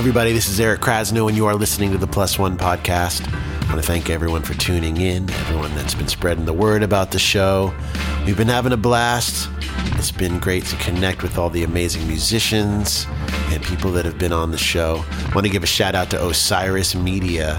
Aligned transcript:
everybody, 0.00 0.32
this 0.32 0.48
is 0.48 0.58
Eric 0.58 0.80
Krasno, 0.80 1.28
and 1.28 1.36
you 1.36 1.44
are 1.44 1.54
listening 1.54 1.92
to 1.92 1.98
the 1.98 2.06
Plus 2.06 2.38
One 2.38 2.56
podcast. 2.56 3.30
I 3.30 3.66
want 3.66 3.82
to 3.82 3.86
thank 3.86 4.08
everyone 4.08 4.40
for 4.40 4.54
tuning 4.54 4.96
in, 4.96 5.28
everyone 5.28 5.74
that's 5.74 5.94
been 5.94 6.08
spreading 6.08 6.46
the 6.46 6.54
word 6.54 6.82
about 6.82 7.10
the 7.10 7.18
show. 7.18 7.74
We've 8.24 8.34
been 8.34 8.48
having 8.48 8.72
a 8.72 8.78
blast. 8.78 9.50
It's 9.96 10.10
been 10.10 10.38
great 10.38 10.64
to 10.64 10.76
connect 10.76 11.22
with 11.22 11.36
all 11.36 11.50
the 11.50 11.64
amazing 11.64 12.08
musicians 12.08 13.06
and 13.50 13.62
people 13.62 13.92
that 13.92 14.06
have 14.06 14.18
been 14.18 14.32
on 14.32 14.52
the 14.52 14.56
show. 14.56 15.04
I 15.06 15.34
want 15.34 15.46
to 15.46 15.52
give 15.52 15.64
a 15.64 15.66
shout 15.66 15.94
out 15.94 16.08
to 16.12 16.26
Osiris 16.26 16.94
Media, 16.94 17.56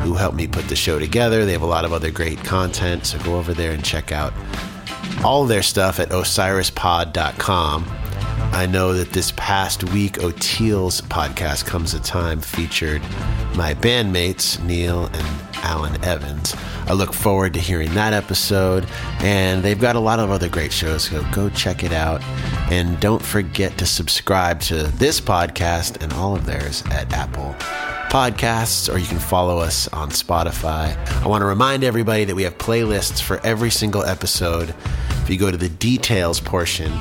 who 0.00 0.14
helped 0.14 0.38
me 0.38 0.46
put 0.46 0.68
the 0.68 0.76
show 0.76 0.98
together. 0.98 1.44
They 1.44 1.52
have 1.52 1.60
a 1.60 1.66
lot 1.66 1.84
of 1.84 1.92
other 1.92 2.10
great 2.10 2.38
content, 2.42 3.04
so 3.04 3.18
go 3.18 3.36
over 3.36 3.52
there 3.52 3.72
and 3.72 3.84
check 3.84 4.12
out 4.12 4.32
all 5.22 5.44
their 5.44 5.62
stuff 5.62 6.00
at 6.00 6.08
osirispod.com. 6.08 8.01
I 8.54 8.66
know 8.66 8.92
that 8.92 9.12
this 9.12 9.32
past 9.36 9.82
week, 9.92 10.22
Oteil's 10.22 11.00
podcast 11.00 11.64
Comes 11.64 11.94
a 11.94 12.00
Time 12.00 12.40
featured 12.40 13.00
my 13.56 13.74
bandmates, 13.74 14.62
Neil 14.62 15.06
and 15.06 15.26
Alan 15.64 16.04
Evans. 16.04 16.54
I 16.86 16.92
look 16.92 17.14
forward 17.14 17.54
to 17.54 17.60
hearing 17.60 17.94
that 17.94 18.12
episode, 18.12 18.86
and 19.20 19.62
they've 19.62 19.80
got 19.80 19.96
a 19.96 20.00
lot 20.00 20.18
of 20.18 20.30
other 20.30 20.50
great 20.50 20.70
shows, 20.70 21.04
so 21.04 21.24
go 21.32 21.48
check 21.48 21.82
it 21.82 21.92
out. 21.92 22.22
And 22.70 23.00
don't 23.00 23.22
forget 23.22 23.78
to 23.78 23.86
subscribe 23.86 24.60
to 24.62 24.74
this 24.98 25.18
podcast 25.18 26.02
and 26.02 26.12
all 26.12 26.36
of 26.36 26.44
theirs 26.44 26.82
at 26.90 27.10
Apple 27.14 27.56
Podcasts, 28.10 28.92
or 28.92 28.98
you 28.98 29.06
can 29.06 29.18
follow 29.18 29.58
us 29.60 29.88
on 29.88 30.10
Spotify. 30.10 30.94
I 31.22 31.26
want 31.26 31.40
to 31.40 31.46
remind 31.46 31.84
everybody 31.84 32.26
that 32.26 32.34
we 32.34 32.42
have 32.42 32.58
playlists 32.58 33.22
for 33.22 33.40
every 33.46 33.70
single 33.70 34.04
episode. 34.04 34.74
If 35.22 35.30
you 35.30 35.38
go 35.38 35.50
to 35.50 35.56
the 35.56 35.70
details 35.70 36.38
portion, 36.38 36.92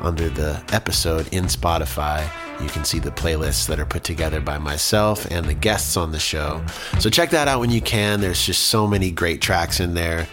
under 0.00 0.28
the 0.28 0.62
episode 0.72 1.28
in 1.32 1.44
Spotify. 1.44 2.28
You 2.62 2.68
can 2.68 2.84
see 2.84 2.98
the 2.98 3.10
playlists 3.10 3.66
that 3.68 3.80
are 3.80 3.86
put 3.86 4.04
together 4.04 4.40
by 4.40 4.58
myself 4.58 5.26
and 5.30 5.46
the 5.46 5.54
guests 5.54 5.96
on 5.96 6.12
the 6.12 6.18
show. 6.18 6.62
So 6.98 7.08
check 7.08 7.30
that 7.30 7.48
out 7.48 7.60
when 7.60 7.70
you 7.70 7.80
can. 7.80 8.20
There's 8.20 8.44
just 8.44 8.64
so 8.64 8.86
many 8.86 9.10
great 9.10 9.40
tracks 9.40 9.80
in 9.80 9.94
there 9.94 10.26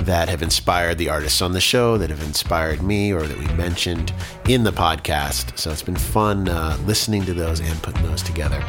that 0.00 0.28
have 0.28 0.42
inspired 0.42 0.98
the 0.98 1.08
artists 1.08 1.40
on 1.40 1.52
the 1.52 1.60
show, 1.60 1.96
that 1.98 2.10
have 2.10 2.22
inspired 2.22 2.82
me, 2.82 3.12
or 3.12 3.26
that 3.26 3.38
we 3.38 3.46
mentioned 3.54 4.12
in 4.48 4.64
the 4.64 4.72
podcast. 4.72 5.56
So 5.56 5.70
it's 5.70 5.82
been 5.82 5.96
fun 5.96 6.48
uh, 6.48 6.76
listening 6.84 7.24
to 7.26 7.34
those 7.34 7.60
and 7.60 7.80
putting 7.82 8.02
those 8.02 8.22
together. 8.22 8.60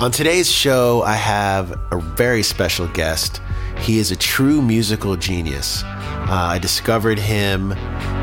On 0.00 0.10
today's 0.10 0.50
show, 0.50 1.02
I 1.02 1.14
have 1.14 1.70
a 1.92 2.00
very 2.00 2.42
special 2.42 2.88
guest. 2.88 3.40
He 3.78 3.98
is 3.98 4.10
a 4.10 4.16
true 4.16 4.62
musical 4.62 5.16
genius. 5.16 5.82
Uh, 5.84 6.26
I 6.30 6.58
discovered 6.58 7.18
him 7.18 7.74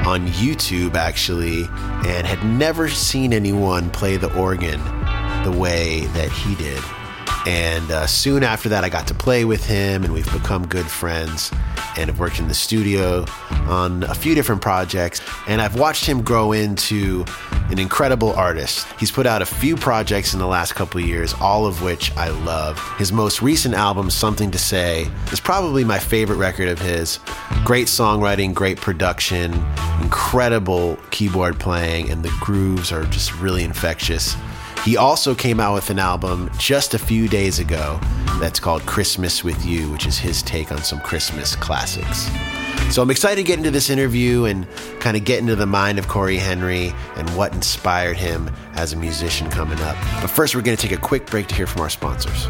on 0.09 0.25
YouTube 0.29 0.95
actually, 0.95 1.65
and 2.07 2.25
had 2.25 2.43
never 2.43 2.89
seen 2.89 3.31
anyone 3.31 3.91
play 3.91 4.17
the 4.17 4.35
organ 4.35 4.83
the 5.43 5.55
way 5.55 6.07
that 6.07 6.31
he 6.31 6.55
did. 6.55 6.81
And 7.45 7.89
uh, 7.89 8.05
soon 8.07 8.43
after 8.43 8.69
that, 8.69 8.83
I 8.83 8.89
got 8.89 9.07
to 9.07 9.13
play 9.13 9.45
with 9.45 9.65
him, 9.65 10.03
and 10.03 10.13
we've 10.13 10.31
become 10.31 10.67
good 10.67 10.85
friends 10.85 11.51
and 11.97 12.09
have 12.09 12.19
worked 12.19 12.39
in 12.39 12.47
the 12.47 12.53
studio 12.53 13.25
on 13.67 14.03
a 14.03 14.13
few 14.13 14.35
different 14.35 14.61
projects. 14.61 15.21
And 15.47 15.61
I've 15.61 15.75
watched 15.75 16.05
him 16.05 16.21
grow 16.21 16.51
into 16.51 17.25
an 17.69 17.79
incredible 17.79 18.33
artist. 18.33 18.87
He's 18.99 19.11
put 19.11 19.25
out 19.25 19.41
a 19.41 19.45
few 19.45 19.75
projects 19.75 20.33
in 20.33 20.39
the 20.39 20.47
last 20.47 20.75
couple 20.75 20.99
years, 21.01 21.33
all 21.39 21.65
of 21.65 21.81
which 21.81 22.15
I 22.17 22.29
love. 22.29 22.79
His 22.97 23.11
most 23.11 23.41
recent 23.41 23.75
album, 23.75 24.09
Something 24.09 24.51
to 24.51 24.59
Say, 24.59 25.07
is 25.31 25.39
probably 25.39 25.83
my 25.83 25.99
favorite 25.99 26.37
record 26.37 26.69
of 26.69 26.79
his. 26.79 27.19
Great 27.63 27.87
songwriting, 27.87 28.53
great 28.53 28.79
production, 28.79 29.53
incredible 30.01 30.97
keyboard 31.11 31.59
playing, 31.59 32.09
and 32.09 32.23
the 32.23 32.35
grooves 32.39 32.91
are 32.91 33.05
just 33.05 33.35
really 33.35 33.63
infectious. 33.63 34.35
He 34.83 34.95
also 34.95 35.35
came 35.35 35.59
out 35.59 35.75
with 35.75 35.89
an 35.89 35.99
album 35.99 36.49
just 36.57 36.93
a 36.93 36.99
few 36.99 37.27
days 37.27 37.59
ago 37.59 37.99
that's 38.39 38.59
called 38.59 38.85
Christmas 38.85 39.43
with 39.43 39.65
You, 39.65 39.91
which 39.91 40.07
is 40.07 40.17
his 40.17 40.41
take 40.41 40.71
on 40.71 40.81
some 40.83 41.01
Christmas 41.01 41.55
classics. 41.55 42.29
So 42.89 43.01
I'm 43.01 43.11
excited 43.11 43.35
to 43.35 43.43
get 43.43 43.57
into 43.57 43.71
this 43.71 43.89
interview 43.89 44.45
and 44.45 44.65
kind 44.99 45.17
of 45.17 45.25
get 45.25 45.39
into 45.39 45.55
the 45.55 45.65
mind 45.65 45.99
of 45.99 46.07
Cory 46.07 46.37
Henry 46.37 46.93
and 47.17 47.29
what 47.35 47.53
inspired 47.53 48.17
him 48.17 48.49
as 48.73 48.93
a 48.93 48.95
musician 48.95 49.49
coming 49.49 49.79
up. 49.81 49.97
But 50.21 50.29
first, 50.29 50.55
we're 50.55 50.61
going 50.61 50.77
to 50.77 50.87
take 50.87 50.97
a 50.97 51.01
quick 51.01 51.25
break 51.27 51.47
to 51.47 51.55
hear 51.55 51.67
from 51.67 51.81
our 51.81 51.89
sponsors. 51.89 52.47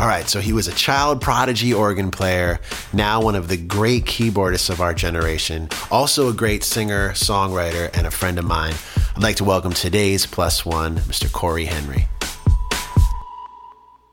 All 0.00 0.06
right, 0.06 0.26
so 0.26 0.40
he 0.40 0.54
was 0.54 0.66
a 0.66 0.72
child 0.72 1.20
prodigy 1.20 1.74
organ 1.74 2.10
player, 2.10 2.58
now 2.94 3.20
one 3.20 3.34
of 3.34 3.48
the 3.48 3.58
great 3.58 4.06
keyboardists 4.06 4.70
of 4.70 4.80
our 4.80 4.94
generation, 4.94 5.68
also 5.90 6.30
a 6.30 6.32
great 6.32 6.64
singer, 6.64 7.10
songwriter, 7.10 7.94
and 7.94 8.06
a 8.06 8.10
friend 8.10 8.38
of 8.38 8.46
mine. 8.46 8.72
I'd 9.14 9.22
like 9.22 9.36
to 9.36 9.44
welcome 9.44 9.74
today's 9.74 10.24
plus 10.24 10.64
one, 10.64 10.96
Mr. 11.00 11.30
Cory 11.30 11.66
Henry. 11.66 12.08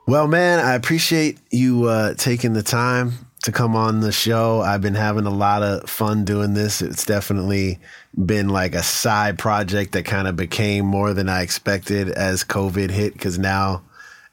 Well, 0.06 0.28
man, 0.28 0.59
I 0.59 0.74
appreciate 0.74 1.40
you 1.52 1.86
uh, 1.86 2.16
taking 2.16 2.52
the 2.52 2.64
time 2.64 3.14
to 3.44 3.53
come 3.53 3.74
on 3.74 4.02
the 4.02 4.12
show. 4.12 4.59
I've 4.59 4.81
been 4.81 4.96
having 4.96 5.26
a 5.26 5.34
lot 5.34 5.64
of 5.64 5.90
fun 5.90 6.26
doing 6.26 6.53
this. 6.53 6.81
It's 6.81 7.06
definitely 7.06 7.80
been 8.14 8.50
like 8.50 8.76
a 8.76 8.84
side 8.84 9.40
project 9.40 9.94
that 9.94 10.03
kind 10.03 10.28
of 10.28 10.36
became 10.36 10.86
more 10.86 11.14
than 11.14 11.30
I 11.30 11.44
expected 11.44 12.09
as 12.09 12.44
COVID 12.44 12.92
hit 12.92 13.14
because 13.14 13.40
now 13.40 13.84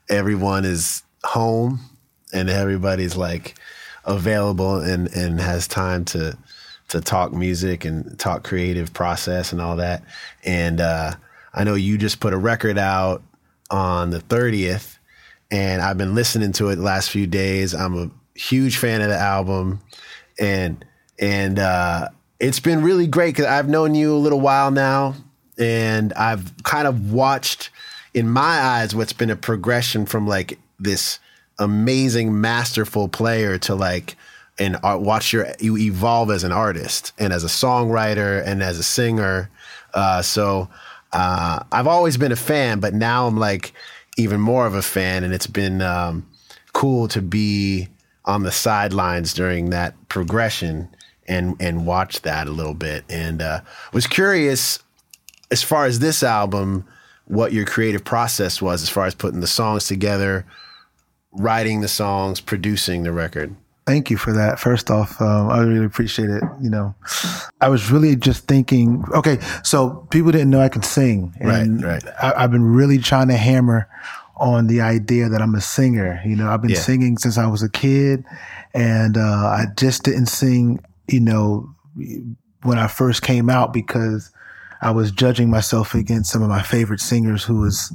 everyone 0.09 0.65
is 0.65 1.01
home 1.25 1.79
and 2.33 2.49
everybody's 2.49 3.15
like 3.15 3.55
available 4.05 4.77
and, 4.77 5.07
and 5.15 5.39
has 5.39 5.67
time 5.67 6.05
to 6.05 6.37
to 6.87 7.01
talk 7.01 7.33
music 7.33 7.83
and 7.83 8.17
talk 8.19 8.43
creative 8.43 8.93
process 8.93 9.51
and 9.51 9.59
all 9.59 9.77
that. 9.77 10.03
And 10.43 10.79
uh, 10.79 11.13
I 11.53 11.63
know 11.63 11.73
you 11.73 11.97
just 11.97 12.19
put 12.19 12.33
a 12.33 12.37
record 12.37 12.77
out 12.77 13.23
on 13.71 14.11
the 14.11 14.19
30th, 14.19 14.97
and 15.49 15.81
I've 15.81 15.97
been 15.97 16.13
listening 16.13 16.51
to 16.53 16.69
it 16.69 16.75
the 16.75 16.83
last 16.83 17.09
few 17.09 17.25
days. 17.25 17.73
I'm 17.73 17.97
a 17.97 18.11
huge 18.39 18.77
fan 18.77 19.01
of 19.01 19.09
the 19.09 19.17
album, 19.17 19.81
and 20.39 20.83
and 21.17 21.57
uh, 21.57 22.09
it's 22.39 22.59
been 22.59 22.83
really 22.83 23.07
great 23.07 23.35
because 23.35 23.45
I've 23.45 23.69
known 23.69 23.95
you 23.95 24.13
a 24.13 24.17
little 24.17 24.41
while 24.41 24.69
now, 24.69 25.15
and 25.57 26.13
I've 26.13 26.53
kind 26.63 26.87
of 26.87 27.11
watched 27.11 27.71
in 28.13 28.29
my 28.29 28.61
eyes 28.61 28.93
what's 28.93 29.13
been 29.13 29.29
a 29.29 29.35
progression 29.35 30.05
from 30.05 30.27
like 30.27 30.59
this 30.79 31.19
amazing, 31.59 32.39
masterful 32.41 33.07
player 33.07 33.57
to 33.59 33.75
like 33.75 34.15
and 34.57 34.77
watch 34.83 35.33
your 35.33 35.47
you 35.59 35.77
evolve 35.77 36.31
as 36.31 36.43
an 36.43 36.51
artist 36.51 37.11
and 37.17 37.33
as 37.33 37.43
a 37.43 37.47
songwriter 37.47 38.45
and 38.45 38.63
as 38.63 38.79
a 38.79 38.83
singer. 38.83 39.49
Uh, 39.93 40.21
so 40.21 40.69
uh, 41.11 41.63
I've 41.71 41.87
always 41.87 42.17
been 42.17 42.31
a 42.31 42.37
fan, 42.37 42.79
but 42.79 42.93
now 42.93 43.27
I'm 43.27 43.37
like 43.37 43.73
even 44.17 44.39
more 44.39 44.65
of 44.65 44.73
a 44.75 44.81
fan, 44.81 45.23
and 45.23 45.33
it's 45.33 45.47
been 45.47 45.81
um, 45.81 46.25
cool 46.73 47.07
to 47.09 47.21
be 47.21 47.89
on 48.25 48.43
the 48.43 48.51
sidelines 48.51 49.33
during 49.33 49.69
that 49.69 49.93
progression 50.09 50.89
and 51.27 51.55
and 51.59 51.85
watch 51.85 52.21
that 52.21 52.47
a 52.47 52.51
little 52.51 52.73
bit. 52.73 53.03
And 53.09 53.41
uh, 53.41 53.61
was 53.93 54.07
curious 54.07 54.79
as 55.51 55.63
far 55.63 55.85
as 55.85 55.99
this 55.99 56.23
album, 56.23 56.85
what 57.25 57.53
your 57.53 57.65
creative 57.65 58.03
process 58.03 58.61
was 58.61 58.81
as 58.81 58.89
far 58.89 59.05
as 59.05 59.15
putting 59.15 59.41
the 59.41 59.47
songs 59.47 59.85
together, 59.85 60.45
writing 61.37 61.81
the 61.81 61.87
songs, 61.87 62.39
producing 62.39 63.03
the 63.03 63.11
record. 63.11 63.55
Thank 63.85 64.09
you 64.09 64.17
for 64.17 64.33
that. 64.33 64.59
First 64.59 64.89
off, 64.89 65.21
um, 65.21 65.49
I 65.49 65.59
really 65.59 65.85
appreciate 65.85 66.29
it. 66.31 66.43
You 66.59 66.71
know, 66.71 66.95
I 67.61 67.69
was 67.69 67.91
really 67.91 68.15
just 68.15 68.47
thinking, 68.47 69.05
okay, 69.13 69.39
so 69.63 70.07
people 70.09 70.31
didn't 70.31 70.49
know 70.49 70.59
I 70.59 70.69
could 70.69 70.85
sing. 70.85 71.35
And 71.39 71.83
right, 71.83 72.03
right. 72.03 72.13
I, 72.35 72.41
have 72.41 72.51
been 72.51 72.65
really 72.65 72.97
trying 72.97 73.27
to 73.27 73.37
hammer 73.37 73.87
on 74.37 74.65
the 74.67 74.81
idea 74.81 75.29
that 75.29 75.39
I'm 75.41 75.53
a 75.53 75.61
singer. 75.61 76.19
You 76.25 76.35
know, 76.35 76.49
I've 76.49 76.61
been 76.61 76.71
yeah. 76.71 76.79
singing 76.79 77.19
since 77.19 77.37
I 77.37 77.45
was 77.45 77.61
a 77.61 77.69
kid 77.69 78.25
and, 78.73 79.17
uh, 79.17 79.21
I 79.21 79.65
just 79.77 80.03
didn't 80.03 80.25
sing, 80.27 80.83
you 81.07 81.19
know, 81.19 81.69
when 82.63 82.79
I 82.79 82.87
first 82.87 83.21
came 83.21 83.51
out 83.51 83.71
because 83.71 84.31
I 84.81 84.91
was 84.91 85.11
judging 85.11 85.51
myself 85.51 85.93
against 85.93 86.31
some 86.31 86.41
of 86.41 86.49
my 86.49 86.63
favorite 86.63 86.99
singers 87.01 87.43
who 87.43 87.59
was, 87.61 87.93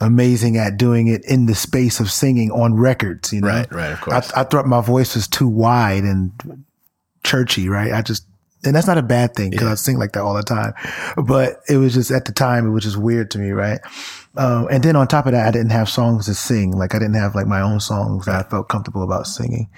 amazing 0.00 0.56
at 0.56 0.76
doing 0.76 1.06
it 1.06 1.24
in 1.24 1.46
the 1.46 1.54
space 1.54 2.00
of 2.00 2.10
singing 2.10 2.50
on 2.50 2.74
records, 2.74 3.32
you 3.32 3.40
know? 3.40 3.48
Right, 3.48 3.72
right, 3.72 3.92
of 3.92 4.00
course. 4.00 4.32
I, 4.32 4.40
I 4.40 4.44
thought 4.44 4.66
my 4.66 4.80
voice 4.80 5.14
was 5.14 5.28
too 5.28 5.48
wide 5.48 6.04
and 6.04 6.64
churchy, 7.22 7.68
right? 7.68 7.92
I 7.92 8.02
just, 8.02 8.26
and 8.64 8.74
that's 8.74 8.86
not 8.86 8.98
a 8.98 9.02
bad 9.02 9.34
thing 9.34 9.50
because 9.50 9.66
yeah. 9.66 9.72
I 9.72 9.74
sing 9.74 9.98
like 9.98 10.12
that 10.12 10.22
all 10.22 10.34
the 10.34 10.42
time. 10.42 10.72
But 11.22 11.60
it 11.68 11.76
was 11.76 11.94
just 11.94 12.10
at 12.10 12.24
the 12.24 12.32
time, 12.32 12.66
it 12.66 12.70
was 12.70 12.84
just 12.84 12.96
weird 12.96 13.30
to 13.32 13.38
me, 13.38 13.50
right? 13.50 13.78
Um, 14.36 14.68
and 14.70 14.82
then 14.82 14.96
on 14.96 15.06
top 15.06 15.26
of 15.26 15.32
that, 15.32 15.46
I 15.46 15.50
didn't 15.50 15.70
have 15.70 15.88
songs 15.88 16.26
to 16.26 16.34
sing. 16.34 16.72
Like 16.72 16.94
I 16.94 16.98
didn't 16.98 17.14
have 17.14 17.34
like 17.34 17.46
my 17.46 17.60
own 17.60 17.78
songs 17.80 18.26
that 18.26 18.46
I 18.46 18.48
felt 18.48 18.68
comfortable 18.68 19.02
about 19.02 19.26
singing. 19.26 19.68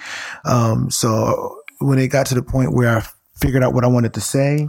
Um, 0.45 0.91
so 0.91 1.61
when 1.79 1.99
it 1.99 2.09
got 2.09 2.27
to 2.27 2.35
the 2.35 2.43
point 2.43 2.73
where 2.73 2.97
I 2.97 3.07
figured 3.35 3.63
out 3.63 3.75
what 3.75 3.85
I 3.85 3.89
wanted 3.89 4.15
to 4.15 4.21
say, 4.21 4.69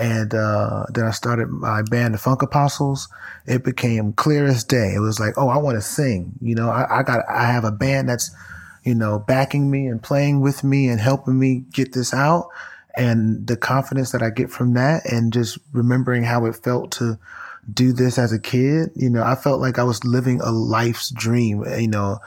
and 0.00 0.34
uh, 0.34 0.86
then 0.88 1.04
I 1.04 1.10
started 1.10 1.48
my 1.50 1.82
band, 1.82 2.14
the 2.14 2.18
Funk 2.18 2.40
Apostles. 2.40 3.08
It 3.46 3.62
became 3.62 4.14
clear 4.14 4.46
as 4.46 4.64
day. 4.64 4.94
It 4.94 5.00
was 5.00 5.20
like, 5.20 5.34
oh, 5.36 5.48
I 5.48 5.58
want 5.58 5.76
to 5.76 5.82
sing. 5.82 6.32
You 6.40 6.54
know, 6.54 6.70
I, 6.70 7.00
I, 7.00 7.02
got, 7.02 7.20
I 7.28 7.52
have 7.52 7.64
a 7.64 7.70
band 7.70 8.08
that's, 8.08 8.30
you 8.82 8.92
you 8.92 8.94
know, 8.94 9.18
backing 9.18 9.70
me 9.70 9.86
and 9.86 10.02
playing 10.02 10.40
with 10.40 10.64
me 10.64 10.88
and 10.88 10.98
helping 11.00 11.38
me 11.38 11.64
get 11.72 11.92
this 11.92 12.14
out. 12.14 12.48
And 12.96 13.46
the 13.46 13.58
confidence 13.58 14.12
that 14.12 14.22
I 14.22 14.30
get 14.30 14.50
from 14.50 14.72
that 14.72 15.04
and 15.04 15.34
just 15.34 15.58
remembering 15.72 16.24
how 16.24 16.46
it 16.46 16.56
felt 16.56 16.92
to 16.92 17.18
do 17.70 17.92
this 17.92 18.18
as 18.18 18.32
a 18.32 18.38
kid, 18.38 18.90
you 18.96 19.10
know, 19.10 19.22
I 19.22 19.34
felt 19.34 19.60
like 19.60 19.78
I 19.78 19.84
was 19.84 20.02
living 20.02 20.40
a 20.40 20.50
life's 20.50 21.10
dream, 21.10 21.62
you 21.78 21.88
know, 21.88 22.20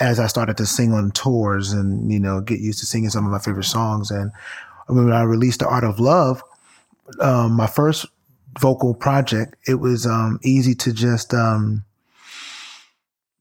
as 0.00 0.18
I 0.18 0.26
started 0.26 0.56
to 0.56 0.66
sing 0.66 0.92
on 0.92 1.12
tours 1.12 1.72
and, 1.72 2.12
you 2.12 2.18
know, 2.18 2.40
get 2.40 2.58
used 2.58 2.80
to 2.80 2.86
singing 2.86 3.10
some 3.10 3.24
of 3.24 3.30
my 3.30 3.38
favorite 3.38 3.64
songs. 3.64 4.10
And 4.10 4.32
when 4.88 5.12
I 5.12 5.22
released 5.22 5.60
The 5.60 5.68
Art 5.68 5.84
of 5.84 6.00
Love, 6.00 6.42
um, 7.20 7.52
my 7.52 7.66
first 7.66 8.06
vocal 8.58 8.94
project, 8.94 9.56
it 9.66 9.74
was 9.74 10.06
um, 10.06 10.38
easy 10.42 10.74
to 10.76 10.92
just 10.92 11.34
um, 11.34 11.84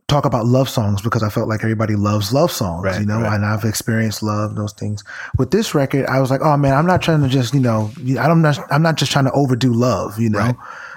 talk 0.07 0.25
about 0.25 0.45
love 0.45 0.69
songs 0.69 1.01
because 1.01 1.24
I 1.24 1.30
felt 1.30 1.48
like 1.48 1.62
everybody 1.62 1.95
loves 1.95 2.33
love 2.33 2.51
songs, 2.51 2.86
right, 2.86 3.00
you 3.00 3.06
know, 3.06 3.21
right. 3.21 3.33
and 3.33 3.45
I've 3.45 3.63
experienced 3.63 4.21
love, 4.21 4.56
those 4.56 4.74
things. 4.74 5.04
With 5.38 5.51
this 5.51 5.74
record, 5.74 6.06
I 6.07 6.19
was 6.19 6.30
like, 6.30 6.42
oh 6.42 6.57
man, 6.57 6.74
I'm 6.74 6.86
not 6.86 7.01
trying 7.01 7.21
to 7.21 7.30
just, 7.30 7.54
you 7.54 7.60
know, 7.60 7.92
I'm 8.19 8.42
not, 8.42 8.60
I'm 8.71 8.81
not 8.81 8.95
just 8.95 9.12
trying 9.12 9.25
to 9.25 9.31
overdo 9.31 9.74
love, 9.74 10.19
you 10.19 10.30
know. 10.30 10.39
Right. 10.39 10.56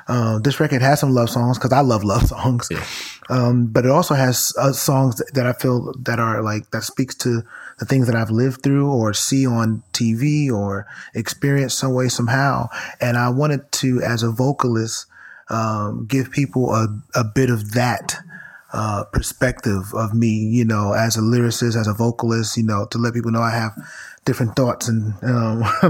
Uh, 0.08 0.38
this 0.38 0.60
record 0.60 0.82
has 0.82 1.00
some 1.00 1.10
love 1.10 1.28
songs 1.28 1.58
because 1.58 1.72
I 1.72 1.80
love 1.80 2.04
love 2.04 2.26
songs. 2.28 2.68
Yeah. 2.70 2.84
Um, 3.28 3.66
but 3.66 3.84
it 3.84 3.90
also 3.90 4.14
has 4.14 4.52
uh, 4.58 4.72
songs 4.72 5.20
that 5.32 5.46
I 5.46 5.52
feel 5.52 5.92
that 6.02 6.20
are 6.20 6.42
like, 6.42 6.70
that 6.70 6.84
speaks 6.84 7.14
to 7.16 7.42
the 7.78 7.84
things 7.84 8.06
that 8.06 8.16
I've 8.16 8.30
lived 8.30 8.62
through 8.62 8.90
or 8.90 9.12
see 9.12 9.46
on 9.46 9.82
TV 9.92 10.50
or 10.50 10.86
experience 11.14 11.74
some 11.74 11.94
way, 11.94 12.08
somehow. 12.08 12.68
And 13.00 13.16
I 13.16 13.28
wanted 13.28 13.70
to, 13.72 14.00
as 14.00 14.22
a 14.22 14.30
vocalist, 14.30 15.06
um, 15.50 16.06
give 16.06 16.30
people 16.30 16.70
a, 16.70 16.88
a 17.14 17.24
bit 17.24 17.50
of 17.50 17.72
that, 17.72 18.16
uh, 18.72 19.04
perspective 19.12 19.92
of 19.94 20.14
me, 20.14 20.28
you 20.28 20.64
know, 20.64 20.92
as 20.92 21.16
a 21.16 21.20
lyricist, 21.20 21.78
as 21.78 21.86
a 21.86 21.94
vocalist, 21.94 22.56
you 22.56 22.64
know, 22.64 22.86
to 22.90 22.98
let 22.98 23.14
people 23.14 23.30
know 23.30 23.42
I 23.42 23.52
have 23.52 23.72
different 24.24 24.56
thoughts 24.56 24.88
and, 24.88 25.14
um, 25.22 25.62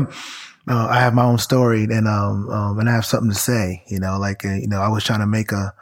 uh, 0.69 0.87
I 0.89 1.01
have 1.01 1.15
my 1.15 1.25
own 1.25 1.39
story 1.39 1.85
and, 1.85 2.07
um, 2.07 2.51
um, 2.51 2.79
and 2.79 2.89
I 2.89 2.93
have 2.93 3.07
something 3.07 3.31
to 3.31 3.37
say, 3.37 3.83
you 3.87 3.99
know, 3.99 4.19
like, 4.19 4.45
uh, 4.45 4.55
you 4.55 4.69
know, 4.69 4.81
I 4.81 4.89
was 4.89 5.05
trying 5.05 5.21
to 5.21 5.27
make 5.27 5.53
a, 5.53 5.73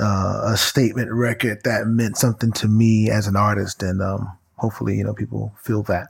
uh, 0.00 0.52
a 0.52 0.56
statement 0.56 1.12
record 1.12 1.62
that 1.64 1.86
meant 1.86 2.16
something 2.16 2.52
to 2.52 2.68
me 2.68 3.10
as 3.10 3.26
an 3.26 3.36
artist. 3.36 3.82
And, 3.82 4.02
um, 4.02 4.37
hopefully, 4.58 4.96
you 4.96 5.04
know, 5.04 5.14
people 5.14 5.54
feel 5.62 5.82
that. 5.84 6.08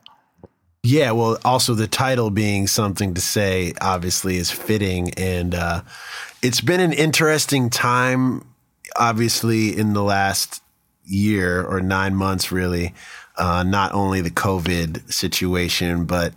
Yeah, 0.83 1.11
well, 1.11 1.39
also 1.45 1.75
the 1.75 1.89
title 1.89 2.31
being 2.31 2.67
something 2.67 3.15
to 3.15 3.21
say 3.21 3.75
obviously 3.81 4.37
is 4.37 4.51
fitting. 4.51 5.13
And 5.15 5.55
uh, 5.55 5.83
it's 6.43 6.61
been 6.61 6.81
an 6.81 6.93
interesting 6.93 7.69
time, 7.69 8.47
obviously, 8.97 9.77
in 9.77 9.93
the 9.93 10.03
last 10.03 10.63
year 11.05 11.65
or 11.65 11.81
nine 11.81 12.15
months, 12.15 12.53
really. 12.53 12.95
Uh, 13.37 13.63
not 13.63 13.93
only 13.93 14.21
the 14.21 14.31
COVID 14.31 15.13
situation, 15.13 16.05
but 16.05 16.33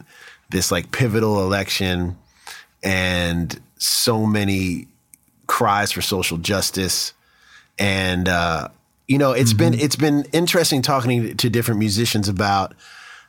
this 0.49 0.71
like 0.71 0.91
pivotal 0.91 1.43
election 1.43 2.17
and 2.83 3.59
so 3.77 4.25
many 4.25 4.87
cries 5.47 5.91
for 5.91 6.01
social 6.01 6.37
justice. 6.37 7.13
And, 7.79 8.27
uh, 8.27 8.67
you 9.07 9.17
know, 9.17 9.31
it's 9.31 9.51
mm-hmm. 9.53 9.71
been 9.71 9.79
it's 9.79 9.95
been 9.95 10.25
interesting 10.31 10.81
talking 10.81 11.35
to 11.35 11.49
different 11.49 11.79
musicians 11.79 12.29
about 12.29 12.73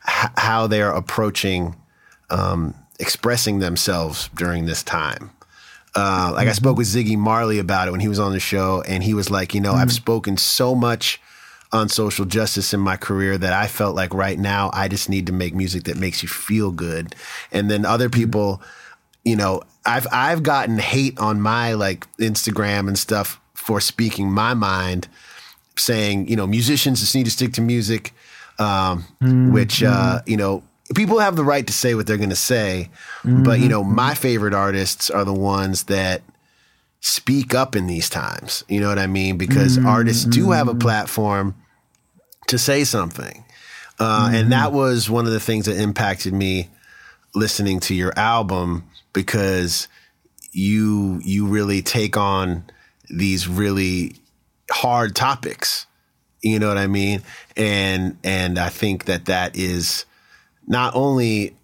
h- 0.07 0.31
how 0.37 0.67
they're 0.67 0.91
approaching 0.91 1.77
um, 2.31 2.75
expressing 2.99 3.59
themselves 3.59 4.31
during 4.35 4.67
this 4.67 4.83
time. 4.83 5.31
Uh, 5.95 6.31
like 6.33 6.43
mm-hmm. 6.43 6.51
I 6.51 6.53
spoke 6.53 6.79
with 6.79 6.87
Ziggy 6.87 7.19
Marley 7.19 7.59
about 7.59 7.89
it 7.89 7.91
when 7.91 8.01
he 8.01 8.09
was 8.09 8.19
on 8.19 8.33
the 8.33 8.41
show, 8.41 8.83
and 8.87 9.03
he 9.03 9.13
was 9.13 9.31
like, 9.31 9.55
you 9.55 9.61
know, 9.61 9.73
mm-hmm. 9.73 9.81
I've 9.81 9.93
spoken 9.93 10.37
so 10.37 10.75
much 10.75 11.21
on 11.73 11.89
social 11.89 12.25
justice 12.25 12.75
in 12.75 12.81
my 12.81 12.97
career 12.97 13.39
that 13.39 13.53
I 13.53 13.67
felt 13.67 13.97
like 13.97 14.13
right 14.13 14.39
now 14.39 14.71
I 14.75 14.89
just 14.89 15.09
need 15.09 15.27
to 15.27 15.33
make 15.33 15.55
music 15.55 15.85
that 15.85 15.97
makes 15.97 16.23
you 16.23 16.29
feel 16.29 16.71
good. 16.71 17.15
And 17.51 17.71
then 17.71 17.85
other 17.85 18.09
mm-hmm. 18.09 18.21
people, 18.21 18.63
you 19.25 19.37
know, 19.37 19.63
I've 19.85 20.07
I've 20.13 20.43
gotten 20.43 20.79
hate 20.79 21.19
on 21.19 21.41
my 21.41 21.75
like 21.75 22.07
Instagram 22.19 22.89
and 22.89 22.99
stuff 22.99 23.41
for 23.55 23.81
speaking 23.81 24.31
my 24.31 24.55
mind, 24.55 25.09
saying 25.77 26.29
you 26.29 26.37
know 26.37 26.47
musicians 26.47 27.01
just 27.01 27.15
need 27.15 27.25
to 27.25 27.31
stick 27.31 27.53
to 27.55 27.61
music, 27.61 28.13
um, 28.59 29.05
mm-hmm. 29.23 29.53
which 29.53 29.83
uh, 29.83 30.21
you 30.27 30.37
know 30.37 30.63
people 30.95 31.19
have 31.19 31.37
the 31.37 31.45
right 31.45 31.67
to 31.67 31.73
say 31.73 31.95
what 31.95 32.07
they're 32.07 32.17
going 32.17 32.31
to 32.31 32.37
say, 32.37 32.91
mm-hmm. 33.23 33.43
but 33.43 33.61
you 33.61 33.69
know 33.69 33.83
my 33.85 34.15
favorite 34.15 34.55
artists 34.55 35.11
are 35.11 35.25
the 35.25 35.35
ones 35.35 35.85
that 35.85 36.23
speak 37.01 37.55
up 37.55 37.75
in 37.75 37.87
these 37.87 38.09
times. 38.09 38.65
You 38.69 38.81
know 38.81 38.89
what 38.89 38.99
I 38.99 39.09
mean? 39.09 39.37
Because 39.37 39.77
mm-hmm. 39.77 39.89
artists 39.89 40.25
do 40.25 40.53
have 40.53 40.69
a 40.69 40.75
platform 40.75 41.57
to 42.47 42.59
say 42.59 42.85
something. 42.85 43.45
Uh, 43.99 44.27
mm-hmm. 44.27 44.35
And 44.37 44.53
that 44.53 44.73
was 44.73 45.11
one 45.11 45.27
of 45.27 45.33
the 45.33 45.41
things 45.41 45.67
that 45.67 45.77
impacted 45.77 46.33
me 46.33 46.71
listening 47.35 47.81
to 47.81 47.95
your 47.95 48.17
album 48.17 48.85
because 49.13 49.89
you 50.53 51.21
you 51.25 51.47
really 51.47 51.83
take 51.83 52.17
on 52.17 52.65
these 53.09 53.49
really 53.49 54.15
hard 54.73 55.15
topics. 55.15 55.87
You 56.43 56.59
know 56.59 56.69
what 56.69 56.79
I 56.79 56.87
mean? 56.87 57.23
And 57.57 58.17
and 58.25 58.59
I 58.59 58.69
think 58.69 59.05
that 59.05 59.27
that 59.27 59.57
is 59.57 60.05
not 60.67 60.95
only 60.95 61.55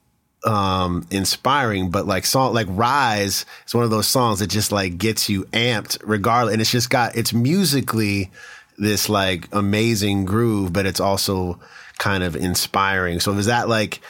um 0.44 1.04
inspiring 1.10 1.90
but 1.90 2.06
like 2.06 2.24
song 2.24 2.54
like 2.54 2.68
rise 2.70 3.44
is 3.66 3.74
one 3.74 3.82
of 3.82 3.90
those 3.90 4.06
songs 4.06 4.38
that 4.38 4.46
just 4.46 4.70
like 4.70 4.96
gets 4.96 5.28
you 5.28 5.42
amped 5.46 5.98
regardless 6.04 6.52
and 6.52 6.62
it's 6.62 6.70
just 6.70 6.90
got 6.90 7.16
it's 7.16 7.32
musically 7.32 8.30
this 8.78 9.08
like 9.08 9.48
amazing 9.52 10.24
groove, 10.24 10.72
but 10.72 10.86
it's 10.86 11.00
also 11.00 11.58
kind 11.98 12.22
of 12.22 12.36
inspiring. 12.36 13.20
So 13.20 13.32
is 13.32 13.46
that 13.46 13.68
like, 13.68 14.00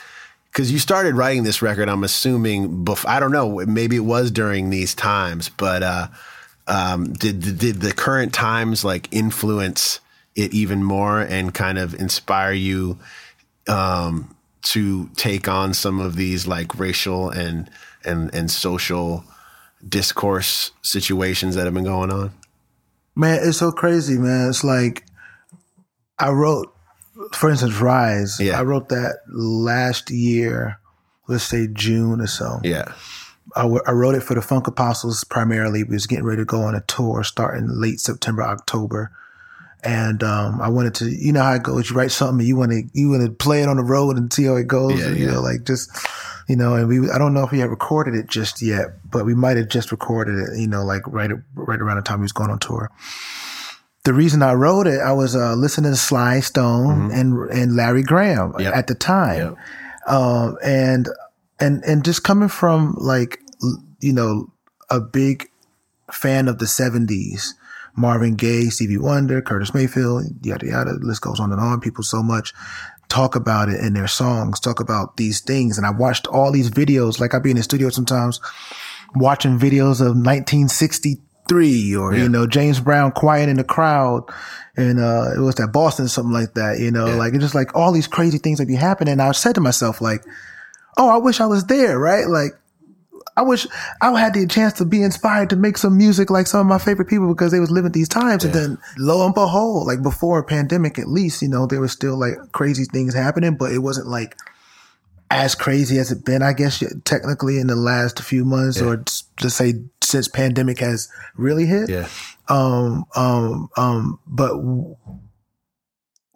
because 0.53 0.71
you 0.71 0.79
started 0.79 1.15
writing 1.15 1.43
this 1.43 1.63
record, 1.63 1.89
I'm 1.89 2.05
assuming, 2.05 2.85
bef- 2.85 3.09
I 3.09 3.19
don't 3.19 3.33
know, 3.33 3.65
maybe 3.67 3.97
it 3.97 4.01
was 4.01 4.31
during 4.31 4.71
these 4.71 4.95
times, 4.95 5.49
but 5.49 5.83
uh, 5.83 6.09
um, 6.69 7.13
did 7.13 7.41
did 7.59 7.81
the 7.81 7.93
current 7.93 8.33
times 8.33 8.85
like 8.85 9.09
influence 9.11 10.01
it 10.37 10.53
even 10.55 10.85
more 10.85 11.21
and 11.21 11.53
kind 11.53 11.79
of 11.79 11.95
inspire 11.95 12.53
you 12.53 12.99
um, 13.69 14.37
to 14.63 15.09
take 15.17 15.49
on 15.49 15.75
some 15.75 15.99
of 15.99 16.15
these 16.15 16.47
like 16.47 16.79
racial 16.79 17.31
and 17.31 17.71
and 18.05 18.33
and 18.35 18.51
social 18.51 19.25
discourse 19.87 20.73
situations 20.83 21.55
that 21.55 21.65
have 21.65 21.75
been 21.75 21.85
going 21.85 22.13
on? 22.13 22.33
Man, 23.17 23.41
it's 23.43 23.59
so 23.59 23.73
crazy, 23.73 24.17
man. 24.17 24.49
It's 24.49 24.63
like 24.63 25.05
I 26.19 26.31
wrote, 26.31 26.73
for 27.33 27.51
instance, 27.51 27.75
Rise. 27.81 28.39
Yeah. 28.39 28.59
I 28.59 28.63
wrote 28.63 28.91
that 28.91 29.19
last 29.29 30.11
year, 30.11 30.79
let's 31.27 31.45
say 31.45 31.67
June 31.73 32.21
or 32.21 32.27
so. 32.27 32.61
Yeah. 32.63 32.93
I, 33.59 33.63
w- 33.63 33.83
I 33.87 33.91
wrote 33.91 34.15
it 34.15 34.23
for 34.23 34.35
the 34.35 34.43
Funk 34.43 34.67
Apostles 34.67 35.25
primarily. 35.25 35.83
We 35.83 35.97
was 35.97 36.07
getting 36.07 36.25
ready 36.25 36.43
to 36.43 36.47
go 36.47 36.63
on 36.63 36.75
a 36.75 36.81
tour 36.83 37.25
starting 37.25 37.69
late 37.69 38.01
September, 38.01 38.43
October. 38.43 39.11
And 39.85 40.25
um, 40.25 40.61
I 40.61 40.69
wanted 40.69 40.95
to, 40.97 41.09
you 41.09 41.33
know 41.33 41.43
how 41.43 41.55
it 41.55 41.63
goes. 41.63 41.89
You 41.89 41.97
write 41.97 42.11
something, 42.11 42.41
and 42.41 42.49
you 42.49 42.57
want 42.57 42.73
to, 42.73 42.83
you 42.95 43.11
want 43.11 43.25
to 43.25 43.31
play 43.31 43.63
it 43.63 43.69
on 43.69 43.77
the 43.77 43.85
road 43.85 44.17
and 44.17 44.33
see 44.33 44.45
how 44.45 44.57
it 44.57 44.67
goes. 44.67 44.99
Yeah, 44.99 45.07
and, 45.07 45.17
you 45.17 45.27
yeah. 45.27 45.35
know, 45.35 45.41
like 45.41 45.65
just, 45.65 45.91
you 46.49 46.57
know. 46.57 46.75
And 46.75 46.89
we, 46.89 47.09
I 47.11 47.17
don't 47.17 47.33
know 47.33 47.45
if 47.45 47.53
we 47.53 47.61
had 47.61 47.71
recorded 47.71 48.17
it 48.17 48.27
just 48.27 48.61
yet, 48.61 48.87
but 49.09 49.25
we 49.25 49.37
might 49.37 49.57
have 49.57 49.69
just 49.69 49.93
recorded 49.93 50.35
it. 50.35 50.59
You 50.59 50.67
know, 50.67 50.85
like 50.85 51.03
right, 51.07 51.31
right 51.55 51.81
around 51.81 51.97
the 51.97 52.03
time 52.03 52.19
he 52.19 52.23
was 52.23 52.33
going 52.33 52.51
on 52.51 52.59
tour. 52.59 52.91
The 54.03 54.13
reason 54.13 54.43
I 54.43 54.55
wrote 54.55 54.89
it, 54.89 55.01
I 55.01 55.13
was 55.13 55.37
uh, 55.37 55.55
listening 55.55 55.93
to 55.93 55.97
Sly 55.97 56.41
Stone 56.41 57.11
mm-hmm. 57.11 57.11
and 57.13 57.51
and 57.51 57.77
Larry 57.77 58.03
Graham 58.03 58.55
yep. 58.59 58.75
at 58.75 58.89
the 58.89 58.97
time, 58.97 59.57
yep. 60.07 60.13
um, 60.13 60.59
and 60.65 61.09
and 61.61 61.85
and 61.85 62.05
just 62.05 62.25
coming 62.25 62.49
from 62.49 62.97
like 62.99 63.39
you 64.01 64.13
know 64.13 64.53
a 64.91 65.01
big 65.01 65.51
fan 66.13 66.49
of 66.49 66.59
the 66.59 66.67
'70s 66.67 67.55
Marvin 67.99 68.37
Gaye, 68.37 68.71
Stevie 68.71 68.97
Wonder, 68.97 69.43
Curtis 69.43 69.75
Mayfield, 69.75 70.25
yada 70.43 70.67
yada. 70.67 70.95
The 70.95 71.07
list 71.07 71.21
goes 71.21 71.41
on 71.41 71.53
and 71.53 71.61
on. 71.61 71.81
People 71.81 72.05
so 72.05 72.23
much 72.23 72.55
talk 73.09 73.35
about 73.35 73.69
it 73.69 73.81
in 73.81 73.95
their 73.95 74.07
songs, 74.07 74.61
talk 74.61 74.81
about 74.81 75.17
these 75.17 75.41
things. 75.41 75.77
And 75.77 75.87
I 75.87 75.91
watched 75.91 76.27
all 76.27 76.53
these 76.53 76.71
videos, 76.71 77.19
like 77.19 77.35
I'd 77.35 77.43
be 77.43 77.51
in 77.51 77.57
the 77.57 77.63
studio 77.63 77.89
sometimes 77.89 78.41
watching 79.15 79.59
videos 79.59 80.01
of 80.01 80.15
1963 80.15 81.97
or, 81.97 82.15
yeah. 82.15 82.23
you 82.23 82.29
know, 82.29 82.47
James 82.47 82.81
Brown 82.81 83.11
quiet 83.13 83.49
in 83.49 83.57
the 83.57 83.65
crowd. 83.65 84.25
And, 84.77 85.01
uh, 85.01 85.33
it 85.35 85.41
was 85.41 85.57
that 85.57 85.73
Boston, 85.73 86.07
something 86.07 86.33
like 86.33 86.55
that, 86.55 86.79
you 86.79 86.91
know, 86.91 87.07
yeah. 87.07 87.15
like 87.15 87.35
it's 87.35 87.43
just 87.43 87.55
like 87.55 87.75
all 87.75 87.93
these 87.93 88.07
crazy 88.07 88.39
things 88.39 88.59
that 88.59 88.69
be 88.69 88.77
happening. 88.77 89.13
And 89.13 89.23
I 89.23 89.33
said 89.33 89.55
to 89.57 89.61
myself, 89.61 90.01
like, 90.01 90.23
oh, 90.97 91.09
I 91.09 91.17
wish 91.17 91.41
I 91.41 91.47
was 91.47 91.65
there, 91.65 91.99
right? 91.99 92.29
Like, 92.29 92.53
I 93.39 93.43
wish 93.43 93.69
I 94.01 94.19
had 94.19 94.35
the 94.35 94.49
chance 94.49 94.73
to 94.75 94.85
be 94.85 95.01
inspired 95.01 95.51
to 95.51 95.57
make 95.57 95.79
some 95.79 95.97
music 95.97 96.29
like 96.29 96.49
some 96.49 96.61
of 96.63 96.67
my 96.67 96.79
favorite 96.79 97.09
people 97.09 97.29
because 97.29 97.53
they 97.53 97.61
was 97.61 97.71
living 97.71 97.93
these 97.93 98.09
times. 98.09 98.43
Yeah. 98.43 98.51
And 98.51 98.59
then 98.59 98.79
lo 98.99 99.25
and 99.25 99.33
behold, 99.33 99.87
like 99.87 100.03
before 100.03 100.41
a 100.41 100.45
pandemic, 100.45 100.99
at 100.99 101.07
least, 101.07 101.41
you 101.41 101.49
know, 101.49 101.65
there 101.65 101.81
was 101.81 101.93
still 101.93 102.19
like 102.19 102.35
crazy 102.51 102.85
things 102.85 103.15
happening, 103.15 103.55
but 103.55 103.71
it 103.71 103.79
wasn't 103.79 104.09
like 104.09 104.37
as 105.31 105.55
crazy 105.55 105.99
as 105.99 106.11
it 106.11 106.25
been, 106.25 106.43
I 106.43 106.53
guess, 106.53 106.83
technically 107.05 107.61
in 107.61 107.69
the 107.69 107.77
last 107.77 108.21
few 108.21 108.45
months 108.45 108.81
yeah. 108.81 108.87
or 108.87 108.97
just 109.37 109.57
say 109.57 109.75
since 110.03 110.27
pandemic 110.27 110.81
has 110.81 111.09
really 111.37 111.67
hit. 111.67 111.89
Yeah. 111.89 112.09
Um, 112.49 113.05
um, 113.15 113.69
um, 113.77 114.19
but 114.27 114.57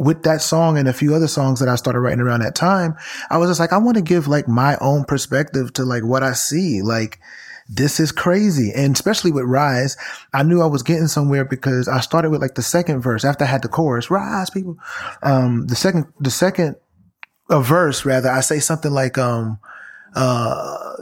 with 0.02 0.24
that 0.24 0.42
song 0.42 0.76
and 0.78 0.88
a 0.88 0.92
few 0.92 1.14
other 1.14 1.28
songs 1.28 1.60
that 1.60 1.68
I 1.68 1.76
started 1.76 2.00
writing 2.00 2.20
around 2.20 2.40
that 2.40 2.54
time, 2.54 2.96
I 3.30 3.38
was 3.38 3.50
just 3.50 3.60
like, 3.60 3.72
I 3.72 3.78
want 3.78 3.96
to 3.96 4.02
give 4.02 4.28
like 4.28 4.48
my 4.48 4.76
own 4.80 5.04
perspective 5.04 5.72
to 5.74 5.84
like 5.84 6.04
what 6.04 6.22
I 6.22 6.32
see. 6.32 6.82
Like, 6.82 7.20
this 7.68 8.00
is 8.00 8.12
crazy. 8.12 8.72
And 8.74 8.94
especially 8.94 9.30
with 9.30 9.44
Rise, 9.44 9.96
I 10.32 10.42
knew 10.42 10.60
I 10.60 10.66
was 10.66 10.82
getting 10.82 11.06
somewhere 11.06 11.44
because 11.44 11.88
I 11.88 12.00
started 12.00 12.30
with 12.30 12.42
like 12.42 12.54
the 12.54 12.62
second 12.62 13.00
verse 13.00 13.24
after 13.24 13.44
I 13.44 13.48
had 13.48 13.62
the 13.62 13.68
chorus, 13.68 14.10
Rise, 14.10 14.50
people. 14.50 14.76
Um, 15.22 15.66
the 15.66 15.76
second, 15.76 16.06
the 16.20 16.30
second, 16.30 16.76
a 17.48 17.62
verse 17.62 18.04
rather, 18.04 18.30
I 18.30 18.40
say 18.40 18.60
something 18.60 18.92
like, 18.92 19.18
um, 19.18 19.58
uh, 20.14 20.94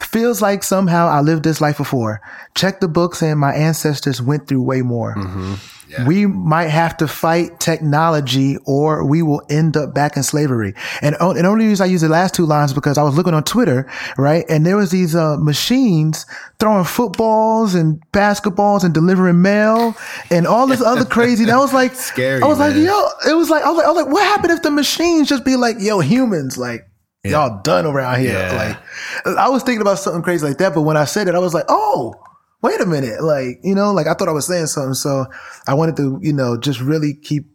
feels 0.00 0.42
like 0.42 0.62
somehow 0.62 1.08
I 1.08 1.20
lived 1.20 1.44
this 1.44 1.60
life 1.60 1.78
before. 1.78 2.20
Check 2.54 2.80
the 2.80 2.88
books 2.88 3.22
and 3.22 3.38
my 3.38 3.54
ancestors 3.54 4.20
went 4.20 4.48
through 4.48 4.62
way 4.62 4.82
more. 4.82 5.14
Mm-hmm. 5.14 5.54
Yeah. 5.88 6.06
We 6.06 6.26
might 6.26 6.68
have 6.68 6.96
to 6.96 7.06
fight 7.06 7.60
technology 7.60 8.56
or 8.64 9.06
we 9.06 9.22
will 9.22 9.42
end 9.50 9.76
up 9.76 9.94
back 9.94 10.16
in 10.16 10.22
slavery. 10.22 10.74
And, 11.02 11.14
and 11.20 11.46
only 11.46 11.66
reason 11.66 11.84
I 11.84 11.90
use 11.90 12.00
the 12.00 12.08
last 12.08 12.34
two 12.34 12.46
lines 12.46 12.72
because 12.72 12.98
I 12.98 13.02
was 13.02 13.16
looking 13.16 13.34
on 13.34 13.44
Twitter, 13.44 13.88
right? 14.16 14.44
And 14.48 14.64
there 14.64 14.76
was 14.76 14.90
these, 14.90 15.14
uh, 15.14 15.36
machines 15.36 16.26
throwing 16.58 16.84
footballs 16.84 17.74
and 17.74 18.02
basketballs 18.12 18.82
and 18.82 18.94
delivering 18.94 19.42
mail 19.42 19.94
and 20.30 20.46
all 20.46 20.66
this 20.66 20.80
other 20.80 21.04
crazy. 21.04 21.44
That 21.44 21.58
was 21.58 21.72
like, 21.72 21.94
scary. 21.94 22.42
I 22.42 22.46
was 22.46 22.58
man. 22.58 22.74
like, 22.74 22.84
yo, 22.84 23.30
it 23.30 23.34
was 23.34 23.50
like, 23.50 23.62
I 23.62 23.68
was 23.68 23.76
like, 23.76 23.86
I 23.86 23.90
was 23.90 24.04
like, 24.04 24.12
what 24.12 24.24
happened 24.24 24.52
if 24.52 24.62
the 24.62 24.70
machines 24.70 25.28
just 25.28 25.44
be 25.44 25.56
like, 25.56 25.76
yo, 25.78 26.00
humans, 26.00 26.56
like, 26.56 26.88
yeah. 27.24 27.30
y'all 27.30 27.62
done 27.62 27.86
around 27.86 28.20
here. 28.20 28.32
Yeah. 28.32 28.78
Like, 29.24 29.36
I 29.36 29.48
was 29.48 29.62
thinking 29.62 29.80
about 29.80 29.98
something 29.98 30.22
crazy 30.22 30.46
like 30.46 30.58
that, 30.58 30.74
but 30.74 30.82
when 30.82 30.96
I 30.96 31.04
said 31.04 31.28
it, 31.28 31.34
I 31.34 31.38
was 31.38 31.54
like, 31.54 31.66
oh, 31.68 32.14
wait 32.62 32.80
a 32.80 32.86
minute. 32.86 33.22
Like, 33.22 33.60
you 33.62 33.74
know, 33.74 33.92
like 33.92 34.06
I 34.06 34.14
thought 34.14 34.28
I 34.28 34.32
was 34.32 34.46
saying 34.46 34.66
something. 34.66 34.94
So 34.94 35.26
I 35.66 35.74
wanted 35.74 35.96
to, 35.96 36.18
you 36.22 36.32
know, 36.32 36.56
just 36.56 36.80
really 36.80 37.14
keep 37.14 37.46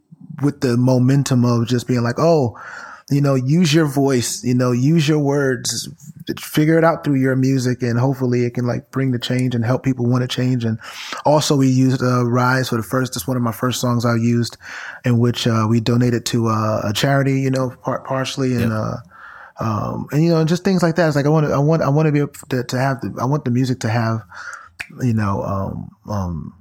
with 0.42 0.60
the 0.60 0.76
momentum 0.76 1.44
of 1.44 1.66
just 1.66 1.86
being 1.86 2.02
like, 2.02 2.18
oh, 2.18 2.58
you 3.10 3.20
know, 3.20 3.34
use 3.34 3.74
your 3.74 3.86
voice, 3.86 4.44
you 4.44 4.54
know, 4.54 4.70
use 4.70 5.08
your 5.08 5.18
words, 5.18 5.88
figure 6.38 6.78
it 6.78 6.84
out 6.84 7.02
through 7.02 7.16
your 7.16 7.34
music 7.34 7.82
and 7.82 7.98
hopefully 7.98 8.44
it 8.44 8.54
can 8.54 8.68
like 8.68 8.92
bring 8.92 9.10
the 9.10 9.18
change 9.18 9.52
and 9.52 9.64
help 9.64 9.82
people 9.82 10.06
want 10.06 10.22
to 10.22 10.28
change. 10.28 10.64
And 10.64 10.78
also 11.24 11.56
we 11.56 11.66
used, 11.66 12.02
uh, 12.02 12.24
Rise 12.24 12.68
for 12.68 12.76
the 12.76 12.84
first, 12.84 13.16
it's 13.16 13.26
one 13.26 13.36
of 13.36 13.42
my 13.42 13.50
first 13.50 13.80
songs 13.80 14.04
I 14.04 14.14
used 14.14 14.56
in 15.04 15.18
which, 15.18 15.48
uh, 15.48 15.66
we 15.68 15.80
donated 15.80 16.24
to, 16.26 16.46
uh, 16.46 16.82
a 16.84 16.92
charity, 16.92 17.40
you 17.40 17.50
know, 17.50 17.70
part, 17.82 18.04
partially 18.04 18.54
and, 18.54 18.70
yep. 18.70 18.98
Um, 19.60 20.08
and 20.10 20.24
you 20.24 20.30
know, 20.30 20.44
just 20.44 20.64
things 20.64 20.82
like 20.82 20.96
that. 20.96 21.06
It's 21.06 21.16
like 21.16 21.26
I 21.26 21.28
want 21.28 21.46
to, 21.46 21.52
I 21.52 21.58
want, 21.58 21.82
I 21.82 21.88
want 21.90 22.06
to 22.06 22.12
be 22.12 22.20
able 22.20 22.32
to, 22.48 22.64
to 22.64 22.78
have 22.78 23.00
the, 23.02 23.16
I 23.20 23.26
want 23.26 23.44
the 23.44 23.50
music 23.50 23.80
to 23.80 23.90
have, 23.90 24.22
you 25.02 25.12
know, 25.12 25.42
um, 25.42 25.96
um, 26.08 26.54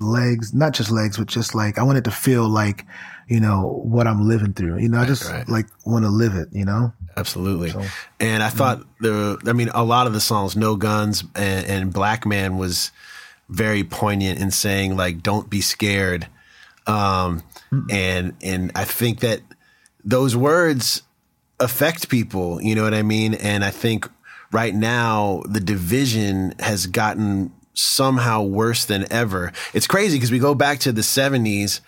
legs, 0.00 0.54
not 0.54 0.72
just 0.72 0.90
legs, 0.90 1.18
but 1.18 1.26
just 1.26 1.54
like 1.54 1.78
I 1.78 1.82
want 1.82 1.98
it 1.98 2.04
to 2.04 2.10
feel 2.10 2.48
like, 2.48 2.86
you 3.28 3.38
know, 3.38 3.82
what 3.84 4.06
I'm 4.06 4.26
living 4.26 4.54
through. 4.54 4.78
You 4.78 4.88
know, 4.88 4.98
I 4.98 5.04
just 5.04 5.30
right. 5.30 5.46
like 5.48 5.66
want 5.84 6.04
to 6.04 6.10
live 6.10 6.34
it. 6.34 6.48
You 6.52 6.64
know. 6.64 6.92
Absolutely. 7.16 7.70
So, 7.70 7.84
and 8.18 8.42
I 8.42 8.48
thought 8.48 8.82
the, 9.00 9.38
I 9.46 9.52
mean, 9.52 9.68
a 9.74 9.84
lot 9.84 10.06
of 10.06 10.14
the 10.14 10.20
songs, 10.20 10.56
"No 10.56 10.76
Guns" 10.76 11.22
and, 11.34 11.66
and 11.66 11.92
"Black 11.92 12.24
Man" 12.24 12.56
was 12.56 12.92
very 13.48 13.84
poignant 13.84 14.40
in 14.40 14.50
saying 14.50 14.96
like, 14.96 15.22
"Don't 15.22 15.50
be 15.50 15.60
scared," 15.60 16.28
um, 16.86 17.42
mm-hmm. 17.70 17.90
and 17.90 18.36
and 18.42 18.72
I 18.74 18.84
think 18.84 19.20
that 19.20 19.42
those 20.02 20.34
words 20.34 21.02
affect 21.60 22.08
people. 22.08 22.60
You 22.60 22.74
know 22.74 22.82
what 22.82 22.94
I 22.94 23.02
mean? 23.02 23.34
And 23.34 23.64
I 23.64 23.70
think 23.70 24.08
right 24.50 24.74
now 24.74 25.42
the 25.46 25.60
division 25.60 26.54
has 26.58 26.86
gotten 26.86 27.52
somehow 27.74 28.42
worse 28.42 28.84
than 28.84 29.10
ever. 29.12 29.52
It's 29.72 29.86
crazy 29.86 30.16
because 30.16 30.30
we 30.30 30.38
go 30.38 30.54
back 30.54 30.80
to 30.80 30.92
the 30.92 31.02
70s 31.02 31.80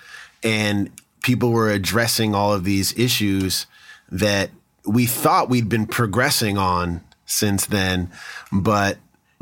and 0.43 0.91
people 1.23 1.51
were 1.51 1.71
addressing 1.71 2.35
all 2.35 2.53
of 2.53 2.65
these 2.65 2.97
issues 2.99 3.67
that 4.11 4.51
we 4.85 5.07
thought 5.07 5.49
we'd 5.49 5.69
been 5.69 5.87
progressing 5.87 6.59
on 6.59 7.03
since 7.27 7.67
then, 7.67 8.11
but 8.51 8.99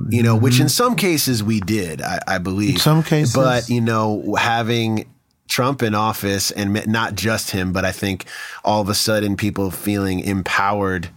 you 0.09 0.23
know, 0.23 0.37
which 0.37 0.55
mm-hmm. 0.55 0.63
in 0.65 0.69
some 0.69 0.97
cases 0.97 1.43
we 1.43 1.61
did, 1.61 2.01
I, 2.01 2.21
I 2.27 2.39
believe. 2.39 2.75
In 2.75 2.81
some 2.81 3.03
cases, 3.03 3.35
but 3.35 3.69
you 3.69 3.81
know, 3.81 4.35
having 4.39 5.13
Trump 5.51 5.83
in 5.83 5.95
office 5.95 6.51
and 6.53 6.87
not 6.87 7.17
just 7.17 7.51
him, 7.51 7.73
but 7.73 7.85
I 7.85 7.93
think 7.93 8.25
all 8.65 8.81
of 8.81 8.89
a 8.89 8.95
sudden 8.95 9.37
people 9.37 9.71
feeling 9.71 10.21
empowered 10.21 11.11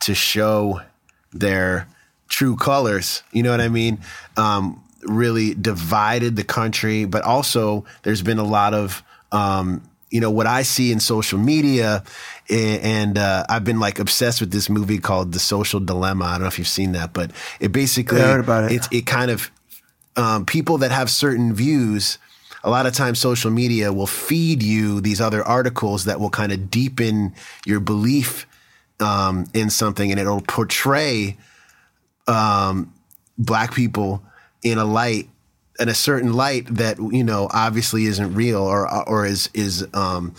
to 0.00 0.14
show 0.14 0.80
their 1.32 1.86
true 2.28 2.56
colors. 2.56 3.22
You 3.30 3.42
know 3.42 3.50
what 3.50 3.60
I 3.60 3.68
mean? 3.68 4.00
Um, 4.36 4.82
really 5.02 5.54
divided 5.54 6.34
the 6.34 6.44
country, 6.44 7.04
but 7.04 7.22
also 7.22 7.84
there's 8.02 8.22
been 8.22 8.38
a 8.38 8.44
lot 8.44 8.72
of, 8.72 9.02
um, 9.32 9.82
you 10.10 10.20
know, 10.20 10.30
what 10.30 10.46
I 10.46 10.62
see 10.62 10.90
in 10.90 10.98
social 10.98 11.38
media, 11.38 12.04
and 12.48 13.18
uh, 13.18 13.44
I've 13.48 13.64
been 13.64 13.80
like 13.80 13.98
obsessed 13.98 14.40
with 14.40 14.50
this 14.50 14.70
movie 14.70 14.98
called 14.98 15.32
The 15.32 15.38
Social 15.38 15.80
Dilemma. 15.80 16.24
I 16.24 16.32
don't 16.32 16.42
know 16.42 16.46
if 16.46 16.58
you've 16.58 16.68
seen 16.68 16.92
that, 16.92 17.12
but 17.12 17.32
it 17.60 17.72
basically, 17.72 18.22
I 18.22 18.32
heard 18.32 18.40
about 18.40 18.64
it. 18.64 18.72
It's, 18.72 18.88
it 18.90 19.06
kind 19.06 19.30
of, 19.30 19.50
um, 20.16 20.46
people 20.46 20.78
that 20.78 20.90
have 20.90 21.10
certain 21.10 21.52
views 21.52 22.18
a 22.64 22.70
lot 22.70 22.86
of 22.86 22.94
times 22.94 23.20
social 23.20 23.50
media 23.50 23.92
will 23.92 24.06
feed 24.06 24.62
you 24.62 25.00
these 25.00 25.20
other 25.20 25.44
articles 25.44 26.06
that 26.06 26.18
will 26.18 26.30
kind 26.30 26.50
of 26.50 26.70
deepen 26.70 27.34
your 27.66 27.78
belief 27.78 28.46
um, 29.00 29.46
in 29.52 29.70
something 29.70 30.10
and 30.10 30.18
it'll 30.18 30.40
portray 30.40 31.36
um, 32.26 32.92
black 33.36 33.74
people 33.74 34.22
in 34.62 34.78
a 34.78 34.84
light 34.84 35.28
in 35.78 35.88
a 35.88 35.94
certain 35.94 36.32
light 36.32 36.66
that 36.68 36.98
you 36.98 37.22
know 37.22 37.48
obviously 37.52 38.06
isn't 38.06 38.34
real 38.34 38.62
or 38.62 38.88
or 39.08 39.26
is 39.26 39.50
is 39.52 39.86
um, 39.92 40.34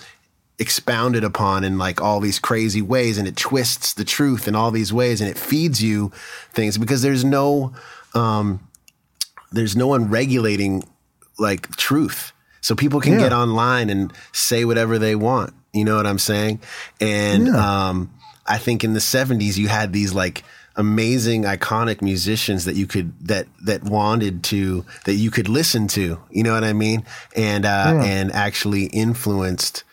expounded 0.58 1.24
upon 1.24 1.64
in 1.64 1.78
like 1.78 2.02
all 2.02 2.20
these 2.20 2.40
crazy 2.40 2.82
ways 2.82 3.18
and 3.18 3.28
it 3.28 3.36
twists 3.36 3.94
the 3.94 4.06
truth 4.06 4.48
in 4.48 4.56
all 4.56 4.72
these 4.72 4.92
ways 4.92 5.22
and 5.22 5.30
it 5.30 5.38
feeds 5.38 5.84
you 5.84 6.12
things 6.54 6.78
because 6.78 7.02
there's 7.02 7.24
no 7.24 7.74
um, 8.16 8.66
there's 9.52 9.76
no 9.76 9.88
one 9.88 10.10
regulating 10.10 10.84
like 11.38 11.76
truth. 11.76 12.34
So 12.62 12.76
people 12.76 13.00
can 13.00 13.14
yeah. 13.14 13.20
get 13.20 13.34
online 13.34 13.90
and 13.90 14.12
say 14.32 14.66
whatever 14.66 14.98
they 14.98 15.16
want. 15.16 15.54
You 15.74 15.86
know 15.86 15.98
what 15.98 16.08
I'm 16.08 16.20
saying? 16.20 16.62
And 17.00 17.48
yeah. 17.48 17.90
um, 17.90 18.12
I 18.46 18.58
think 18.58 18.84
in 18.84 18.94
the 18.94 19.00
70s 19.00 19.58
you 19.58 19.68
had 19.68 19.94
these 19.94 20.14
like 20.14 20.44
amazing 20.76 21.44
iconic 21.44 22.02
musicians 22.02 22.66
that 22.66 22.76
you 22.76 22.86
could 22.86 23.14
that 23.28 23.48
that 23.64 23.84
wanted 23.84 24.44
to 24.44 24.86
that 25.06 25.14
you 25.14 25.32
could 25.32 25.48
listen 25.48 25.88
to 25.88 26.20
you 26.30 26.44
know 26.44 26.54
what 26.54 26.66
i 26.66 26.74
mean 26.74 27.06
and 27.36 27.66
uh 27.66 27.94
yeah. 27.96 28.04
and 28.04 28.32
actually 28.34 28.88
influenced 28.88 29.86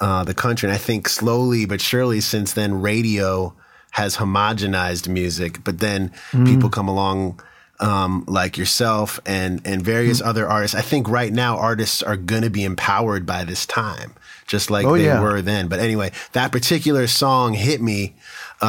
uh 0.00 0.24
the 0.24 0.34
country 0.34 0.68
and 0.68 0.74
i 0.74 0.78
think 0.78 1.08
slowly 1.08 1.64
but 1.64 1.80
surely 1.80 2.20
since 2.20 2.54
then 2.54 2.80
radio 2.80 3.54
has 3.92 4.16
homogenized 4.16 5.08
music 5.08 5.62
but 5.62 5.78
then 5.78 6.10
mm. 6.32 6.44
people 6.44 6.68
come 6.68 6.88
along 6.88 7.40
um, 7.80 8.24
like 8.26 8.56
yourself 8.56 9.20
and 9.26 9.60
and 9.64 9.82
various 9.82 10.20
mm-hmm. 10.20 10.28
other 10.28 10.48
artists. 10.48 10.74
I 10.74 10.82
think 10.82 11.08
right 11.08 11.32
now 11.32 11.58
artists 11.58 12.02
are 12.02 12.16
going 12.16 12.42
to 12.42 12.50
be 12.50 12.64
empowered 12.64 13.26
by 13.26 13.44
this 13.44 13.66
time, 13.66 14.14
just 14.46 14.70
like 14.70 14.86
oh, 14.86 14.96
they 14.96 15.04
yeah. 15.04 15.20
were 15.20 15.42
then. 15.42 15.68
But 15.68 15.80
anyway, 15.80 16.12
that 16.32 16.52
particular 16.52 17.06
song 17.06 17.54
hit 17.54 17.80
me 17.80 18.14
um, 18.60 18.68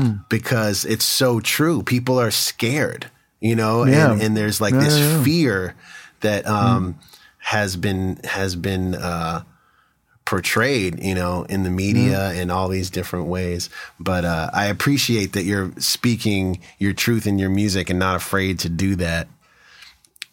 mm. 0.00 0.28
because 0.28 0.84
it's 0.84 1.04
so 1.04 1.40
true. 1.40 1.82
People 1.82 2.20
are 2.20 2.30
scared, 2.30 3.10
you 3.40 3.56
know, 3.56 3.84
yeah. 3.84 4.12
and, 4.12 4.22
and, 4.22 4.36
there's 4.36 4.60
like 4.60 4.74
yeah, 4.74 4.80
this 4.80 5.24
fear 5.24 5.74
that 6.20 6.46
um, 6.46 6.94
mm. 6.94 7.18
has 7.38 7.76
been 7.76 8.20
has 8.24 8.56
been. 8.56 8.94
Uh, 8.94 9.42
portrayed, 10.24 11.02
you 11.02 11.14
know, 11.14 11.44
in 11.44 11.62
the 11.64 11.70
media 11.70 12.30
mm. 12.32 12.40
in 12.40 12.50
all 12.50 12.68
these 12.68 12.90
different 12.90 13.26
ways. 13.26 13.68
But 14.00 14.24
uh, 14.24 14.50
I 14.52 14.66
appreciate 14.66 15.32
that 15.32 15.44
you're 15.44 15.72
speaking 15.78 16.60
your 16.78 16.92
truth 16.92 17.26
in 17.26 17.38
your 17.38 17.50
music 17.50 17.90
and 17.90 17.98
not 17.98 18.16
afraid 18.16 18.58
to 18.60 18.68
do 18.68 18.96
that. 18.96 19.28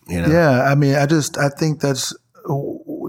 You 0.08 0.22
know? 0.22 0.28
Yeah, 0.28 0.64
I 0.64 0.76
mean, 0.76 0.96
I 0.96 1.06
just 1.06 1.38
I 1.38 1.50
think 1.50 1.80
that's 1.80 2.14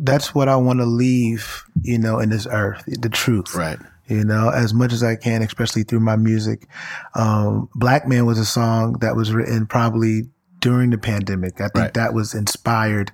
that's 0.03 0.35
what 0.35 0.49
I 0.49 0.57
want 0.57 0.81
to 0.81 0.87
leave, 0.87 1.65
you 1.83 1.99
know, 1.99 2.19
in 2.19 2.31
this 2.31 2.47
earth, 2.51 2.83
the 2.87 3.09
truth. 3.09 3.55
Right. 3.55 3.79
You 4.09 4.25
know, 4.25 4.51
as 4.51 4.75
much 4.75 4.93
as 4.93 5.03
I 5.03 5.17
can, 5.17 5.43
especially 5.43 5.85
through 5.85 6.01
my 6.01 6.17
music. 6.17 6.67
Um, 7.15 7.69
Black 7.75 8.07
Man 8.07 8.27
was 8.27 8.39
a 8.39 8.45
song 8.45 8.95
that 8.95 9.17
was 9.17 9.33
written 9.33 9.67
probably 9.67 10.25
during 10.63 10.91
the 10.91 10.99
pandemic. 10.99 11.61
I 11.61 11.65
think 11.65 11.75
right. 11.75 11.95
that 11.95 12.15
was 12.15 12.33
inspired 12.33 13.13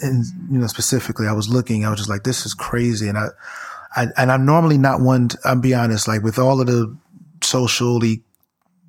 and 0.00 0.24
you 0.50 0.58
know, 0.58 0.66
specifically, 0.66 1.26
I 1.26 1.32
was 1.32 1.48
looking, 1.48 1.84
I 1.84 1.90
was 1.90 1.98
just 1.98 2.08
like, 2.08 2.22
this 2.22 2.46
is 2.46 2.54
crazy. 2.54 3.08
And 3.08 3.18
I, 3.18 3.26
I 3.96 4.06
and 4.16 4.30
I'm 4.30 4.46
normally 4.46 4.78
not 4.78 5.00
one, 5.00 5.28
to, 5.28 5.38
I'll 5.44 5.60
be 5.60 5.74
honest, 5.74 6.08
like 6.08 6.22
with 6.22 6.38
all 6.38 6.60
of 6.60 6.66
the 6.66 6.96
socially 7.42 8.22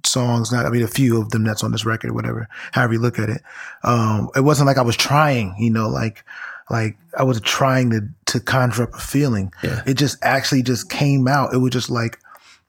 songs, 0.06 0.52
not, 0.52 0.66
I 0.66 0.70
mean, 0.70 0.84
a 0.84 0.88
few 0.88 1.20
of 1.20 1.30
them 1.30 1.44
that's 1.44 1.64
on 1.64 1.72
this 1.72 1.86
record, 1.86 2.14
whatever, 2.14 2.48
however 2.72 2.94
you 2.94 3.00
look 3.00 3.20
at 3.20 3.30
it. 3.30 3.42
Um, 3.84 4.30
it 4.36 4.42
wasn't 4.42 4.68
like 4.68 4.78
I 4.78 4.84
was 4.84 4.96
trying, 4.96 5.56
you 5.58 5.72
know, 5.72 5.90
like, 5.90 6.24
like 6.70 6.98
I 7.18 7.24
was 7.24 7.42
trying 7.42 7.90
to, 7.90 8.08
to 8.28 8.40
conjure 8.40 8.84
up 8.84 8.94
a 8.94 9.00
feeling. 9.00 9.52
Yeah. 9.64 9.82
It 9.86 9.96
just 9.96 10.18
actually 10.22 10.62
just 10.62 10.90
came 10.90 11.28
out. 11.28 11.54
It 11.54 11.58
was 11.58 11.72
just 11.72 11.90
like 11.90 12.20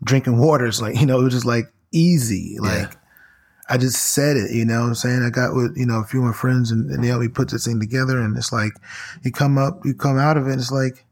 drinking 0.02 0.38
waters, 0.38 0.80
like, 0.80 0.98
you 0.98 1.06
know, 1.06 1.20
it 1.20 1.24
was 1.24 1.34
just 1.34 1.46
like 1.46 1.70
easy, 1.92 2.56
like, 2.58 2.90
yeah 2.90 2.98
I 3.68 3.78
just 3.78 4.12
said 4.12 4.36
it, 4.36 4.50
you 4.50 4.64
know 4.64 4.80
what 4.82 4.88
I'm 4.88 4.94
saying? 4.94 5.22
I 5.22 5.30
got 5.30 5.54
with, 5.54 5.76
you 5.76 5.86
know, 5.86 6.00
a 6.00 6.04
few 6.04 6.20
of 6.20 6.26
my 6.26 6.32
friends 6.32 6.70
and, 6.70 6.90
and 6.90 7.02
they 7.02 7.08
helped 7.08 7.22
me 7.22 7.28
put 7.28 7.50
this 7.50 7.64
thing 7.64 7.80
together. 7.80 8.20
And 8.20 8.36
it's 8.36 8.52
like, 8.52 8.72
you 9.22 9.32
come 9.32 9.56
up, 9.56 9.84
you 9.84 9.94
come 9.94 10.18
out 10.18 10.36
of 10.36 10.46
it 10.46 10.52
and 10.52 10.60
it's 10.60 10.70
like, 10.70 11.04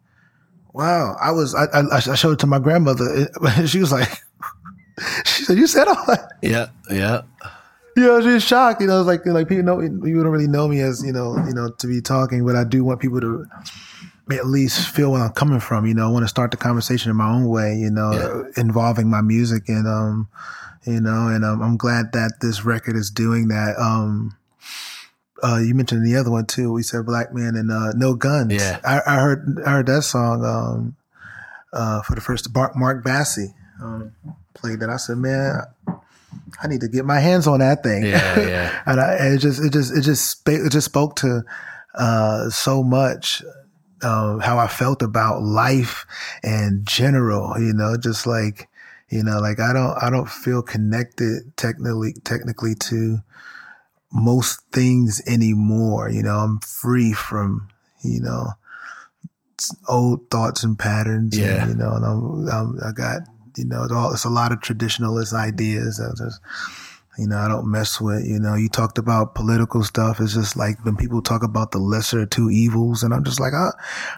wow, 0.74 1.16
I 1.20 1.30
was, 1.30 1.54
I, 1.54 1.64
I, 1.72 1.96
I 1.96 2.14
showed 2.14 2.32
it 2.32 2.38
to 2.40 2.46
my 2.46 2.58
grandmother. 2.58 3.30
she 3.66 3.78
was 3.78 3.92
like, 3.92 4.08
she 5.24 5.44
said, 5.44 5.56
you 5.56 5.66
said 5.66 5.88
all 5.88 6.04
that. 6.06 6.32
Yeah. 6.42 6.66
Yeah. 6.90 7.22
You 7.96 8.04
know, 8.04 8.20
she 8.20 8.28
was 8.28 8.44
shocked. 8.44 8.80
You 8.80 8.86
know, 8.86 9.00
it's 9.00 9.06
like, 9.06 9.24
like 9.24 9.48
people 9.48 9.64
know, 9.64 9.80
you 9.80 10.22
don't 10.22 10.32
really 10.32 10.48
know 10.48 10.68
me 10.68 10.80
as, 10.80 11.02
you 11.04 11.12
know, 11.12 11.36
you 11.46 11.54
know, 11.54 11.70
to 11.70 11.86
be 11.86 12.00
talking, 12.02 12.44
but 12.44 12.56
I 12.56 12.64
do 12.64 12.84
want 12.84 13.00
people 13.00 13.20
to, 13.20 13.46
at 14.30 14.46
least 14.46 14.88
feel 14.88 15.12
where 15.12 15.22
I'm 15.22 15.32
coming 15.32 15.60
from. 15.60 15.86
You 15.86 15.94
know, 15.94 16.08
I 16.08 16.10
want 16.10 16.24
to 16.24 16.28
start 16.28 16.50
the 16.52 16.56
conversation 16.56 17.10
in 17.10 17.16
my 17.16 17.28
own 17.28 17.48
way. 17.48 17.74
You 17.74 17.90
know, 17.90 18.12
yeah. 18.12 18.62
involving 18.62 19.10
my 19.10 19.20
music 19.20 19.68
and 19.68 19.86
um, 19.86 20.28
you 20.84 21.00
know, 21.00 21.28
and 21.28 21.44
um, 21.44 21.62
I'm 21.62 21.76
glad 21.76 22.12
that 22.12 22.40
this 22.40 22.64
record 22.64 22.96
is 22.96 23.10
doing 23.10 23.48
that. 23.48 23.76
Um, 23.78 24.36
uh, 25.42 25.58
you 25.58 25.74
mentioned 25.74 26.06
the 26.06 26.16
other 26.16 26.30
one 26.30 26.46
too. 26.46 26.72
We 26.72 26.82
said 26.82 27.04
Black 27.06 27.32
Man 27.34 27.56
and 27.56 27.70
uh, 27.70 27.92
No 27.94 28.14
Guns. 28.14 28.52
Yeah, 28.52 28.80
I, 28.84 29.00
I, 29.06 29.20
heard 29.20 29.60
I 29.66 29.70
heard 29.70 29.86
that 29.86 30.02
song 30.02 30.44
um, 30.44 30.96
uh, 31.72 32.02
for 32.02 32.14
the 32.14 32.20
first. 32.20 32.54
Mark, 32.54 32.76
Mark 32.76 33.04
Bassey 33.04 33.54
um, 33.80 34.12
played 34.54 34.80
that. 34.80 34.90
I 34.90 34.96
said, 34.96 35.18
man. 35.18 35.62
I 36.62 36.68
need 36.68 36.80
to 36.80 36.88
get 36.88 37.04
my 37.04 37.18
hands 37.18 37.46
on 37.46 37.60
that 37.60 37.82
thing. 37.82 38.04
Yeah, 38.04 38.40
yeah. 38.40 38.82
and, 38.86 39.00
I, 39.00 39.14
and 39.14 39.34
it 39.34 39.38
just, 39.38 39.62
it 39.62 39.72
just, 39.72 39.96
it 39.96 40.02
just, 40.02 40.48
it 40.48 40.70
just 40.70 40.84
spoke 40.84 41.16
to 41.16 41.42
uh, 41.94 42.48
so 42.50 42.82
much 42.82 43.42
uh, 44.02 44.38
how 44.38 44.58
I 44.58 44.66
felt 44.66 45.02
about 45.02 45.42
life 45.42 46.06
and 46.42 46.86
general, 46.86 47.58
you 47.58 47.72
know, 47.72 47.96
just 47.96 48.26
like, 48.26 48.68
you 49.12 49.22
know, 49.22 49.40
like 49.40 49.60
I 49.60 49.74
don't, 49.74 49.94
I 50.02 50.08
don't 50.08 50.28
feel 50.28 50.62
connected 50.62 51.54
technically, 51.58 52.14
technically 52.24 52.74
to 52.86 53.18
most 54.10 54.62
things 54.72 55.20
anymore. 55.26 56.08
You 56.08 56.22
know, 56.22 56.38
I'm 56.38 56.60
free 56.60 57.12
from, 57.12 57.68
you 58.02 58.22
know, 58.22 58.52
old 59.86 60.30
thoughts 60.30 60.64
and 60.64 60.78
patterns. 60.78 61.36
Yeah. 61.36 61.64
And, 61.64 61.72
you 61.72 61.76
know, 61.76 61.92
and 61.92 62.04
I'm, 62.06 62.48
I'm, 62.48 62.78
i 62.82 62.92
got, 62.92 63.20
you 63.58 63.66
know, 63.66 63.86
it's 64.12 64.24
a 64.24 64.30
lot 64.30 64.50
of 64.50 64.60
traditionalist 64.60 65.34
ideas. 65.34 66.00
Just, 66.16 66.40
you 67.22 67.28
know, 67.28 67.38
I 67.38 67.46
don't 67.46 67.70
mess 67.70 68.00
with, 68.00 68.26
you 68.26 68.40
know, 68.40 68.56
you 68.56 68.68
talked 68.68 68.98
about 68.98 69.36
political 69.36 69.84
stuff. 69.84 70.18
It's 70.20 70.34
just 70.34 70.56
like 70.56 70.84
when 70.84 70.96
people 70.96 71.22
talk 71.22 71.44
about 71.44 71.70
the 71.70 71.78
lesser 71.78 72.26
two 72.26 72.50
evils 72.50 73.04
and 73.04 73.14
I'm 73.14 73.22
just 73.22 73.38
like, 73.38 73.52
I, 73.54 73.70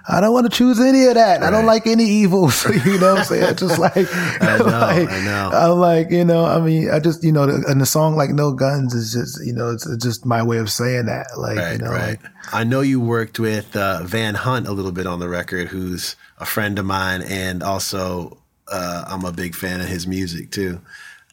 I 0.08 0.22
don't 0.22 0.32
want 0.32 0.50
to 0.50 0.56
choose 0.56 0.80
any 0.80 1.04
of 1.04 1.14
that. 1.14 1.42
Right. 1.42 1.46
I 1.46 1.50
don't 1.50 1.66
like 1.66 1.86
any 1.86 2.04
evils. 2.04 2.64
you 2.86 2.98
know 2.98 3.12
what 3.12 3.18
I'm 3.18 3.24
saying? 3.26 3.56
just 3.56 3.78
like, 3.78 3.94
I 4.40 4.56
know, 4.58 4.64
like, 4.64 5.10
I 5.10 5.20
know. 5.22 5.50
I'm 5.52 5.78
like, 5.78 6.10
you 6.10 6.24
know, 6.24 6.46
I 6.46 6.60
mean, 6.60 6.90
I 6.90 6.98
just, 6.98 7.22
you 7.22 7.30
know, 7.30 7.42
and 7.42 7.78
the 7.78 7.84
song 7.84 8.16
like 8.16 8.30
No 8.30 8.54
Guns 8.54 8.94
is 8.94 9.12
just, 9.12 9.44
you 9.44 9.52
know, 9.52 9.72
it's 9.72 9.86
just 9.98 10.24
my 10.24 10.42
way 10.42 10.56
of 10.56 10.70
saying 10.70 11.04
that. 11.04 11.26
Like, 11.36 11.58
right, 11.58 11.72
you 11.72 11.78
know, 11.84 11.90
right. 11.90 12.22
Like, 12.22 12.54
I 12.54 12.64
know 12.64 12.80
you 12.80 13.02
worked 13.02 13.38
with 13.38 13.76
uh, 13.76 14.02
Van 14.04 14.34
Hunt 14.34 14.66
a 14.66 14.72
little 14.72 14.92
bit 14.92 15.06
on 15.06 15.18
the 15.18 15.28
record, 15.28 15.68
who's 15.68 16.16
a 16.38 16.46
friend 16.46 16.78
of 16.78 16.86
mine. 16.86 17.20
And 17.20 17.62
also, 17.62 18.38
uh, 18.72 19.04
I'm 19.08 19.26
a 19.26 19.32
big 19.32 19.54
fan 19.54 19.82
of 19.82 19.88
his 19.88 20.06
music 20.06 20.50
too. 20.50 20.80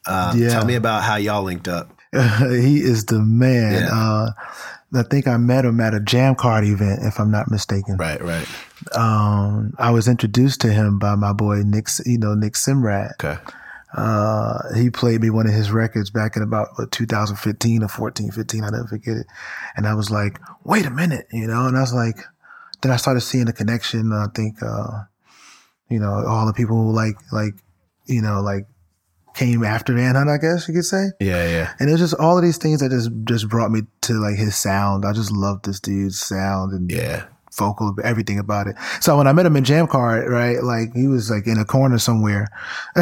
Uh, 0.06 0.34
yeah. 0.36 0.50
Tell 0.50 0.66
me 0.66 0.76
about 0.76 1.04
how 1.04 1.16
y'all 1.16 1.44
linked 1.44 1.68
up. 1.68 1.92
he 2.12 2.80
is 2.80 3.06
the 3.06 3.20
man. 3.20 3.84
Yeah. 3.84 3.90
Uh, 3.92 4.32
I 4.94 5.04
think 5.04 5.28
I 5.28 5.38
met 5.38 5.64
him 5.64 5.80
at 5.80 5.94
a 5.94 6.02
jam 6.02 6.36
card 6.36 6.66
event, 6.66 7.00
if 7.04 7.20
I'm 7.20 7.32
not 7.32 7.50
mistaken. 7.50 7.96
Right, 7.96 8.22
right. 8.22 8.48
Um, 8.94 9.74
I 9.78 9.92
was 9.92 10.08
introduced 10.08 10.60
to 10.62 10.74
him 10.74 11.00
by 11.00 11.16
my 11.16 11.32
boy 11.32 11.62
Nick, 11.64 11.88
you 12.06 12.18
know, 12.18 12.34
Nick 12.34 12.54
Semrad. 12.54 13.14
Okay. 13.14 13.42
Uh, 13.94 14.74
he 14.76 14.90
played 14.90 15.22
me 15.22 15.30
one 15.30 15.48
of 15.48 15.54
his 15.54 15.72
records 15.72 16.10
back 16.10 16.36
in 16.36 16.44
about 16.44 16.70
what, 16.76 16.92
2015 16.92 17.84
or 17.84 17.88
14, 17.88 18.32
15. 18.32 18.64
I 18.64 18.70
never 18.70 18.88
forget 18.88 19.18
it. 19.18 19.28
And 19.76 19.86
I 19.86 19.94
was 19.94 20.10
like, 20.10 20.40
wait 20.64 20.86
a 20.86 20.90
minute, 20.90 21.28
you 21.32 21.48
know, 21.48 21.68
and 21.68 21.78
I 21.78 21.82
was 21.82 21.94
like, 21.94 22.18
then 22.82 22.92
I 22.92 22.96
started 22.96 23.22
seeing 23.22 23.46
the 23.46 23.54
connection. 23.54 24.12
I 24.14 24.28
think, 24.34 24.62
uh, 24.64 25.04
you 25.90 26.00
know, 26.00 26.26
all 26.26 26.46
the 26.46 26.54
people 26.54 26.76
who 26.76 26.92
like, 26.92 27.16
like, 27.32 27.54
you 28.08 28.22
know, 28.22 28.42
like 28.42 28.66
came 29.36 29.64
after 29.64 29.94
Van 29.94 30.16
Hunt, 30.16 30.30
I 30.30 30.38
guess 30.38 30.68
you 30.68 30.74
could 30.74 30.86
say. 30.86 31.08
Yeah, 31.20 31.48
yeah. 31.48 31.74
And 31.80 31.90
it 31.90 31.94
was 31.94 32.02
just 32.02 32.16
all 32.16 32.38
of 32.38 32.44
these 32.44 32.58
things 32.58 32.82
that 32.82 32.90
just 32.90 33.12
just 33.26 33.50
brought 33.50 33.72
me 33.72 33.82
to 34.02 34.14
like 34.14 34.36
his 34.36 34.56
sound. 34.56 35.06
I 35.06 35.14
just 35.14 35.32
loved 35.32 35.66
this 35.66 35.80
dude's 35.80 36.20
sound 36.20 36.74
and 36.74 36.92
yeah. 36.92 37.26
vocal, 37.58 37.96
everything 38.04 38.40
about 38.40 38.68
it. 38.68 38.76
So 39.00 39.18
when 39.18 39.28
I 39.28 39.34
met 39.34 39.46
him 39.46 39.56
in 39.56 39.64
Jam 39.64 39.88
Card, 39.88 40.30
right, 40.30 40.62
like 40.62 40.94
he 40.94 41.08
was 41.08 41.30
like 41.30 41.48
in 41.48 41.58
a 41.58 41.66
corner 41.66 41.98
somewhere, 41.98 42.48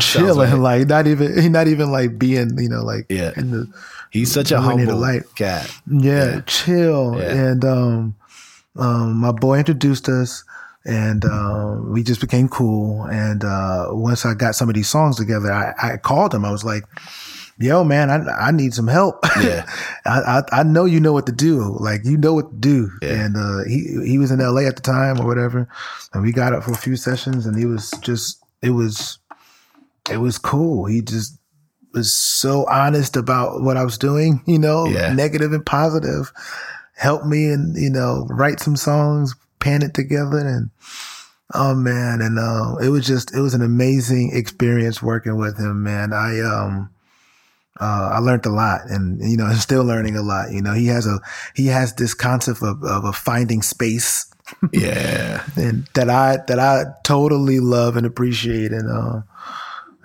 chilling, 0.00 0.50
right. 0.50 0.58
like 0.58 0.88
not 0.88 1.06
even 1.06 1.40
he 1.40 1.48
not 1.48 1.68
even 1.68 1.92
like 1.92 2.18
being, 2.18 2.58
you 2.58 2.68
know, 2.68 2.82
like 2.82 3.06
yeah. 3.08 3.32
in 3.36 3.50
the 3.50 3.72
He's 4.14 4.30
such 4.30 4.52
a 4.52 4.60
humble 4.60 4.96
light. 4.96 5.22
cat. 5.34 5.68
Yeah, 5.90 6.34
yeah. 6.36 6.40
chill. 6.46 7.18
Yeah. 7.18 7.32
And 7.32 7.64
um 7.64 8.14
um 8.76 9.16
my 9.16 9.32
boy 9.32 9.58
introduced 9.58 10.08
us 10.08 10.44
and 10.84 11.24
uh, 11.24 11.78
we 11.82 12.02
just 12.02 12.20
became 12.20 12.48
cool. 12.48 13.04
And 13.04 13.44
uh, 13.44 13.86
once 13.90 14.26
I 14.26 14.34
got 14.34 14.54
some 14.54 14.68
of 14.68 14.74
these 14.74 14.88
songs 14.88 15.16
together, 15.16 15.52
I, 15.52 15.94
I 15.94 15.96
called 15.96 16.34
him. 16.34 16.44
I 16.44 16.50
was 16.50 16.64
like, 16.64 16.84
"Yo, 17.58 17.84
man, 17.84 18.10
I 18.10 18.48
I 18.48 18.50
need 18.50 18.74
some 18.74 18.88
help. 18.88 19.24
Yeah, 19.42 19.68
I, 20.06 20.20
I, 20.20 20.60
I 20.60 20.62
know 20.62 20.84
you 20.84 21.00
know 21.00 21.12
what 21.12 21.26
to 21.26 21.32
do. 21.32 21.76
Like 21.80 22.04
you 22.04 22.16
know 22.16 22.34
what 22.34 22.50
to 22.50 22.56
do." 22.56 22.90
Yeah. 23.02 23.24
And 23.24 23.36
uh, 23.36 23.64
he 23.66 24.10
he 24.10 24.18
was 24.18 24.30
in 24.30 24.40
L.A. 24.40 24.66
at 24.66 24.76
the 24.76 24.82
time 24.82 25.20
or 25.20 25.26
whatever, 25.26 25.68
and 26.12 26.22
we 26.22 26.32
got 26.32 26.52
up 26.52 26.64
for 26.64 26.72
a 26.72 26.76
few 26.76 26.96
sessions, 26.96 27.46
and 27.46 27.58
he 27.58 27.64
was 27.64 27.90
just 28.02 28.42
it 28.62 28.70
was 28.70 29.18
it 30.10 30.18
was 30.18 30.38
cool. 30.38 30.84
He 30.84 31.00
just 31.00 31.38
was 31.94 32.12
so 32.12 32.66
honest 32.66 33.16
about 33.16 33.62
what 33.62 33.76
I 33.76 33.84
was 33.84 33.96
doing, 33.96 34.42
you 34.46 34.58
know, 34.58 34.86
yeah. 34.86 35.12
negative 35.14 35.52
and 35.52 35.64
positive. 35.64 36.32
Helped 36.96 37.26
me 37.26 37.46
and 37.46 37.76
you 37.76 37.90
know 37.90 38.26
write 38.30 38.60
some 38.60 38.76
songs, 38.76 39.34
pan 39.64 39.82
it 39.82 39.94
together 39.94 40.38
and 40.38 40.70
oh 41.54 41.74
man 41.74 42.20
and 42.20 42.38
uh, 42.38 42.76
it 42.84 42.90
was 42.90 43.06
just 43.06 43.34
it 43.34 43.40
was 43.40 43.54
an 43.54 43.62
amazing 43.62 44.30
experience 44.34 45.02
working 45.02 45.36
with 45.38 45.58
him 45.58 45.82
man 45.82 46.12
i 46.12 46.38
um 46.40 46.90
uh, 47.80 48.10
I 48.12 48.18
learned 48.18 48.46
a 48.46 48.50
lot 48.50 48.82
and, 48.88 49.20
you 49.20 49.36
know, 49.36 49.44
I'm 49.46 49.56
still 49.56 49.84
learning 49.84 50.16
a 50.16 50.22
lot. 50.22 50.52
You 50.52 50.62
know, 50.62 50.74
he 50.74 50.86
has 50.86 51.06
a, 51.06 51.18
he 51.54 51.66
has 51.66 51.94
this 51.94 52.14
concept 52.14 52.62
of, 52.62 52.82
of 52.84 53.04
a 53.04 53.12
finding 53.12 53.62
space. 53.62 54.30
yeah. 54.72 55.42
and 55.56 55.88
that 55.94 56.10
I, 56.10 56.38
that 56.46 56.58
I 56.60 56.84
totally 57.02 57.60
love 57.60 57.96
and 57.96 58.06
appreciate. 58.06 58.70
And, 58.70 58.88
uh, 58.88 59.22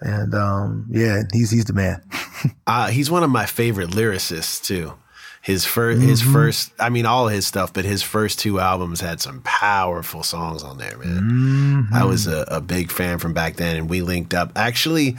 and, 0.02 0.34
um, 0.34 0.88
yeah, 0.89 1.24
he's, 1.32 1.52
he's 1.52 1.65
the 1.65 1.74
man. 1.74 2.02
uh, 2.67 2.88
he's 2.88 3.12
one 3.12 3.24
of 3.24 3.30
my 3.30 3.45
favorite 3.45 3.89
lyricists 3.89 4.63
too. 4.63 4.93
His 5.41 5.65
1st 5.65 5.93
mm-hmm. 5.95 6.08
his 6.08 6.21
first, 6.21 6.71
I 6.80 6.89
mean, 6.89 7.06
all 7.06 7.28
his 7.28 7.47
stuff, 7.47 7.71
but 7.71 7.86
his 7.86 8.04
first 8.04 8.39
two 8.39 8.60
albums 8.60 8.99
had 8.99 9.21
some 9.21 9.41
powerful 9.43 10.21
songs 10.21 10.63
on 10.63 10.78
there, 10.78 10.97
man. 10.97 11.21
Mm-hmm. 11.21 11.93
I 11.93 12.04
was 12.04 12.28
a, 12.28 12.45
a 12.49 12.60
big 12.60 12.91
fan 12.91 13.19
from 13.19 13.34
back 13.34 13.56
then, 13.56 13.78
and 13.78 13.89
we 13.89 14.02
linked 14.02 14.34
up. 14.34 14.52
Actually, 14.58 15.15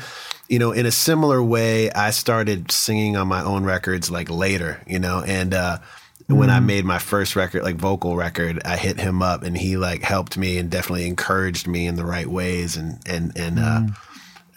you 0.48 0.58
know, 0.58 0.72
in 0.72 0.84
a 0.84 0.90
similar 0.90 1.42
way, 1.42 1.90
I 1.92 2.10
started 2.10 2.70
singing 2.70 3.16
on 3.16 3.28
my 3.28 3.42
own 3.42 3.64
records 3.64 4.10
like 4.10 4.28
later, 4.28 4.82
you 4.86 4.98
know, 4.98 5.22
and 5.26 5.54
uh, 5.54 5.78
when 6.26 6.50
I 6.50 6.58
mm-hmm. 6.58 6.66
made 6.66 6.84
my 6.84 6.98
first 6.98 7.34
record, 7.34 7.62
like 7.62 7.76
vocal 7.76 8.16
record, 8.16 8.60
I 8.64 8.76
hit 8.76 9.00
him 9.00 9.22
up, 9.22 9.42
and 9.42 9.56
he 9.56 9.76
like 9.76 10.02
helped 10.02 10.36
me 10.36 10.58
and 10.58 10.70
definitely 10.70 11.06
encouraged 11.06 11.66
me 11.66 11.86
in 11.86 11.96
the 11.96 12.04
right 12.04 12.26
ways, 12.26 12.76
and 12.76 12.98
and 13.06 13.36
and 13.36 13.58
uh, 13.58 13.80
mm. 13.80 13.96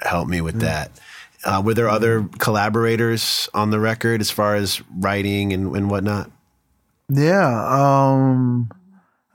helped 0.01 0.29
me 0.29 0.41
with 0.41 0.55
mm. 0.55 0.61
that. 0.61 0.91
Uh, 1.45 1.61
were 1.63 1.73
there 1.73 1.89
other 1.89 2.27
collaborators 2.39 3.49
on 3.53 3.69
the 3.69 3.79
record 3.79 4.21
as 4.21 4.31
far 4.31 4.55
as 4.55 4.81
writing 4.97 5.51
and, 5.51 5.75
and 5.75 5.89
whatnot? 5.89 6.31
Yeah. 7.09 7.67
Um, 7.67 8.69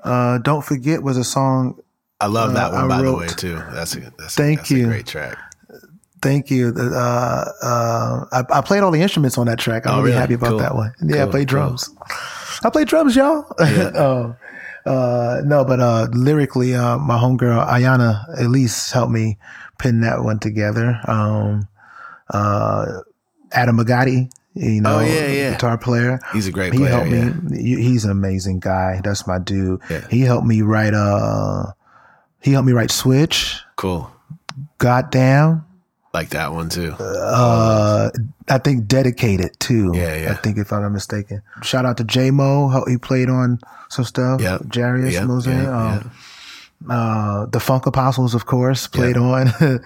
uh, 0.03 0.39
Don't 0.39 0.65
Forget 0.65 1.03
was 1.03 1.17
a 1.17 1.25
song. 1.25 1.81
I 2.21 2.27
love 2.27 2.55
that 2.55 2.73
uh, 2.73 2.77
one, 2.77 2.89
by 2.89 3.03
wrote. 3.03 3.13
the 3.13 3.17
way, 3.19 3.27
too. 3.29 3.57
That's 3.73 3.95
a, 3.95 4.13
that's, 4.19 4.35
Thank 4.35 4.59
a, 4.59 4.61
that's 4.61 4.71
you. 4.71 4.85
a 4.85 4.89
great 4.89 5.07
track. 5.07 5.39
Thank 6.21 6.51
you. 6.51 6.75
Uh, 6.77 7.45
uh, 7.63 8.25
I, 8.33 8.43
I, 8.51 8.61
played 8.61 8.83
all 8.83 8.91
the 8.91 9.01
instruments 9.01 9.39
on 9.39 9.47
that 9.47 9.59
track. 9.59 9.87
I'm 9.87 9.93
oh, 9.93 9.97
really, 9.99 10.11
really, 10.11 10.21
happy 10.21 10.35
about 10.35 10.51
cool. 10.51 10.59
that 10.59 10.75
one. 10.75 10.93
Yeah, 11.01 11.17
cool. 11.17 11.29
I 11.29 11.31
played 11.31 11.49
drums. 11.49 11.89
Cool. 11.89 12.19
I 12.65 12.71
played 12.71 12.89
drums, 12.89 13.15
y'all. 13.15 13.47
Yeah. 13.61 13.91
oh, 13.95 14.37
uh, 14.85 15.43
no, 15.45 15.65
but 15.65 15.81
uh, 15.81 16.09
lyrically, 16.13 16.75
uh, 16.75 16.99
my 16.99 17.19
homegirl 17.19 17.67
Ayana 17.69 18.25
Elise 18.41 18.91
helped 18.91 19.13
me 19.13 19.39
pin 19.79 20.01
that 20.01 20.25
one 20.25 20.39
together. 20.39 20.99
Um, 21.07 21.69
uh, 22.31 22.87
Adam 23.53 23.79
Agati, 23.79 24.31
you 24.55 24.81
know, 24.81 24.99
oh, 24.99 25.01
yeah, 25.01 25.27
yeah. 25.27 25.51
guitar 25.53 25.79
player. 25.79 26.21
He's 26.33 26.47
a 26.47 26.53
great 26.53 26.73
he 26.73 26.81
player. 26.81 26.91
helped 26.91 27.11
yeah. 27.11 27.31
me. 27.31 27.83
He's 27.83 28.05
an 28.05 28.11
amazing 28.11 28.61
guy. 28.61 29.01
That's 29.03 29.27
my 29.27 29.39
dude. 29.39 29.81
Yeah. 29.89 30.07
He 30.09 30.21
helped 30.23 30.47
me 30.47 30.63
write. 30.63 30.95
Uh, 30.95 31.73
he 32.41 32.53
helped 32.53 32.67
me 32.67 32.73
write 32.73 32.91
Switch. 32.91 33.61
Cool. 33.77 34.11
Goddamn. 34.79 35.65
Like 36.15 36.31
that 36.31 36.53
one 36.53 36.69
too. 36.69 36.93
Uh, 36.99 38.11
I 38.49 38.59
think 38.59 38.87
dedicated 38.87 39.61
too. 39.61 39.93
Yeah, 39.95 40.17
yeah. 40.17 40.31
I 40.33 40.35
think 40.35 40.57
if 40.57 40.73
I'm 40.73 40.83
not 40.83 40.91
mistaken. 40.91 41.43
Shout 41.63 41.85
out 41.85 41.99
to 41.99 42.05
J 42.05 42.31
Mo. 42.31 42.85
He 42.89 42.97
played 42.97 43.29
on 43.29 43.61
some 43.91 44.05
stuff. 44.05 44.41
Yeah. 44.41 44.59
Jarius 44.59 45.13
yep, 45.13 45.25
Mosaic. 45.25 45.63
Yeah, 45.63 45.99
um, 45.99 46.11
Uh, 46.89 47.47
the 47.47 47.59
Funk 47.61 47.87
Apostles, 47.87 48.35
of 48.35 48.47
course, 48.47 48.87
played 48.87 49.17
on. 49.17 49.49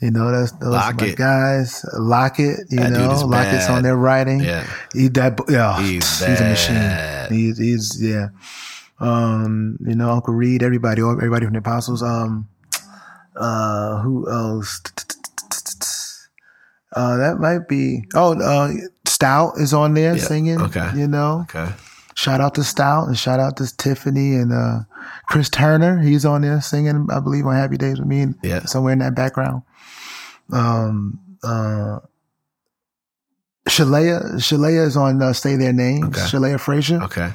you 0.00 0.10
know, 0.10 0.30
that's 0.30 0.52
those 0.52 0.68
are 0.68 0.70
my 0.70 0.86
Lockett. 0.92 1.16
guys. 1.16 1.84
Lockett, 1.98 2.58
you 2.70 2.78
That 2.78 2.90
know, 2.92 3.08
Lockett's 3.26 3.66
bad. 3.66 3.76
on 3.78 3.82
their 3.82 3.96
writing. 3.96 4.40
Yeah. 4.40 4.66
He 4.94 5.08
that 5.08 5.40
yeah, 5.48 5.80
He's 5.82 6.24
he's, 6.24 6.40
a 6.40 6.44
machine. 6.44 7.36
He's 7.36 7.58
he's 7.58 7.98
yeah. 8.02 8.28
Um, 9.00 9.76
you 9.84 9.94
know, 9.96 10.10
Uncle 10.10 10.34
Reed, 10.34 10.62
everybody, 10.62 11.02
everybody 11.02 11.44
from 11.46 11.54
the 11.54 11.58
Apostles. 11.58 12.02
Um, 12.02 12.48
uh, 13.34 14.00
who 14.02 14.30
else? 14.30 14.80
Uh, 16.94 17.16
that 17.16 17.38
might 17.38 17.68
be. 17.68 18.04
Oh, 18.14 18.40
uh, 18.40 18.70
Stout 19.06 19.54
is 19.58 19.74
on 19.74 19.94
there 19.94 20.16
Yeah, 20.16 20.22
singing. 20.22 20.60
okay. 20.62 20.90
you 20.94 21.08
know. 21.08 21.40
Okay. 21.50 21.72
Shout 22.14 22.40
out 22.40 22.54
to 22.54 22.64
Stout 22.64 23.08
and 23.08 23.18
shout 23.18 23.40
out 23.40 23.58
to 23.58 23.76
Tiffany 23.76 24.36
and 24.36 24.50
uh, 24.52 24.78
Chris 25.28 25.48
Turner. 25.50 26.00
He's 26.00 26.24
on 26.24 26.42
there 26.42 26.60
singing, 26.60 27.08
I 27.10 27.20
believe, 27.20 27.46
on 27.46 27.54
Happy 27.54 27.76
Days 27.76 27.98
with 27.98 28.08
Me. 28.08 28.20
and 28.20 28.34
Yeah. 28.42 28.64
somewhere 28.64 28.92
in 28.92 29.00
that 29.00 29.14
background. 29.14 29.62
Um, 30.52 31.18
uh, 31.42 31.98
Shalea, 33.68 34.34
Shalea 34.36 34.86
is 34.86 34.96
on 34.96 35.20
uh, 35.20 35.32
Say 35.32 35.56
Their 35.56 35.72
Names. 35.72 36.04
Okay. 36.06 36.20
Shalea 36.20 36.58
Frazier. 36.60 37.02
Okay. 37.02 37.32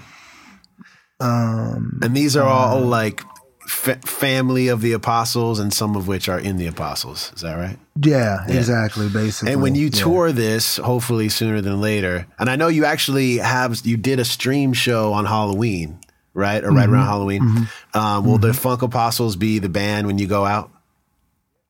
Um, 1.20 2.00
And 2.02 2.16
these 2.16 2.36
are 2.38 2.48
all 2.48 2.80
like 2.82 3.24
fa- 3.68 4.00
family 4.06 4.70
of 4.70 4.82
the 4.82 4.94
apostles, 4.94 5.60
and 5.60 5.74
some 5.74 5.96
of 5.96 6.08
which 6.08 6.30
are 6.30 6.40
in 6.40 6.58
the 6.58 6.66
apostles. 6.68 7.32
Is 7.36 7.42
that 7.42 7.56
right? 7.58 7.78
yeah, 8.02 8.46
exactly. 8.48 9.10
Basically, 9.10 9.52
And 9.54 9.62
when 9.62 9.76
you 9.76 9.86
Yeah. 9.94 10.02
tour 10.04 10.32
this, 10.32 10.78
hopefully 10.78 11.30
sooner 11.30 11.62
than 11.62 11.80
later, 11.82 12.26
and 12.40 12.50
I 12.50 12.56
know 12.56 12.70
you 12.70 12.86
actually 12.86 13.38
have 13.38 13.82
you 13.84 13.98
did 13.98 14.20
a 14.20 14.26
stream 14.26 14.74
show 14.74 15.14
on 15.14 15.26
Halloween, 15.26 16.00
right, 16.34 16.63
or 16.63 16.72
right 16.72 16.86
Mm-hmm. 16.86 16.94
around 16.94 17.06
Halloween. 17.06 17.67
Um, 17.94 18.26
will 18.26 18.38
the 18.38 18.54
Funk 18.54 18.82
Apostles 18.82 19.36
be 19.36 19.60
the 19.60 19.70
band 19.70 20.08
when 20.08 20.17
you 20.17 20.28
go 20.28 20.46
out? 20.46 20.72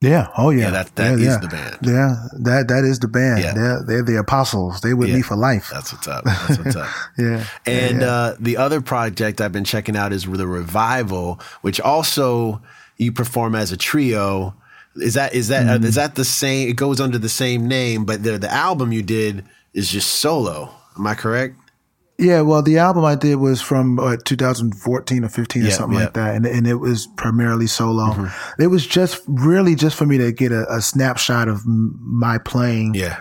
yeah, 0.04 0.30
oh 0.36 0.50
yeah, 0.50 0.64
Yeah, 0.66 0.70
that- 0.72 0.96
that 0.96 1.10
yeah, 1.12 1.14
is 1.18 1.22
yeah. 1.26 1.38
the 1.38 1.48
band. 1.48 1.78
Yeah, 1.84 2.16
that 2.40 2.68
that 2.70 2.84
is 2.84 2.98
the 3.00 3.08
band. 3.08 3.44
Yeah. 3.44 3.54
They're 3.54 3.84
they're 3.86 4.04
the 4.04 4.18
apostles. 4.18 4.82
They 4.82 4.96
with 4.96 5.10
Yeah. 5.10 5.18
me 5.18 5.22
for 5.22 5.36
life. 5.36 5.70
That's 5.72 5.94
what's 5.94 6.08
up. 6.08 6.24
That's 6.26 6.58
what's 6.58 6.76
up. 6.76 6.88
Yeah, 7.20 7.44
And 7.68 8.02
Uh, 8.02 8.34
the 8.40 8.58
other 8.58 8.82
project 8.82 9.40
I've 9.42 9.52
been 9.52 9.64
checking 9.64 9.96
out 9.96 10.12
is 10.12 10.24
the 10.26 10.48
Revival, 10.48 11.40
which 11.62 11.80
also 11.80 12.62
you 12.98 13.12
perform 13.12 13.54
as 13.54 13.72
a 13.72 13.78
trio. 13.78 14.56
Is 14.96 15.14
that 15.14 15.36
is 15.36 15.50
that 15.50 15.66
Mm-hmm. 15.68 15.86
is 15.86 15.96
that 15.96 16.16
the 16.16 16.26
same? 16.26 16.68
It 16.70 16.78
goes 16.78 17.00
under 17.00 17.20
the 17.20 17.30
same 17.30 17.68
name, 17.68 18.04
but 18.04 18.24
the 18.24 18.40
the 18.40 18.52
album 18.52 18.92
you 18.92 19.04
did 19.04 19.46
is 19.76 19.88
just 19.92 20.10
solo. 20.16 20.72
Am 20.98 21.06
I 21.06 21.14
correct? 21.14 21.56
Yeah, 22.22 22.42
well, 22.42 22.62
the 22.62 22.78
album 22.78 23.04
I 23.04 23.16
did 23.16 23.36
was 23.36 23.62
from 23.62 23.98
uh, 24.00 24.16
2014 24.24 25.24
or 25.26 25.30
15 25.30 25.62
or 25.62 25.66
Yeah, 25.66 25.72
something 25.72 25.98
yeah. 25.98 26.04
like 26.06 26.14
that, 26.14 26.36
and 26.36 26.46
and 26.46 26.68
it 26.68 26.76
was 26.76 27.08
primarily 27.18 27.68
solo. 27.68 28.12
Mm-hmm. 28.14 28.62
It 28.62 28.68
was 28.68 28.86
just 28.86 29.22
really 29.28 29.74
just 29.76 29.98
for 29.98 30.06
me 30.06 30.18
to 30.20 30.32
get 30.32 30.52
a, 30.52 30.72
a 30.72 30.82
snapshot 30.82 31.48
of 31.48 31.62
my 31.66 32.38
playing 32.38 32.94
Yeah. 32.94 33.18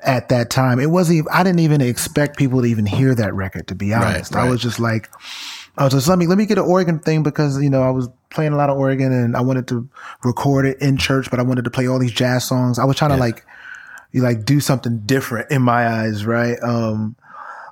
at 0.00 0.28
that 0.28 0.50
time. 0.50 0.78
It 0.78 0.90
wasn't. 0.90 1.18
Even, 1.18 1.28
I 1.32 1.42
didn't 1.42 1.60
even 1.60 1.80
expect 1.80 2.36
people 2.36 2.60
to 2.60 2.66
even 2.66 2.84
hear 2.86 3.14
that 3.14 3.34
record. 3.34 3.66
To 3.68 3.74
be 3.74 3.94
honest, 3.94 4.36
I 4.36 4.42
right. 4.42 4.50
was 4.50 4.60
just 4.60 4.78
like, 4.78 5.08
I 5.78 5.84
was 5.84 5.94
just 5.94 6.06
let 6.06 6.18
me 6.18 6.26
let 6.26 6.36
me 6.36 6.44
get 6.46 6.58
an 6.58 6.64
organ 6.64 6.98
thing 6.98 7.22
because 7.22 7.60
you 7.62 7.70
know 7.70 7.82
I 7.82 7.90
was 7.90 8.08
playing 8.30 8.52
a 8.52 8.56
lot 8.56 8.68
of 8.68 8.76
organ 8.76 9.10
and 9.12 9.36
I 9.36 9.40
wanted 9.40 9.66
to 9.68 9.88
record 10.22 10.66
it 10.66 10.80
in 10.82 10.98
church, 10.98 11.30
but 11.30 11.38
I 11.40 11.42
wanted 11.42 11.64
to 11.64 11.70
play 11.70 11.86
all 11.88 11.98
these 11.98 12.12
jazz 12.12 12.44
songs. 12.46 12.78
I 12.78 12.84
was 12.84 12.96
trying 12.96 13.12
to 13.12 13.16
like 13.16 13.44
you 14.12 14.20
like 14.22 14.44
do 14.44 14.60
something 14.60 15.00
different 15.06 15.50
in 15.50 15.62
my 15.62 15.88
eyes, 15.88 16.26
right? 16.26 16.58
Um, 16.62 17.16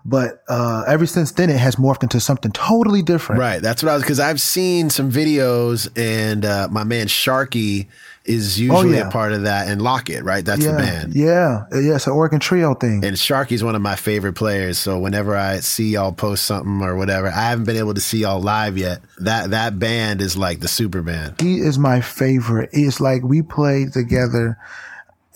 but 0.04 0.42
uh, 0.48 0.84
ever 0.88 1.06
since 1.06 1.32
then, 1.32 1.48
it 1.48 1.58
has 1.58 1.76
morphed 1.76 2.02
into 2.02 2.18
something 2.20 2.50
totally 2.52 3.02
different. 3.02 3.40
Right. 3.40 3.62
That's 3.62 3.82
what 3.82 3.90
I 3.90 3.94
was 3.94 4.02
because 4.02 4.20
I've 4.20 4.40
seen 4.40 4.90
some 4.90 5.12
videos, 5.12 5.88
and 5.96 6.44
uh, 6.44 6.68
my 6.70 6.84
man 6.84 7.06
Sharky 7.06 7.86
is 8.24 8.60
usually 8.60 8.96
yeah. 8.96 9.08
a 9.08 9.10
part 9.10 9.32
of 9.32 9.42
that, 9.42 9.68
and 9.68 9.82
Lockett. 9.82 10.24
Right. 10.24 10.44
That's 10.44 10.64
Yeah, 10.64 10.72
the 10.72 10.78
band. 10.78 11.14
yeah, 11.14 11.64
yeah. 11.72 11.96
It's 11.96 12.06
an 12.06 12.12
organ 12.12 12.40
trio 12.40 12.74
thing. 12.74 13.04
And 13.04 13.16
Sharky's 13.16 13.62
one 13.64 13.74
of 13.74 13.82
my 13.82 13.96
favorite 13.96 14.34
players. 14.34 14.78
So 14.78 14.98
whenever 14.98 15.36
I 15.36 15.60
see 15.60 15.90
y'all 15.90 16.12
post 16.12 16.44
something 16.46 16.82
or 16.82 16.96
whatever, 16.96 17.28
I 17.28 17.50
haven't 17.50 17.64
been 17.64 17.76
able 17.76 17.94
to 17.94 18.00
see 18.00 18.18
y'all 18.18 18.40
live 18.40 18.76
yet. 18.78 19.00
That 19.18 19.50
that 19.50 19.78
band 19.78 20.20
is 20.20 20.36
like 20.36 20.60
the 20.60 20.68
super 20.68 21.02
band. 21.02 21.40
he 21.40 21.58
is 21.58 21.78
my 21.78 22.00
favorite. 22.00 22.70
It's 22.72 23.00
like 23.00 23.22
we 23.22 23.42
play 23.42 23.86
together 23.86 24.58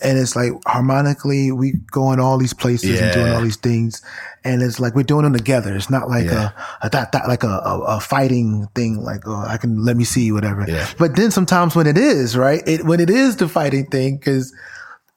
and 0.01 0.17
it's 0.17 0.35
like 0.35 0.51
harmonically 0.67 1.51
we 1.51 1.73
go 1.91 2.11
in 2.11 2.19
all 2.19 2.37
these 2.37 2.53
places 2.53 2.99
and 3.01 3.13
doing 3.13 3.31
all 3.33 3.41
these 3.41 3.57
things 3.57 4.01
and 4.43 4.61
it's 4.61 4.79
like 4.79 4.95
we're 4.95 5.03
doing 5.03 5.23
them 5.23 5.33
together. 5.33 5.75
It's 5.75 5.89
not 5.89 6.07
like 6.07 6.25
Yeah. 6.25 6.51
a, 6.81 6.85
a 6.87 6.89
that, 6.91 7.11
that 7.13 7.27
like 7.27 7.43
a, 7.43 7.47
a, 7.47 7.79
a 7.97 7.99
fighting 7.99 8.67
thing 8.75 9.01
like 9.03 9.21
oh 9.27 9.35
I 9.47 9.57
can 9.57 9.83
let 9.83 9.97
me 9.97 10.03
see 10.03 10.31
whatever. 10.31 10.65
Yeah. 10.67 10.87
But 10.99 11.15
then 11.15 11.31
sometimes 11.31 11.75
when 11.75 11.87
it 11.87 11.97
is, 11.97 12.37
right? 12.37 12.61
It 12.67 12.85
when 12.85 12.99
it 12.99 13.09
is 13.09 13.37
the 13.37 13.47
fighting 13.49 13.87
thing 13.87 14.19
cuz 14.19 14.53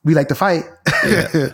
we 0.03 0.15
like 0.15 0.29
to 0.29 0.35
fight. 0.35 0.65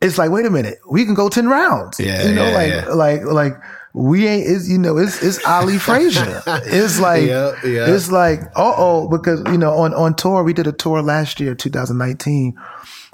it's 0.00 0.18
like 0.18 0.30
wait 0.30 0.46
a 0.46 0.50
minute, 0.50 0.78
we 0.90 1.04
can 1.04 1.14
go 1.14 1.28
10 1.28 1.48
rounds. 1.48 1.98
Yeah, 2.00 2.26
You 2.28 2.34
know 2.34 2.48
yeah, 2.48 2.54
like 2.54 2.72
yeah. 2.72 2.88
like 2.92 3.24
like 3.24 3.52
we 3.98 4.28
ain't 4.28 4.46
is 4.46 4.70
you 4.70 4.78
know 4.78 4.96
it's 4.96 5.22
it's 5.22 5.44
Ali 5.44 5.78
Frazier. 5.86 6.42
It's 6.46 7.00
like 7.00 7.26
Yeah, 7.26 7.52
yeah. 7.64 7.94
it's 7.94 8.10
like, 8.10 8.40
uh 8.54 8.74
oh, 8.76 9.08
because 9.08 9.42
you 9.46 9.58
know, 9.58 9.72
on 9.72 9.92
on 9.92 10.14
tour, 10.14 10.42
we 10.44 10.52
did 10.52 10.66
a 10.66 10.72
tour 10.72 11.02
last 11.02 11.40
year, 11.40 11.54
2019, 11.54 12.54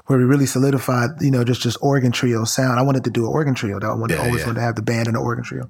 where 0.05 0.19
we 0.19 0.25
really 0.25 0.45
solidified, 0.45 1.09
you 1.21 1.31
know, 1.31 1.43
just 1.43 1.61
just 1.61 1.77
organ 1.81 2.11
trio 2.11 2.43
sound. 2.43 2.79
I 2.79 2.83
wanted 2.83 3.03
to 3.05 3.09
do 3.09 3.25
an 3.25 3.31
organ 3.33 3.55
trio. 3.55 3.79
That 3.79 3.87
I 3.87 3.95
wanted, 3.95 4.15
Yeah, 4.17 4.25
always 4.25 4.45
wanted 4.45 4.59
to 4.59 4.61
have 4.61 4.75
the 4.75 4.83
band 4.83 5.07
and 5.07 5.15
the 5.15 5.19
organ 5.21 5.43
trio. 5.43 5.69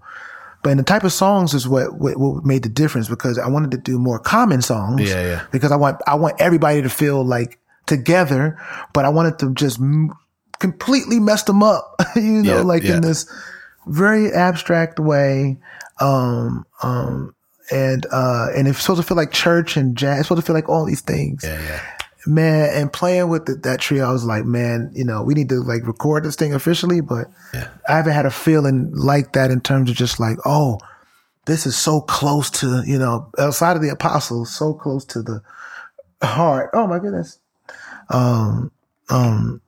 But 0.64 0.72
in 0.72 0.78
the 0.78 0.84
type 0.84 1.04
of 1.04 1.14
songs 1.14 1.54
is 1.54 1.68
what, 1.68 1.94
what 1.98 2.18
what 2.18 2.44
made 2.44 2.64
the 2.64 2.70
difference 2.70 3.08
because 3.08 3.38
I 3.38 3.48
wanted 3.48 3.72
to 3.72 3.78
do 3.78 3.98
more 4.00 4.20
common 4.20 4.62
songs. 4.62 5.10
Yeah, 5.10 5.22
yeah. 5.24 5.46
Because 5.52 5.72
I 5.72 5.78
want 5.78 6.02
I 6.08 6.16
want 6.16 6.42
everybody 6.42 6.82
to 6.82 6.90
feel 6.90 7.24
like 7.24 7.60
together, 7.86 8.58
but 8.92 9.06
I 9.06 9.10
wanted 9.10 9.40
to 9.40 9.54
just 9.54 9.80
m- 9.80 10.12
completely 10.60 11.20
mess 11.20 11.44
them 11.44 11.62
up. 11.64 11.96
you 12.16 12.44
know, 12.44 12.64
like 12.64 12.84
in 12.96 13.02
this 13.02 13.28
very 13.88 14.32
abstract 14.32 15.00
way. 15.00 15.58
Um, 16.00 16.66
um, 16.84 17.34
and 17.72 18.06
uh, 18.12 18.48
and 18.56 18.68
it's 18.68 18.80
supposed 18.82 19.02
to 19.02 19.08
feel 19.08 19.18
like 19.18 19.32
church 19.32 19.76
and 19.78 19.96
jazz. 19.98 20.20
It's 20.20 20.28
supposed 20.28 20.42
to 20.42 20.46
feel 20.46 20.56
like 20.56 20.70
all 20.70 20.86
these 20.86 21.02
things, 21.02 21.44
Yeah, 21.44 21.60
yeah. 21.64 21.82
man. 22.28 22.70
And 22.74 22.94
playing 22.94 23.30
with 23.30 23.46
the, 23.46 23.56
that 23.64 23.80
trio, 23.80 24.08
I 24.08 24.12
was 24.12 24.24
like, 24.24 24.46
man, 24.46 24.92
you 24.94 25.04
know, 25.04 25.24
we 25.24 25.34
need 25.34 25.50
to 25.50 25.62
like 25.62 25.88
record 25.88 26.24
this 26.24 26.36
thing 26.36 26.54
officially, 26.54 27.02
but 27.02 27.28
Yeah. 27.54 27.70
I 27.90 27.94
haven't 27.98 28.14
had 28.14 28.26
a 28.28 28.32
feeling 28.32 28.92
like 28.94 29.34
that 29.34 29.50
in 29.52 29.62
terms 29.62 29.90
of 29.90 29.96
just 29.96 30.20
like, 30.20 30.38
oh, 30.46 30.78
this 31.46 31.66
is 31.66 31.76
so 31.76 32.02
close 32.02 32.50
to 32.52 32.84
you 32.86 33.00
know, 33.00 33.30
outside 33.40 33.76
of 33.76 33.82
the 33.82 33.90
apostles, 33.90 34.56
so 34.56 34.74
close 34.74 35.06
to 35.06 35.22
the 35.24 35.42
heart. 36.22 36.70
Oh 36.74 36.86
my 36.88 37.00
goodness. 37.00 37.40
Um, 38.10 38.72
um, 39.10 39.62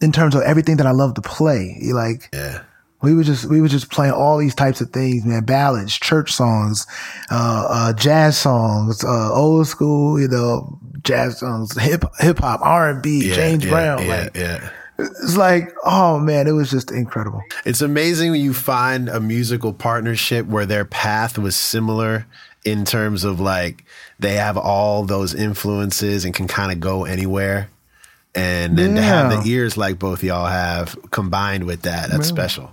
in 0.00 0.12
terms 0.12 0.34
of 0.34 0.42
everything 0.42 0.78
that 0.78 0.86
I 0.86 0.90
love 0.92 1.14
to 1.14 1.20
play, 1.22 1.78
like 1.92 2.30
Yeah. 2.32 2.62
We 3.02 3.14
were 3.14 3.24
just 3.24 3.46
we 3.46 3.60
were 3.60 3.68
just 3.68 3.90
playing 3.90 4.12
all 4.12 4.38
these 4.38 4.54
types 4.54 4.80
of 4.80 4.90
things, 4.90 5.24
man. 5.24 5.44
Ballads, 5.44 5.98
church 5.98 6.32
songs, 6.32 6.86
uh, 7.30 7.66
uh, 7.68 7.92
jazz 7.94 8.38
songs, 8.38 9.04
uh, 9.04 9.32
old 9.32 9.66
school, 9.66 10.20
you 10.20 10.28
know, 10.28 10.78
jazz 11.02 11.38
songs, 11.38 11.76
hip 11.78 12.04
hip 12.20 12.38
hop, 12.38 12.60
R 12.62 12.90
and 12.90 13.02
B, 13.02 13.28
Yeah, 13.28 13.34
James 13.34 13.64
yeah, 13.64 13.70
Brown. 13.70 14.06
Yeah, 14.06 14.22
like 14.22 14.36
yeah. 14.36 14.70
it's 14.98 15.36
like, 15.36 15.72
oh 15.84 16.18
man, 16.18 16.46
it 16.46 16.52
was 16.52 16.70
just 16.70 16.90
incredible. 16.90 17.42
It's 17.64 17.82
amazing 17.82 18.30
when 18.30 18.40
you 18.40 18.54
find 18.54 19.08
a 19.08 19.20
musical 19.20 19.72
partnership 19.72 20.46
where 20.46 20.66
their 20.66 20.84
path 20.84 21.38
was 21.38 21.56
similar 21.56 22.26
in 22.64 22.84
terms 22.84 23.24
of 23.24 23.40
like 23.40 23.84
they 24.20 24.34
have 24.34 24.56
all 24.56 25.04
those 25.04 25.34
influences 25.34 26.24
and 26.24 26.32
can 26.34 26.46
kind 26.46 26.70
of 26.70 26.78
go 26.78 27.04
anywhere. 27.04 27.68
And 28.34 28.78
then 28.78 28.94
to 28.94 29.02
have 29.02 29.44
the 29.44 29.50
ears 29.50 29.76
like 29.76 29.98
both 29.98 30.22
y'all 30.24 30.46
have 30.46 30.96
combined 31.10 31.64
with 31.64 31.82
that, 31.82 32.10
that's 32.10 32.28
special. 32.28 32.70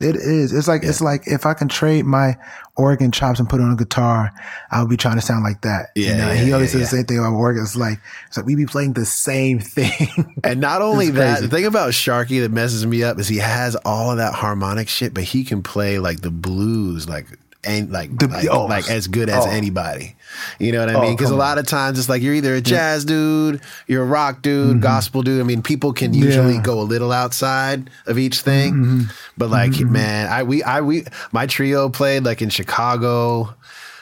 It 0.00 0.16
is. 0.16 0.54
It's 0.54 0.66
like 0.66 0.82
it's 0.82 1.02
like 1.02 1.26
if 1.26 1.44
I 1.44 1.52
can 1.52 1.68
trade 1.68 2.06
my 2.06 2.38
organ 2.74 3.12
chops 3.12 3.38
and 3.38 3.46
put 3.46 3.60
it 3.60 3.64
on 3.64 3.72
a 3.72 3.76
guitar, 3.76 4.32
I'll 4.70 4.88
be 4.88 4.96
trying 4.96 5.16
to 5.16 5.20
sound 5.20 5.44
like 5.44 5.60
that. 5.60 5.90
Yeah, 5.94 6.08
you 6.08 6.16
know? 6.16 6.26
yeah, 6.28 6.34
he 6.34 6.52
always 6.54 6.72
yeah, 6.72 6.80
says 6.80 6.90
the 6.90 6.96
same 6.96 7.06
thing 7.06 7.18
about 7.18 7.34
organ. 7.34 7.62
It's 7.62 7.76
like 7.76 7.98
it's 8.26 8.38
like 8.38 8.46
we 8.46 8.54
be 8.54 8.64
playing 8.64 8.94
the 8.94 9.04
same 9.04 9.58
thing. 9.60 10.40
And 10.42 10.58
not 10.58 10.80
only 10.80 11.10
that, 11.10 11.42
the 11.42 11.48
thing 11.48 11.66
about 11.66 11.90
Sharky 11.90 12.40
that 12.40 12.50
messes 12.50 12.86
me 12.86 13.02
up 13.02 13.18
is 13.18 13.28
he 13.28 13.36
has 13.36 13.76
all 13.84 14.10
of 14.12 14.16
that 14.16 14.32
harmonic 14.32 14.88
shit, 14.88 15.12
but 15.12 15.24
he 15.24 15.44
can 15.44 15.62
play 15.62 15.98
like 15.98 16.22
the 16.22 16.30
blues, 16.30 17.06
like 17.06 17.26
and 17.64 17.90
like 17.90 18.16
The- 18.16 18.28
like, 18.28 18.48
oh. 18.50 18.66
like 18.66 18.88
as 18.90 19.06
good 19.06 19.28
as 19.28 19.44
Oh. 19.46 19.50
anybody. 19.50 20.16
You 20.58 20.72
know 20.72 20.80
what 20.80 20.88
I 20.88 20.94
oh, 20.94 21.00
mean? 21.02 21.16
Because 21.16 21.30
a 21.30 21.36
lot 21.36 21.58
of 21.58 21.66
times 21.66 21.98
it's 21.98 22.08
like 22.08 22.22
you're 22.22 22.34
either 22.34 22.54
a 22.54 22.60
jazz 22.60 23.04
dude, 23.04 23.60
you're 23.86 24.02
a 24.02 24.06
rock 24.06 24.42
dude, 24.42 24.70
mm-hmm. 24.70 24.80
gospel 24.80 25.22
dude. 25.22 25.40
I 25.40 25.44
mean, 25.44 25.60
people 25.62 25.92
can 25.92 26.14
usually 26.14 26.54
Mm-hmm. 26.54 26.56
Yeah. 26.56 26.62
go 26.62 26.80
a 26.80 26.82
little 26.82 27.12
outside 27.12 27.90
of 28.06 28.18
each 28.18 28.40
thing, 28.40 28.72
mm-hmm. 28.72 29.00
but 29.36 29.50
like 29.50 29.72
mm-hmm. 29.72 29.92
man, 29.92 30.28
I 30.32 30.42
we 30.44 30.62
I 30.62 30.80
we 30.80 31.04
my 31.32 31.46
trio 31.46 31.88
played 31.88 32.24
like 32.24 32.40
in 32.42 32.48
Chicago. 32.48 33.42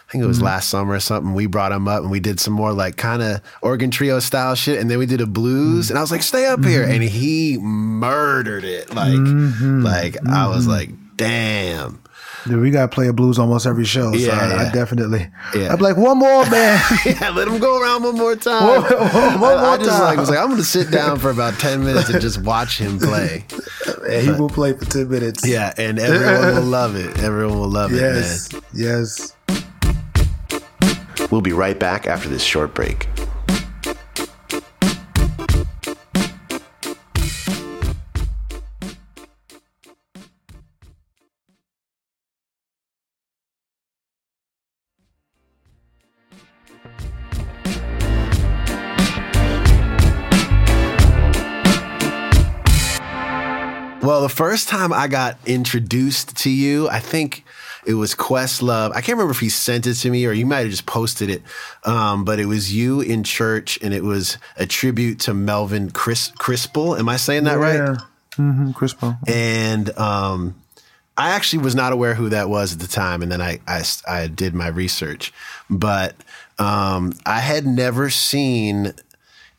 I 0.09 0.11
think 0.13 0.25
it 0.25 0.27
was 0.27 0.41
last 0.41 0.71
summer 0.71 0.95
or 0.95 1.01
something. 1.01 1.35
We 1.35 1.45
brought 1.45 1.71
him 1.71 1.87
up 1.87 2.01
and 2.01 2.11
we 2.11 2.19
did 2.19 2.41
some 2.41 2.55
more 2.55 2.73
like 2.73 2.97
kind 2.97 3.21
of 3.23 3.43
organ 3.61 3.91
trio 3.91 4.21
style 4.21 4.55
shit. 4.55 4.81
And 4.81 4.91
then 4.91 4.99
we 4.99 5.05
did 5.05 5.21
a 5.21 5.27
blues. 5.27 5.89
Mm. 5.89 5.91
And 5.91 5.99
I 5.99 6.01
was 6.01 6.11
like, 6.11 6.23
stay 6.23 6.47
up 6.47 6.65
here. 6.65 6.83
And 6.83 7.03
he 7.03 7.59
murdered 7.59 8.65
it. 8.65 8.95
Like, 8.95 9.19
like 9.61 10.17
I 10.27 10.49
was 10.49 10.67
like, 10.67 10.89
damn. 11.17 12.01
Dude, 12.47 12.61
we 12.63 12.71
gotta 12.71 12.89
play 12.89 13.09
a 13.09 13.13
blues 13.13 13.39
almost 13.39 13.67
every 13.67 13.85
show. 13.85 14.13
So 14.13 14.19
Yeah, 14.19 14.39
I, 14.39 14.69
I 14.69 14.73
definitely. 14.73 15.29
Yeah. 15.55 15.73
I'd 15.73 15.77
be 15.79 15.83
like, 15.85 15.97
one 15.97 16.19
more, 16.19 16.49
man. 16.49 16.81
yeah, 17.05 17.31
let 17.31 17.49
him 17.49 17.59
go 17.59 17.81
around 17.81 18.05
one 18.05 18.17
more 18.17 18.37
time. 18.37 18.67
One- 18.67 18.83
one- 18.83 19.41
one 19.41 19.55
I, 19.55 19.57
I 19.57 19.77
more 19.77 19.79
just 19.79 19.91
time. 19.91 20.03
like 20.03 20.19
was 20.19 20.31
like, 20.31 20.39
I'm 20.39 20.49
gonna 20.51 20.63
sit 20.63 20.91
down 20.93 21.19
for 21.19 21.31
about 21.31 21.59
ten 21.59 21.85
minutes 21.85 22.09
and 22.11 22.21
just 22.21 22.43
watch 22.43 22.79
him 22.79 22.99
play. 22.99 23.45
and 24.09 24.25
he 24.25 24.31
will 24.33 24.49
play 24.49 24.73
for 24.73 24.85
ten 24.85 25.09
minutes. 25.11 25.47
Yeah, 25.47 25.75
and 25.77 25.99
everyone 25.99 26.55
will 26.57 26.71
love 26.71 26.97
it. 26.97 27.19
Everyone 27.19 27.59
will 27.59 27.69
love 27.69 27.93
Yes. 27.93 28.53
it, 28.55 28.63
Yes. 28.73 29.35
We'll 31.31 31.43
be 31.43 31.53
right 31.53 31.79
back 31.79 32.07
after 32.07 32.29
this 32.29 32.43
short 32.43 32.73
break. 32.75 33.07
Well, 54.19 54.27
the 54.27 54.35
first 54.35 54.67
time 54.67 54.93
I 54.93 55.07
got 55.07 55.39
introduced 55.47 56.39
to 56.39 56.51
you, 56.51 56.89
I 56.89 56.99
think 56.99 57.45
it 57.87 57.95
was 57.95 58.17
Questlove. 58.17 58.91
I 58.91 58.95
can't 58.95 59.11
remember 59.17 59.31
if 59.31 59.39
he 59.39 59.49
sent 59.49 59.87
it 59.87 59.95
to 59.95 60.11
me 60.11 60.27
or 60.27 60.33
you 60.33 60.45
might 60.45 60.63
have 60.63 60.71
just 60.71 60.87
posted 60.87 61.31
it. 61.31 61.41
Um, 61.85 62.25
but 62.25 62.41
it 62.41 62.47
was 62.47 62.75
you 62.75 63.01
in 63.01 63.23
church 63.23 63.79
and 63.81 63.95
it 63.95 64.03
was 64.03 64.37
a 64.57 64.67
tribute 64.67 65.21
to 65.21 65.35
Melvin 65.35 65.93
Crispell. 65.93 66.99
Am 66.99 67.09
I 67.09 67.17
saying 67.17 67.45
that 67.45 67.61
right? 67.61 67.77
Yeah. 67.77 67.97
Mm-hmm. 68.33 68.73
Chris 68.73 68.97
and 69.29 69.97
um, 69.97 70.61
I 71.17 71.31
actually 71.31 71.63
was 71.63 71.77
not 71.77 71.93
aware 71.93 72.15
who 72.15 72.31
that 72.31 72.49
was 72.49 72.73
at 72.73 72.81
the 72.81 72.89
time, 72.89 73.23
and 73.23 73.31
then 73.31 73.41
I 73.41 73.61
I, 73.69 73.85
I 74.05 74.27
did 74.27 74.53
my 74.53 74.67
research, 74.67 75.33
but 75.71 76.17
um, 76.59 77.13
I 77.25 77.39
had 77.39 77.69
never 77.69 78.11
seen 78.11 78.95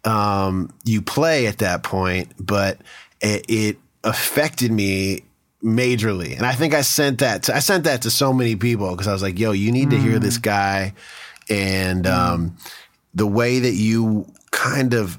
um, 0.04 0.74
you 0.84 1.02
play 1.02 1.48
at 1.48 1.60
that 1.60 1.84
point, 1.84 2.34
but 2.38 2.82
it, 3.22 3.46
it 3.48 3.78
affected 4.04 4.72
me 4.72 5.24
majorly, 5.64 6.36
and 6.38 6.46
I 6.46 6.54
think 6.54 6.74
I 6.74 6.82
sent 6.82 7.20
that 7.20 7.44
to, 7.44 7.56
I 7.56 7.60
sent 7.60 7.84
that 7.84 8.04
to 8.04 8.12
so 8.12 8.34
many 8.34 8.56
people 8.56 8.92
because 8.92 9.08
I 9.08 9.14
was 9.14 9.22
like, 9.22 9.40
"Yo, 9.40 9.52
you 9.52 9.72
need 9.72 9.90
to 9.92 9.98
hear 9.98 10.20
this 10.20 10.38
guy," 10.38 10.94
and 11.50 12.08
um, 12.08 12.58
the 13.14 13.28
way 13.28 13.60
that 13.60 13.74
you 13.74 14.26
kind 14.52 14.94
of 14.94 15.18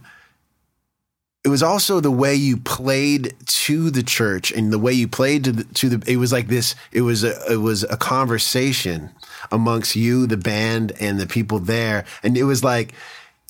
it 1.42 1.48
was 1.48 1.62
also 1.62 2.00
the 2.00 2.10
way 2.10 2.34
you 2.34 2.58
played 2.58 3.34
to 3.46 3.90
the 3.90 4.02
church 4.02 4.52
and 4.52 4.70
the 4.70 4.78
way 4.78 4.92
you 4.92 5.08
played 5.08 5.44
to 5.44 5.52
the, 5.52 5.64
to 5.64 5.88
the 5.88 6.10
it 6.10 6.16
was 6.16 6.32
like 6.32 6.48
this 6.48 6.74
it 6.92 7.00
was 7.00 7.24
a 7.24 7.52
it 7.52 7.56
was 7.56 7.82
a 7.84 7.96
conversation 7.96 9.10
amongst 9.50 9.96
you 9.96 10.26
the 10.26 10.36
band 10.36 10.92
and 11.00 11.18
the 11.18 11.26
people 11.26 11.58
there. 11.58 12.04
And 12.22 12.36
it 12.36 12.44
was 12.44 12.62
like 12.62 12.92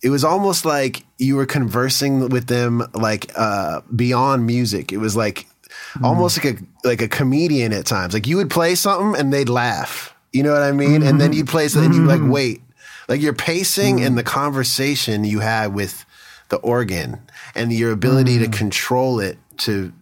it 0.02 0.10
was 0.10 0.24
almost 0.24 0.64
like 0.64 1.04
you 1.18 1.36
were 1.36 1.46
conversing 1.46 2.28
with 2.28 2.46
them 2.46 2.82
like 2.94 3.30
uh 3.36 3.80
beyond 3.94 4.46
music. 4.46 4.92
It 4.92 4.98
was 4.98 5.16
like 5.16 5.46
hmm. 5.92 6.04
almost 6.04 6.42
like 6.42 6.58
a 6.58 6.88
like 6.88 7.02
a 7.02 7.08
comedian 7.08 7.72
at 7.72 7.86
times. 7.86 8.14
Like 8.14 8.26
you 8.26 8.36
would 8.36 8.50
play 8.50 8.74
something 8.74 9.20
and 9.20 9.32
they'd 9.32 9.48
laugh. 9.48 10.14
You 10.32 10.44
know 10.44 10.52
what 10.52 10.62
i 10.62 10.70
mean? 10.70 11.02
And 11.02 11.20
then 11.20 11.30
mm-hmm. 11.30 11.38
you'd 11.38 11.48
play 11.48 11.66
something 11.66 11.90
and 11.90 12.00
you'd 12.00 12.06
like 12.06 12.20
mm-hmm. 12.20 12.30
wait. 12.30 12.62
Like 13.08 13.20
your 13.20 13.32
pacing 13.32 14.00
and 14.00 14.16
the 14.16 14.22
mm-hmm. 14.22 14.32
conversation 14.32 15.24
you 15.24 15.40
had 15.40 15.74
with 15.74 16.04
the 16.50 16.58
organ 16.58 17.20
and 17.54 17.72
your 17.72 17.90
ability 17.90 18.38
to 18.38 18.46
mm. 18.46 18.52
control 18.52 19.20
it 19.20 19.38
to 19.58 19.92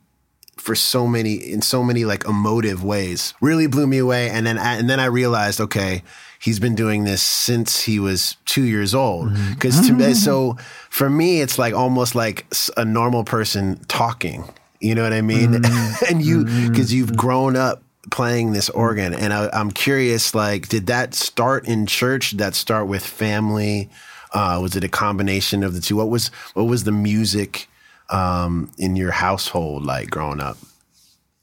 for 0.68 0.74
so 0.74 1.07
many 1.07 1.33
in 1.33 1.62
so 1.62 1.83
many 1.83 2.04
like 2.04 2.26
emotive 2.26 2.85
ways. 2.85 3.33
Really 3.40 3.66
blew 3.66 3.87
me 3.87 3.96
away 3.96 4.28
and 4.28 4.46
then 4.46 4.59
and 4.59 4.90
then 4.90 5.00
I 5.00 5.07
realized 5.07 5.62
okay 5.62 6.02
he's 6.38 6.61
been 6.61 6.74
doing 6.74 7.04
this 7.04 7.22
since 7.22 7.81
he 7.81 7.98
was 7.98 8.37
2 8.44 8.64
years 8.64 8.94
old. 8.94 9.31
Mm-hmm. 9.31 9.54
Cuz 9.54 9.87
to 9.87 9.94
me 9.94 10.12
so 10.12 10.59
for 10.90 11.09
me 11.09 11.40
it's 11.40 11.59
like 11.59 11.72
almost 11.72 12.14
like 12.14 12.44
a 12.76 12.85
normal 12.85 13.24
person 13.24 13.81
talking. 13.88 14.44
You 14.78 14.94
know 14.94 15.04
what 15.04 15.14
I 15.14 15.22
mean? 15.22 15.54
Mm-hmm. 15.54 16.04
And 16.11 16.22
you 16.22 16.44
mm-hmm. 16.44 16.74
cuz 16.74 16.92
you've 16.92 17.16
grown 17.16 17.57
up 17.57 17.83
playing 18.11 18.52
this 18.52 18.68
organ 18.68 19.14
and 19.14 19.33
I, 19.33 19.48
I'm 19.54 19.70
curious 19.70 20.35
like 20.35 20.68
did 20.68 20.87
that 20.88 21.14
start 21.14 21.66
in 21.66 21.87
church? 21.87 22.33
Did 22.33 22.40
that 22.40 22.54
start 22.54 22.88
with 22.88 23.02
family? 23.02 23.88
Uh, 24.35 24.59
was 24.61 24.76
it 24.76 24.85
a 24.85 24.88
combination 25.04 25.64
of 25.64 25.72
the 25.72 25.81
two? 25.81 25.96
What 25.96 26.11
was 26.11 26.31
what 26.52 26.64
was 26.64 26.85
the 26.85 26.92
music 26.92 27.68
um, 28.11 28.71
in 28.79 28.97
your 28.97 29.11
household 29.11 29.85
like 29.85 30.11
growing 30.11 30.40
up 30.40 30.57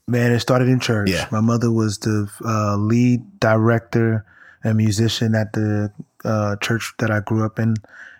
Man, 0.08 0.30
it 0.30 0.38
started 0.38 0.68
in 0.68 0.78
church. 0.78 1.10
Yeah. 1.10 1.26
My 1.32 1.40
mother 1.40 1.72
was 1.72 1.98
the 1.98 2.30
uh, 2.44 2.76
lead 2.76 3.40
director 3.40 4.24
and 4.62 4.76
musician 4.76 5.34
at 5.34 5.52
the 5.52 5.92
uh, 6.24 6.54
church 6.56 6.94
that 6.98 7.10
I 7.10 7.18
grew 7.20 7.44
up 7.44 7.58
in 7.58 7.74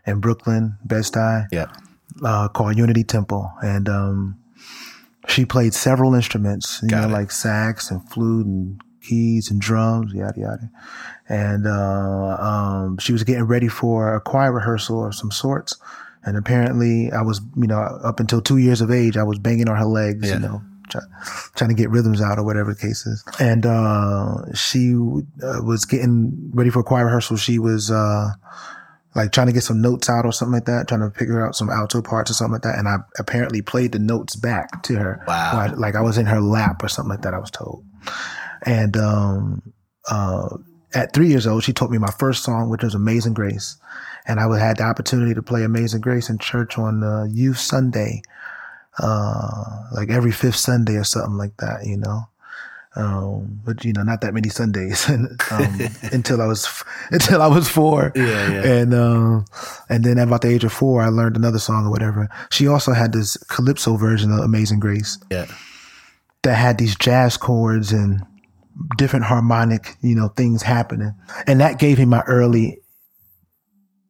in 0.05 0.19
Brooklyn, 0.19 0.77
Bed-Stuy, 0.85 1.47
yeah 1.53 1.67
uh, 2.25 2.49
called 2.49 2.77
Unity 2.77 3.05
Temple, 3.05 3.53
and 3.63 3.89
um, 3.89 4.39
she 5.29 5.45
played 5.45 5.75
several 5.75 6.15
instruments, 6.15 6.81
you 6.83 6.89
Got 6.89 7.03
know, 7.03 7.09
it. 7.09 7.13
like 7.13 7.31
sax 7.31 7.91
and 7.91 8.09
flute 8.11 8.47
and 8.47 8.81
keys 9.03 9.51
and 9.51 9.61
drums, 9.61 10.13
yada 10.13 10.39
yada. 10.39 10.71
And 11.29 11.67
uh, 11.67 12.37
um, 12.39 12.99
she 12.99 13.13
was 13.13 13.25
getting 13.25 13.45
ready 13.45 13.69
for 13.69 14.15
a 14.15 14.21
choir 14.21 14.53
rehearsal 14.53 15.07
of 15.07 15.15
some 15.15 15.31
sorts. 15.31 15.77
And 16.27 16.37
apparently, 16.37 17.11
I 17.13 17.23
was, 17.23 17.41
you 17.57 17.67
know, 17.69 17.79
up 17.79 18.21
until 18.21 18.41
two 18.43 18.59
years 18.59 18.81
of 18.81 18.91
age, 18.91 19.17
I 19.17 19.23
was 19.23 19.39
banging 19.39 19.69
on 19.69 19.77
her 19.77 19.85
legs, 19.87 20.29
Yeah. 20.29 20.35
you 20.35 20.41
know, 20.41 20.63
try, 20.91 21.01
trying 21.55 21.71
to 21.71 21.77
get 21.77 21.89
rhythms 21.91 22.21
out 22.21 22.39
or 22.39 22.45
whatever 22.45 22.75
the 22.75 22.81
case 22.81 23.07
is. 23.07 23.25
And 23.39 23.65
uh, 23.65 24.53
she 24.55 24.93
uh, 24.95 25.63
was 25.63 25.85
getting 25.85 26.51
ready 26.53 26.71
for 26.71 26.81
a 26.81 26.85
choir 26.85 27.05
rehearsal. 27.07 27.37
She 27.37 27.59
was 27.61 27.91
uh, 27.93 28.31
like 29.15 29.31
trying 29.33 29.47
to 29.47 29.53
get 29.53 29.63
some 29.63 29.81
notes 29.81 30.11
out 30.11 30.27
or 30.27 30.33
something 30.33 30.55
like 30.55 30.65
that, 30.67 30.89
trying 30.89 31.01
to 31.01 31.17
figure 31.17 31.47
out 31.47 31.55
some 31.55 31.71
alto 31.71 32.03
parts 32.03 32.31
or 32.31 32.35
something 32.35 32.55
like 32.55 32.63
that. 32.63 32.79
And 32.79 32.89
I 32.89 32.97
apparently 33.19 33.63
played 33.63 33.93
the 33.93 33.99
notes 34.01 34.35
back 34.37 34.83
to 34.85 34.97
her. 34.97 35.25
Wow. 35.29 35.53
I- 35.55 35.75
like 35.75 35.95
I 35.95 36.01
was 36.03 36.19
in 36.19 36.27
her 36.27 36.41
lap 36.41 36.83
or 36.83 36.89
something 36.89 37.11
like 37.11 37.23
that, 37.23 37.35
I 37.35 37.39
was 37.39 37.51
told. 37.53 37.85
And 38.63 38.97
um, 38.97 39.73
uh, 40.11 40.57
at 40.95 41.13
three 41.13 41.29
years 41.29 41.47
old, 41.47 41.63
she 41.65 41.73
taught 41.73 41.91
me 41.91 41.99
my 41.99 42.11
first 42.19 42.43
song, 42.43 42.69
which 42.71 42.83
was 42.83 42.95
Amazing 42.95 43.35
Grace. 43.35 43.77
And 44.27 44.41
I 44.41 44.47
would 44.47 44.61
had 44.61 44.79
the 44.79 44.85
opportunity 44.85 45.35
to 45.35 45.43
play 45.43 45.63
Amazing 45.63 46.01
Grace 46.01 46.29
in 46.29 46.39
church 46.39 46.79
on 46.79 47.03
uh, 47.03 47.25
Youth 47.25 47.59
Sunday, 47.59 48.23
uh, 48.99 49.65
like 49.93 50.11
every 50.11 50.33
fifth 50.33 50.57
Sunday 50.57 50.97
or 50.97 51.05
something 51.05 51.37
like 51.37 51.57
that, 51.59 51.87
you 51.87 51.97
know. 51.97 52.29
Um, 52.97 53.61
but 53.63 53.85
you 53.85 53.93
know, 53.93 54.03
not 54.03 54.23
that 54.23 54.33
many 54.33 54.49
Sundays 54.49 55.09
um, 55.11 55.29
until 56.13 56.41
I 56.41 56.47
was 56.47 56.83
until 57.11 57.43
I 57.43 57.47
was 57.47 57.69
four. 57.69 58.11
Yeah, 58.17 58.25
yeah. 58.25 58.67
And 58.67 58.95
um, 58.95 59.45
and 59.89 60.03
then 60.03 60.19
about 60.19 60.41
the 60.41 60.49
age 60.49 60.65
of 60.65 60.73
four, 60.73 61.03
I 61.03 61.09
learned 61.09 61.37
another 61.37 61.59
song 61.59 61.87
or 61.87 61.91
whatever. 61.91 62.29
She 62.51 62.67
also 62.67 62.93
had 62.93 63.13
this 63.13 63.37
calypso 63.49 63.97
version 63.97 64.33
of 64.33 64.41
Amazing 64.41 64.81
Grace 64.81 65.19
yeah 65.31 65.47
that 66.47 66.55
had 66.55 66.79
these 66.79 66.97
jazz 66.97 67.37
chords 67.37 67.93
and 67.93 68.25
different 68.97 69.25
harmonic, 69.25 69.97
you 70.01 70.15
know, 70.15 70.29
things 70.29 70.63
happening. 70.63 71.13
And 71.47 71.61
that 71.61 71.79
gave 71.79 71.99
me 71.99 72.05
my 72.05 72.23
early 72.23 72.79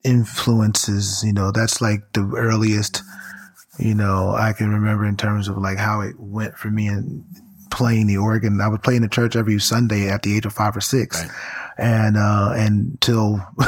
influences, 0.07 1.23
you 1.25 1.33
know, 1.33 1.51
that's 1.51 1.81
like 1.81 2.01
the 2.12 2.33
earliest, 2.37 3.03
you 3.79 3.95
know, 3.95 4.31
I 4.31 4.53
can 4.53 4.71
remember 4.71 5.05
in 5.05 5.16
terms 5.16 5.49
of 5.49 5.59
like 5.59 5.79
how 5.79 6.01
it 6.01 6.14
went 6.19 6.57
for 6.57 6.69
me 6.69 6.87
and 6.87 7.25
playing 7.71 8.07
the 8.07 8.16
organ. 8.16 8.61
I 8.61 8.69
would 8.69 8.83
play 8.83 8.97
in 8.97 9.03
the 9.03 9.09
church 9.09 9.37
every 9.37 9.59
Sunday 9.59 10.09
at 10.09 10.23
the 10.23 10.37
age 10.37 10.47
of 10.47 10.53
five 10.53 10.77
or 10.77 10.81
six. 10.81 11.21
Right. 11.21 11.31
And, 11.79 12.16
uh, 12.16 12.53
until 12.55 13.47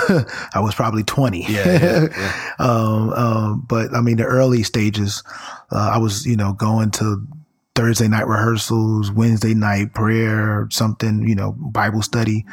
I 0.54 0.60
was 0.60 0.74
probably 0.74 1.02
20. 1.02 1.42
Yeah, 1.42 1.48
yeah, 1.48 2.06
yeah. 2.16 2.54
um, 2.58 3.10
um, 3.10 3.66
but 3.68 3.94
I 3.94 4.00
mean, 4.00 4.16
the 4.16 4.24
early 4.24 4.62
stages, 4.62 5.22
uh, 5.70 5.90
I 5.92 5.98
was, 5.98 6.24
you 6.24 6.36
know, 6.36 6.54
going 6.54 6.90
to 6.92 7.26
Thursday 7.74 8.08
night 8.08 8.26
rehearsals, 8.26 9.12
Wednesday 9.12 9.54
night 9.54 9.94
prayer, 9.94 10.66
something, 10.70 11.28
you 11.28 11.34
know, 11.34 11.52
Bible 11.52 12.02
study, 12.02 12.44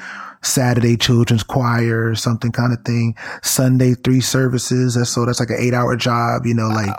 Saturday 0.46 0.98
children's 0.98 1.44
choir, 1.44 2.16
something 2.16 2.52
kind 2.52 2.74
of 2.74 2.84
thing. 2.86 3.16
Sunday, 3.42 3.94
three 3.96 4.22
services. 4.22 4.96
That's 4.96 5.10
so 5.10 5.26
that's 5.26 5.40
like 5.40 5.50
an 5.50 5.58
eight 5.60 5.74
hour 5.74 5.96
job, 5.96 6.46
you 6.46 6.54
know, 6.54 6.68
like, 6.68 6.96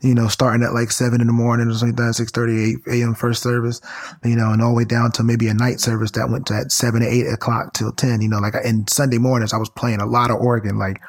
you 0.00 0.14
know, 0.14 0.28
starting 0.28 0.62
at 0.62 0.72
like 0.72 0.90
seven 0.90 1.20
in 1.20 1.26
the 1.26 1.32
morning 1.32 1.68
or 1.68 1.72
something 1.72 1.96
like 1.96 2.06
that, 2.08 2.14
six 2.14 2.30
thirty, 2.30 2.72
eight 2.72 2.78
a.m. 2.88 3.14
first 3.14 3.42
service, 3.42 3.80
you 4.24 4.36
know, 4.36 4.52
and 4.52 4.62
all 4.62 4.70
the 4.70 4.76
way 4.76 4.84
down 4.84 5.10
to 5.12 5.22
maybe 5.22 5.48
a 5.48 5.54
night 5.54 5.80
service 5.80 6.10
that 6.12 6.30
went 6.30 6.46
to 6.46 6.54
at 6.54 6.72
seven 6.72 7.00
to 7.00 7.08
eight 7.08 7.26
o'clock 7.26 7.72
till 7.72 7.92
10, 7.92 8.20
you 8.22 8.28
know, 8.28 8.38
like, 8.38 8.54
and 8.54 8.88
Sunday 8.88 9.18
mornings, 9.18 9.52
I 9.52 9.58
was 9.58 9.70
playing 9.70 10.00
a 10.00 10.06
lot 10.06 10.30
of 10.30 10.36
organ, 10.36 10.78
like, 10.78 11.00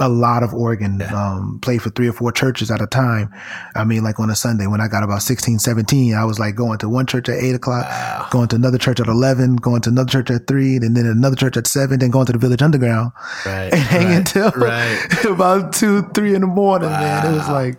a 0.00 0.08
lot 0.08 0.42
of 0.42 0.52
organ, 0.52 1.00
um, 1.02 1.60
played 1.62 1.80
for 1.80 1.90
three 1.90 2.08
or 2.08 2.12
four 2.12 2.32
churches 2.32 2.68
at 2.70 2.80
a 2.80 2.86
time. 2.86 3.32
I 3.76 3.84
mean, 3.84 4.02
like 4.02 4.18
on 4.18 4.28
a 4.28 4.34
Sunday 4.34 4.66
when 4.66 4.80
I 4.80 4.88
got 4.88 5.04
about 5.04 5.22
16, 5.22 5.60
17, 5.60 6.14
I 6.14 6.24
was 6.24 6.40
like 6.40 6.56
going 6.56 6.78
to 6.78 6.88
one 6.88 7.06
church 7.06 7.28
at 7.28 7.38
eight 7.38 7.54
o'clock, 7.54 8.30
going 8.30 8.48
to 8.48 8.56
another 8.56 8.78
church 8.78 8.98
at 8.98 9.06
11, 9.06 9.56
going 9.56 9.82
to 9.82 9.90
another 9.90 10.10
church 10.10 10.30
at 10.30 10.48
three, 10.48 10.76
and 10.76 10.96
then 10.96 11.06
another 11.06 11.36
church 11.36 11.56
at 11.56 11.68
seven, 11.68 12.00
then 12.00 12.10
going 12.10 12.26
to 12.26 12.32
the 12.32 12.38
village 12.38 12.60
underground 12.60 13.12
Right, 13.46 13.70
and 13.72 13.80
hanging 13.80 14.08
right, 14.08 14.16
until 14.16 14.50
right. 14.50 15.24
about 15.26 15.72
two, 15.72 16.02
three 16.14 16.34
in 16.34 16.40
the 16.40 16.48
morning, 16.48 16.90
man. 16.90 17.32
It 17.32 17.36
was 17.36 17.48
like, 17.48 17.78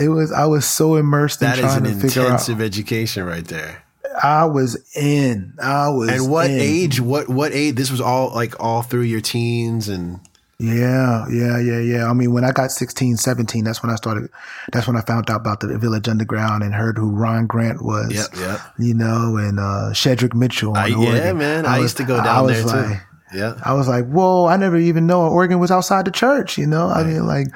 it 0.00 0.08
was, 0.08 0.32
I 0.32 0.46
was 0.46 0.64
so 0.64 0.96
immersed 0.96 1.40
that 1.40 1.58
in 1.58 1.66
is 1.66 1.70
trying 1.70 1.86
an 1.86 1.94
to 1.94 2.00
figure 2.00 2.22
out. 2.22 2.26
intensive 2.26 2.62
education 2.62 3.24
right 3.24 3.44
there 3.44 3.84
I 4.22 4.44
was 4.44 4.76
in. 4.94 5.54
I 5.60 5.88
was. 5.88 6.08
And 6.10 6.30
what 6.30 6.50
in. 6.50 6.58
age? 6.60 7.00
What 7.00 7.28
what 7.28 7.52
age? 7.52 7.76
This 7.76 7.90
was 7.90 8.00
all 8.00 8.30
like 8.34 8.58
all 8.60 8.82
through 8.82 9.02
your 9.02 9.20
teens 9.20 9.88
and 9.88 10.20
Yeah, 10.62 11.26
yeah, 11.28 11.58
yeah, 11.58 11.78
yeah. 11.80 12.08
I 12.08 12.12
mean, 12.12 12.32
when 12.32 12.44
I 12.44 12.52
got 12.52 12.70
16, 12.70 13.16
17, 13.16 13.64
that's 13.64 13.82
when 13.82 13.90
I 13.90 13.96
started. 13.96 14.30
That's 14.72 14.86
when 14.86 14.96
I 14.96 15.00
found 15.02 15.28
out 15.30 15.40
about 15.40 15.60
the 15.60 15.76
Village 15.78 16.08
Underground 16.08 16.62
and 16.62 16.72
heard 16.74 16.96
who 16.96 17.10
Ron 17.10 17.46
Grant 17.46 17.82
was. 17.82 18.12
Yep, 18.14 18.26
yep. 18.36 18.60
You 18.78 18.94
know, 18.94 19.36
and 19.36 19.58
uh, 19.58 19.90
Shedrick 19.92 20.34
Mitchell. 20.34 20.76
I, 20.76 20.86
yeah, 20.86 21.32
man. 21.32 21.66
I, 21.66 21.78
was- 21.78 21.86
used 21.86 21.96
to 21.98 22.04
go 22.04 22.18
I 22.18 22.24
down 22.24 22.44
was 22.46 22.64
there 22.72 22.84
too. 22.88 23.00
Yeah. 23.32 23.54
I 23.64 23.74
was 23.74 23.88
like, 23.88 24.06
whoa, 24.06 24.46
I 24.46 24.56
never 24.56 24.76
even 24.76 25.06
know 25.06 25.26
an 25.26 25.32
organ 25.32 25.58
was 25.58 25.70
outside 25.70 26.04
the 26.04 26.10
church. 26.10 26.58
You 26.58 26.66
know, 26.66 26.88
I 26.88 27.04
mean, 27.04 27.26
like, 27.26 27.46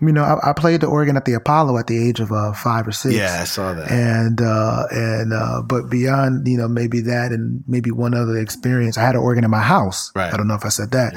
you 0.00 0.12
know, 0.12 0.24
I, 0.24 0.50
I 0.50 0.52
played 0.52 0.80
the 0.80 0.86
organ 0.86 1.16
at 1.16 1.24
the 1.24 1.34
Apollo 1.34 1.78
at 1.78 1.86
the 1.86 2.08
age 2.08 2.20
of 2.20 2.32
uh, 2.32 2.52
five 2.52 2.86
or 2.86 2.92
six. 2.92 3.14
Yeah, 3.14 3.38
I 3.40 3.44
saw 3.44 3.72
that. 3.74 3.90
And, 3.90 4.40
uh, 4.40 4.84
and, 4.90 5.32
uh, 5.32 5.62
but 5.62 5.90
beyond, 5.90 6.46
you 6.46 6.58
know, 6.58 6.68
maybe 6.68 7.00
that 7.02 7.32
and 7.32 7.62
maybe 7.66 7.90
one 7.90 8.14
other 8.14 8.38
experience, 8.38 8.98
I 8.98 9.02
had 9.02 9.14
an 9.14 9.20
organ 9.20 9.44
in 9.44 9.50
my 9.50 9.60
house. 9.60 10.12
Right. 10.14 10.32
I 10.32 10.36
don't 10.36 10.48
know 10.48 10.54
if 10.54 10.64
I 10.64 10.70
said 10.70 10.90
that. 10.92 11.14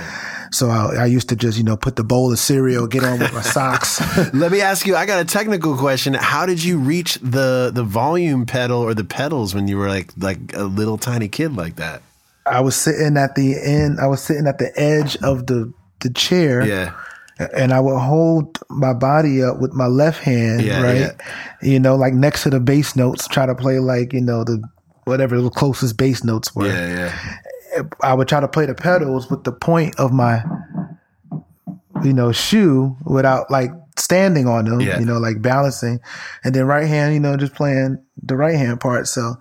So 0.51 0.69
I, 0.69 0.95
I 0.95 1.05
used 1.05 1.29
to 1.29 1.35
just, 1.35 1.57
you 1.57 1.63
know, 1.63 1.77
put 1.77 1.95
the 1.95 2.03
bowl 2.03 2.31
of 2.31 2.39
cereal, 2.39 2.87
get 2.87 3.03
on 3.03 3.19
with 3.19 3.33
my 3.33 3.41
socks. 3.41 4.01
Let 4.33 4.51
me 4.51 4.61
ask 4.61 4.85
you. 4.85 4.95
I 4.95 5.05
got 5.05 5.19
a 5.19 5.25
technical 5.25 5.75
question. 5.77 6.13
How 6.13 6.45
did 6.45 6.63
you 6.63 6.77
reach 6.77 7.15
the 7.15 7.71
the 7.73 7.83
volume 7.83 8.45
pedal 8.45 8.79
or 8.79 8.93
the 8.93 9.03
pedals 9.03 9.55
when 9.55 9.67
you 9.67 9.77
were 9.77 9.87
like 9.87 10.11
like 10.17 10.53
a 10.53 10.63
little 10.63 10.97
tiny 10.97 11.27
kid 11.27 11.55
like 11.55 11.77
that? 11.77 12.01
I 12.45 12.59
was 12.61 12.75
sitting 12.75 13.17
at 13.17 13.35
the 13.35 13.55
end, 13.61 13.99
I 13.99 14.07
was 14.07 14.21
sitting 14.21 14.47
at 14.47 14.57
the 14.57 14.71
edge 14.79 15.15
of 15.23 15.47
the, 15.47 15.71
the 16.01 16.09
chair. 16.11 16.65
Yeah. 16.65 16.93
and 17.55 17.73
I 17.73 17.79
would 17.79 17.97
hold 17.99 18.59
my 18.69 18.93
body 18.93 19.41
up 19.43 19.59
with 19.59 19.73
my 19.73 19.87
left 19.87 20.21
hand, 20.23 20.61
Yeah, 20.61 20.81
right? 20.81 20.97
yeah. 20.97 21.11
You 21.61 21.79
know, 21.79 21.95
like 21.95 22.13
next 22.13 22.43
to 22.43 22.49
the 22.51 22.59
bass 22.59 22.95
notes, 22.95 23.27
try 23.27 23.45
to 23.45 23.55
play 23.55 23.79
like, 23.79 24.13
you 24.13 24.21
know, 24.21 24.43
the 24.43 24.61
whatever 25.05 25.41
the 25.41 25.49
closest 25.49 25.97
bass 25.97 26.23
notes 26.23 26.53
were. 26.55 26.67
Yeah, 26.67 27.11
yeah. 27.75 27.83
I 28.01 28.13
would 28.13 28.27
try 28.27 28.39
to 28.39 28.47
play 28.47 28.65
the 28.67 28.75
pedals 28.75 29.29
with 29.31 29.43
the 29.45 29.51
point 29.51 29.99
of 29.99 30.11
my, 30.13 30.43
you 32.03 32.13
know, 32.13 32.31
shoe 32.31 32.95
without 33.05 33.49
like 33.49 33.71
standing 33.97 34.47
on 34.47 34.65
them, 34.65 34.81
Yeah. 34.81 34.99
you 34.99 35.05
know, 35.05 35.17
like 35.17 35.41
balancing. 35.41 35.99
And 36.43 36.53
then 36.53 36.65
right 36.65 36.87
hand, 36.87 37.13
you 37.13 37.19
know, 37.19 37.35
just 37.37 37.55
playing 37.55 37.97
the 38.21 38.35
right 38.35 38.55
hand 38.55 38.79
part. 38.79 39.07
So, 39.07 39.35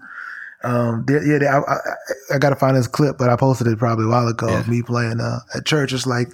um, 0.64 1.05
there, 1.07 1.25
yeah, 1.27 1.38
there- 1.38 1.53
I, 1.55 1.75
I, 1.75 2.35
I 2.35 2.38
got 2.38 2.51
to 2.51 2.57
find 2.57 2.77
this 2.77 2.87
clip, 2.87 3.18
but 3.18 3.29
I 3.29 3.37
posted 3.37 3.66
it 3.66 3.79
probably 3.79 4.05
a 4.07 4.09
while 4.09 4.29
ago 4.29 4.48
of 4.57 4.68
me 4.68 4.83
playing 4.83 5.20
uh, 5.20 5.40
at 5.57 5.64
church. 5.66 5.92
It's 5.92 6.07
like, 6.07 6.29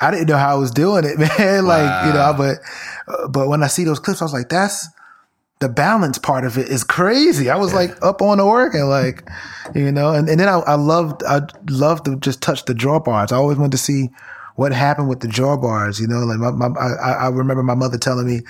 I 0.00 0.10
didn't 0.10 0.28
know 0.28 0.36
how 0.36 0.52
I 0.56 0.58
was 0.58 0.70
doing 0.70 1.04
it, 1.04 1.18
man. 1.38 1.64
like, 1.66 2.06
you 2.06 2.12
know, 2.12 2.34
but, 2.36 2.58
uh, 3.08 3.28
but 3.28 3.48
when 3.48 3.62
I 3.62 3.66
see 3.68 3.84
those 3.84 3.98
clips, 4.00 4.20
I 4.22 4.24
was 4.24 4.32
like, 4.32 4.48
that's, 4.48 4.88
the 5.60 5.68
balance 5.68 6.18
part 6.18 6.44
of 6.44 6.58
it 6.58 6.68
is 6.68 6.82
crazy. 6.82 7.48
I 7.48 7.54
was 7.54 7.72
like 7.72 7.90
up 8.02 8.20
on 8.20 8.38
the 8.38 8.44
organ, 8.44 8.88
like, 8.88 9.22
you 9.76 9.92
know, 9.92 10.12
and, 10.12 10.28
and 10.28 10.40
then 10.40 10.48
I, 10.48 10.58
I 10.58 10.74
loved, 10.74 11.22
I 11.22 11.42
loved 11.70 12.06
to 12.06 12.16
just 12.16 12.42
touch 12.42 12.64
the 12.64 12.74
draw 12.74 12.98
bars. 12.98 13.30
I 13.30 13.36
always 13.36 13.58
wanted 13.58 13.70
to 13.70 13.78
see 13.78 14.10
what 14.62 14.72
happened 14.72 15.08
with 15.08 15.18
the 15.18 15.26
draw 15.26 15.56
bars, 15.56 15.98
you 15.98 16.06
know, 16.06 16.20
like 16.20 16.38
my, 16.38 16.52
my 16.52 16.68
I, 16.78 17.24
I 17.24 17.28
remember 17.30 17.64
my 17.64 17.74
mother 17.74 17.98
telling 17.98 18.28
me, 18.28 18.42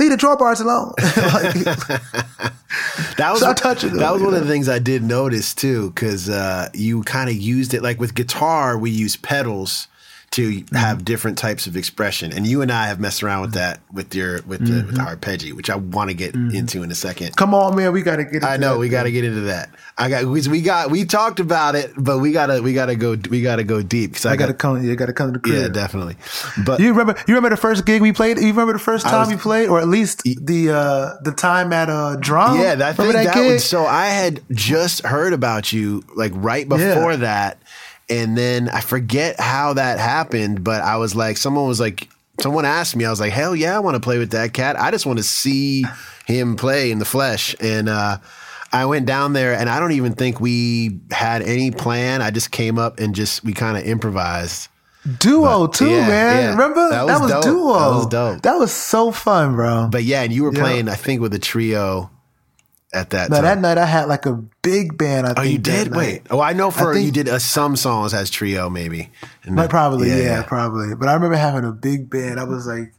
leave 0.00 0.10
the 0.10 0.16
draw 0.16 0.34
bars 0.34 0.60
alone. 0.60 0.92
Like, 1.16 1.54
That 3.16 3.28
was 3.30 3.42
Stop 3.42 3.56
touching 3.56 3.90
them, 3.90 3.98
that 3.98 4.12
was 4.12 4.22
one 4.22 4.34
of 4.34 4.40
the 4.40 4.50
things 4.50 4.68
I 4.68 4.80
did 4.80 5.04
notice 5.04 5.54
too, 5.54 5.90
because 5.90 6.28
uh, 6.28 6.68
you 6.74 7.02
kind 7.04 7.30
of 7.30 7.36
used 7.36 7.74
it 7.74 7.82
like 7.82 8.00
with 8.00 8.14
guitar. 8.14 8.76
We 8.76 8.90
use 8.90 9.14
pedals 9.16 9.86
to 10.32 10.50
Mm-hmm. 10.50 10.74
have 10.76 11.04
different 11.04 11.36
types 11.38 11.66
of 11.66 11.76
expression, 11.76 12.32
and 12.32 12.46
you 12.46 12.62
and 12.62 12.72
I 12.72 12.86
have 12.86 12.98
messed 13.00 13.22
around 13.22 13.42
with 13.42 13.52
that 13.54 13.80
with 13.92 14.14
your 14.14 14.42
with 14.42 14.66
the, 14.66 14.72
Mm-hmm. 14.72 14.86
with 14.86 14.96
the 14.96 15.02
arpeggi, 15.02 15.52
which 15.52 15.68
I 15.70 15.76
want 15.76 16.10
to 16.10 16.14
get 16.14 16.34
into 16.34 16.82
in 16.82 16.90
a 16.90 16.94
second. 16.94 17.36
come 17.36 17.54
on, 17.54 17.76
man, 17.76 17.92
we 17.92 18.02
got 18.02 18.16
to 18.16 18.24
get. 18.24 18.42
I 18.44 18.56
know 18.56 18.78
we 18.78 18.88
got 18.88 19.02
to 19.04 19.10
get 19.12 19.24
into 19.24 19.42
that. 19.42 19.70
I 19.98 20.08
got 20.08 20.24
we, 20.24 20.40
we 20.48 20.62
got 20.62 20.90
we 20.90 21.04
talked 21.04 21.38
about 21.38 21.74
it, 21.74 21.92
but 21.98 22.18
we 22.18 22.32
gotta 22.32 22.62
we 22.62 22.72
gotta 22.72 22.96
go 22.96 23.14
we 23.30 23.42
gotta 23.42 23.62
go 23.62 23.82
deep 23.82 24.12
because 24.12 24.24
I, 24.26 24.32
I 24.32 24.36
got 24.36 24.46
got 24.46 24.52
to 24.52 24.54
come. 24.54 24.82
You 24.82 24.96
got 24.96 25.06
to 25.06 25.12
come 25.12 25.28
to 25.28 25.32
the 25.34 25.38
crib. 25.38 25.54
yeah 25.62 25.68
definitely. 25.68 26.16
But 26.64 26.80
You 26.80 26.88
remember? 26.88 27.14
You 27.28 27.34
remember 27.34 27.50
the 27.50 27.60
first 27.60 27.84
gig 27.84 28.00
we 28.00 28.12
played? 28.12 28.38
You 28.38 28.46
remember 28.48 28.72
the 28.72 28.78
first 28.78 29.04
time 29.06 29.20
was- 29.20 29.28
we 29.28 29.36
played, 29.36 29.68
or 29.68 29.80
at 29.80 29.88
least 29.88 30.22
the 30.24 30.70
uh 30.70 31.20
the 31.22 31.32
time 31.32 31.72
at 31.74 31.90
uh 31.90 32.16
Drom? 32.16 32.58
Yeah, 32.58 32.74
that 32.76 32.96
thing 32.96 33.08
remember 33.08 33.30
that, 33.32 33.52
was 33.52 33.64
so 33.64 33.84
I 33.84 34.06
had 34.06 34.40
just 34.50 35.04
heard 35.04 35.34
about 35.34 35.72
you 35.74 36.02
like 36.16 36.32
right 36.34 36.66
before 36.66 37.16
that. 37.18 37.58
And 38.08 38.36
then 38.36 38.68
I 38.68 38.80
forget 38.80 39.38
how 39.40 39.74
that 39.74 39.98
happened, 39.98 40.64
but 40.64 40.82
I 40.82 40.96
was 40.96 41.14
like, 41.14 41.36
someone 41.36 41.66
was 41.66 41.80
like, 41.80 42.08
someone 42.40 42.64
asked 42.64 42.96
me, 42.96 43.04
I 43.04 43.10
was 43.10 43.20
like, 43.20 43.32
hell 43.32 43.54
yeah, 43.56 43.76
I 43.76 43.80
want 43.80 43.94
to 43.94 44.00
play 44.00 44.18
with 44.18 44.32
that 44.32 44.52
cat. 44.52 44.78
I 44.78 44.90
just 44.90 45.06
want 45.06 45.18
to 45.18 45.22
see 45.22 45.84
him 46.26 46.56
play 46.56 46.90
in 46.90 46.98
the 46.98 47.04
flesh. 47.04 47.54
And 47.60 47.88
uh, 47.88 48.18
I 48.72 48.84
went 48.86 49.06
down 49.06 49.32
there 49.32 49.54
and 49.54 49.68
I 49.68 49.78
don't 49.80 49.92
even 49.92 50.12
think 50.14 50.40
we 50.40 50.98
had 51.10 51.42
any 51.42 51.70
plan. 51.70 52.20
I 52.22 52.30
just 52.30 52.50
came 52.50 52.78
up 52.78 52.98
and 53.00 53.14
just, 53.14 53.44
we 53.44 53.52
kind 53.52 53.76
of 53.78 53.84
improvised. 53.84 54.68
duo 55.18 55.66
too, 55.66 55.88
yeah, 55.90 56.08
man. 56.08 56.36
yeah. 56.42 56.50
Remember 56.50 56.88
That 56.90 57.06
that 57.06 57.20
was 57.20 57.32
was, 57.32 57.44
duo. 57.44 57.72
That 57.78 57.88
was 57.96 58.06
dope. 58.06 58.42
That 58.42 58.56
was 58.58 58.72
so 58.72 59.10
fun, 59.10 59.54
bro. 59.54 59.88
But 59.90 60.04
yeah, 60.04 60.22
and 60.22 60.32
you 60.32 60.44
were 60.44 60.52
Yeah. 60.52 60.60
playing, 60.60 60.88
I 60.88 60.94
think, 60.96 61.20
with 61.20 61.32
a 61.34 61.38
trio 61.38 62.10
at 62.94 63.10
that 63.10 63.30
now 63.30 63.36
time. 63.36 63.44
that 63.44 63.58
night 63.60 63.78
I 63.78 63.86
had 63.86 64.04
like 64.08 64.26
a 64.26 64.34
big 64.62 64.98
band. 64.98 65.26
I 65.26 65.30
Oh, 65.30 65.34
think 65.42 65.52
you 65.52 65.58
did? 65.58 65.94
Wait. 65.96 66.22
Oh, 66.30 66.40
I 66.40 66.52
know 66.52 66.70
for 66.70 66.92
think- 66.94 67.06
you 67.06 67.12
did 67.12 67.28
uh, 67.28 67.38
some 67.38 67.74
songs 67.76 68.12
as 68.14 68.28
trio, 68.30 68.68
maybe. 68.68 69.10
And 69.44 69.56
Like, 69.56 69.70
probably, 69.70 70.08
yeah, 70.10 70.42
probably. 70.42 70.94
But 70.94 71.08
I 71.08 71.14
remember 71.14 71.36
having 71.36 71.64
a 71.64 71.72
big 71.72 72.10
band. 72.10 72.38
I 72.38 72.44
was 72.44 72.66
like, 72.66 72.92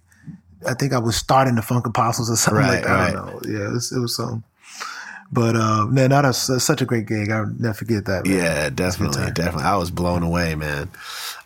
I 0.67 0.73
think 0.73 0.93
I 0.93 0.99
was 0.99 1.15
starting 1.15 1.56
the 1.56 1.62
Funk 1.62 1.86
Apostles 1.88 2.29
or 2.29 2.36
something 2.36 2.62
Right, 2.63 2.75
like 2.75 2.84
that. 2.86 2.99
I 2.99 3.12
don't 3.12 3.25
know. 3.27 3.41
Yeah, 3.60 3.67
it 3.67 3.71
was, 3.73 3.91
it 3.91 3.99
was 3.99 4.15
some. 4.15 4.43
But 5.32 5.56
uh, 5.56 5.86
man, 5.88 6.12
that 6.12 6.23
was 6.25 6.63
such 6.63 6.82
a 6.82 6.86
great 6.86 7.08
gig. 7.08 7.32
I'll 7.32 7.47
never 7.47 7.73
forget 7.73 8.06
that. 8.06 8.25
Man. 8.25 8.38
Yeah, 8.38 8.69
definitely, 8.69 9.32
definitely. 9.32 9.63
I 9.63 9.75
was 9.77 9.89
blown 9.89 10.21
away, 10.21 10.53
man. 10.56 10.89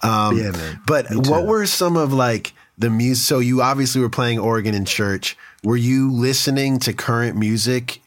Um, 0.03 0.37
Yeah, 0.37 0.51
man. 0.51 0.81
But 0.85 1.05
what 1.27 1.45
were 1.45 1.65
some 1.65 1.95
of 1.95 2.11
like 2.13 2.53
the 2.77 2.89
music? 2.89 3.25
So 3.25 3.39
you 3.39 3.61
obviously 3.61 4.01
were 4.01 4.09
playing 4.09 4.39
organ 4.39 4.75
in 4.75 4.83
church. 4.85 5.37
Were 5.63 5.77
you 5.77 6.11
listening 6.11 6.79
to 6.79 6.91
current 6.93 7.37
music 7.37 8.01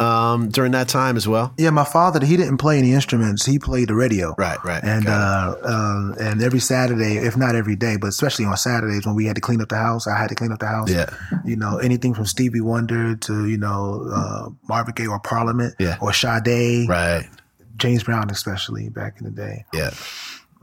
um, 0.00 0.48
during 0.48 0.72
that 0.72 0.88
time 0.88 1.16
as 1.16 1.28
well? 1.28 1.52
Yeah, 1.58 1.70
my 1.70 1.84
father, 1.84 2.24
he 2.24 2.36
didn't 2.36 2.56
play 2.58 2.78
any 2.78 2.92
instruments. 2.92 3.44
He 3.46 3.58
played 3.58 3.88
the 3.88 3.94
radio. 3.94 4.34
Right, 4.38 4.58
right. 4.64 4.82
And 4.82 5.04
Got 5.06 5.64
uh, 5.64 5.68
um, 5.68 6.14
and 6.20 6.42
every 6.42 6.60
Saturday, 6.60 7.18
if 7.18 7.36
not 7.36 7.54
every 7.54 7.76
day, 7.76 7.96
but 7.96 8.08
especially 8.08 8.44
on 8.46 8.56
Saturdays 8.56 9.06
when 9.06 9.14
we 9.14 9.26
had 9.26 9.34
to 9.36 9.40
clean 9.40 9.60
up 9.60 9.68
the 9.68 9.76
house, 9.76 10.06
I 10.06 10.16
had 10.18 10.28
to 10.30 10.34
clean 10.34 10.52
up 10.52 10.58
the 10.60 10.66
house. 10.66 10.90
Yeah. 10.90 11.10
You 11.44 11.56
know, 11.56 11.78
anything 11.78 12.14
from 12.14 12.24
Stevie 12.26 12.60
Wonder 12.60 13.14
to 13.16 13.46
you 13.46 13.58
know 13.58 14.06
uh, 14.12 14.48
Marvin 14.68 14.94
Gaye 14.96 15.06
or 15.06 15.20
Parliament 15.20 15.74
Yeah. 15.78 15.98
or 16.00 16.12
Sade, 16.12 16.88
Right. 16.88 17.28
James 17.76 18.02
Brown 18.02 18.30
especially 18.30 18.88
back 18.88 19.16
in 19.18 19.24
the 19.24 19.30
day. 19.30 19.64
Yeah. 19.72 19.90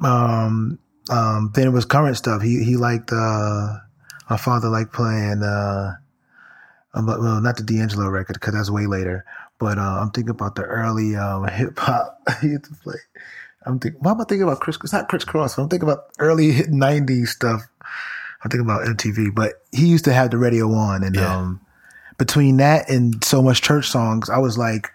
Um, 0.03 0.79
um, 1.09 1.51
then 1.55 1.67
it 1.67 1.71
was 1.71 1.85
current 1.85 2.17
stuff. 2.17 2.41
He 2.41 2.63
he 2.63 2.75
liked 2.77 3.11
uh, 3.11 3.77
my 4.29 4.37
father 4.37 4.69
liked 4.69 4.93
playing. 4.93 5.41
Uh, 5.43 5.93
um, 6.93 7.05
well, 7.05 7.41
not 7.41 7.57
the 7.57 7.63
D'Angelo 7.63 8.07
record 8.09 8.33
because 8.33 8.53
that's 8.53 8.69
way 8.69 8.85
later. 8.87 9.25
But 9.59 9.77
uh, 9.77 9.81
I'm 10.01 10.11
thinking 10.11 10.29
about 10.31 10.55
the 10.55 10.63
early 10.63 11.15
um, 11.15 11.47
hip 11.51 11.77
hop 11.79 12.19
to 12.41 12.59
play. 12.83 12.95
I'm 13.65 13.79
thinking. 13.79 13.99
Why 14.01 14.11
am 14.11 14.21
I 14.21 14.23
thinking 14.23 14.43
about 14.43 14.59
Chris? 14.61 14.77
It's 14.83 14.93
not 14.93 15.09
Kris 15.09 15.25
Kross. 15.25 15.57
I'm 15.61 15.67
thinking 15.69 15.89
about 15.89 16.05
early 16.19 16.53
'90s 16.53 17.27
stuff. 17.27 17.61
I'm 18.43 18.49
thinking 18.51 18.65
about 18.69 18.85
MTV. 18.87 19.33
But 19.35 19.53
he 19.71 19.87
used 19.87 20.05
to 20.05 20.13
have 20.13 20.31
the 20.31 20.37
radio 20.37 20.71
on, 20.71 21.03
and 21.03 21.15
Yeah. 21.15 21.37
um, 21.37 21.59
between 22.17 22.57
that 22.57 22.89
and 22.89 23.23
so 23.23 23.41
much 23.41 23.61
church 23.61 23.87
songs, 23.89 24.29
I 24.29 24.37
was 24.37 24.57
like, 24.57 24.91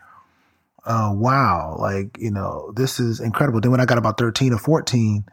uh, 0.87 1.11
"Wow!" 1.15 1.77
Like 1.79 2.17
you 2.19 2.31
know, 2.31 2.73
this 2.75 2.99
is 3.01 3.21
incredible. 3.21 3.61
Then 3.61 3.71
when 3.73 3.81
I 3.81 3.85
got 3.85 3.99
about 3.99 4.17
13 4.17 4.53
or 4.55 4.59
14, 4.59 5.25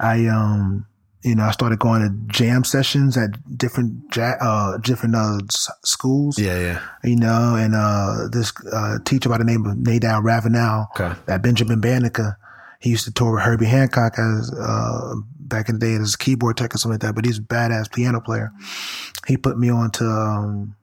I 0.00 0.26
um 0.26 0.86
you 1.22 1.34
know 1.34 1.44
I 1.44 1.50
started 1.50 1.78
going 1.78 2.02
to 2.02 2.32
jam 2.32 2.64
sessions 2.64 3.16
at 3.16 3.30
different 3.58 4.14
ja- 4.16 4.36
uh 4.40 4.78
different 4.78 5.14
uh, 5.14 5.38
s- 5.48 5.70
schools 5.84 6.38
Yeah. 6.38 6.58
Yeah. 6.58 6.80
you 7.04 7.16
know 7.16 7.56
and 7.56 7.74
uh 7.74 8.28
this 8.32 8.52
uh 8.72 8.98
teacher 9.04 9.28
by 9.28 9.38
the 9.38 9.44
name 9.44 9.66
of 9.66 9.76
Nadal 9.76 10.22
Ravenel 10.22 10.88
Okay. 10.94 11.12
that 11.26 11.42
Benjamin 11.42 11.80
Banneker 11.80 12.36
he 12.80 12.90
used 12.90 13.04
to 13.04 13.12
tour 13.12 13.34
with 13.34 13.42
Herbie 13.42 13.66
Hancock 13.66 14.14
as 14.18 14.50
uh 14.58 15.14
back 15.38 15.68
in 15.68 15.78
the 15.78 15.86
day 15.86 15.94
as 15.94 16.14
a 16.14 16.18
keyboard 16.18 16.56
tech 16.56 16.74
or 16.74 16.78
something 16.78 16.94
like 16.94 17.00
that 17.02 17.14
but 17.14 17.24
he's 17.26 17.38
a 17.38 17.42
badass 17.42 17.92
piano 17.92 18.20
player 18.20 18.50
he 19.26 19.36
put 19.36 19.58
me 19.58 19.68
on 19.70 19.90
to 19.90 20.04
um 20.04 20.74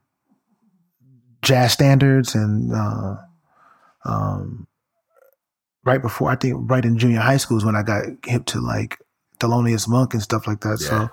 jazz 1.42 1.72
standards 1.72 2.36
and 2.36 2.74
uh 2.74 3.16
um 4.06 4.68
right 5.86 6.02
before 6.02 6.30
I 6.30 6.36
think 6.36 6.70
right 6.70 6.84
in 6.84 6.98
junior 6.98 7.20
high 7.22 7.38
school 7.38 7.58
is 7.58 7.66
when 7.66 7.76
I 7.76 7.84
got 7.84 8.04
hip 8.26 8.46
to 8.48 8.60
like 8.60 8.98
Thelonious 9.40 9.88
Monk 9.88 10.14
and 10.14 10.22
stuff 10.24 10.48
like 10.48 10.62
that. 10.62 10.80
Yeah. 10.82 10.88
So, 10.88 11.10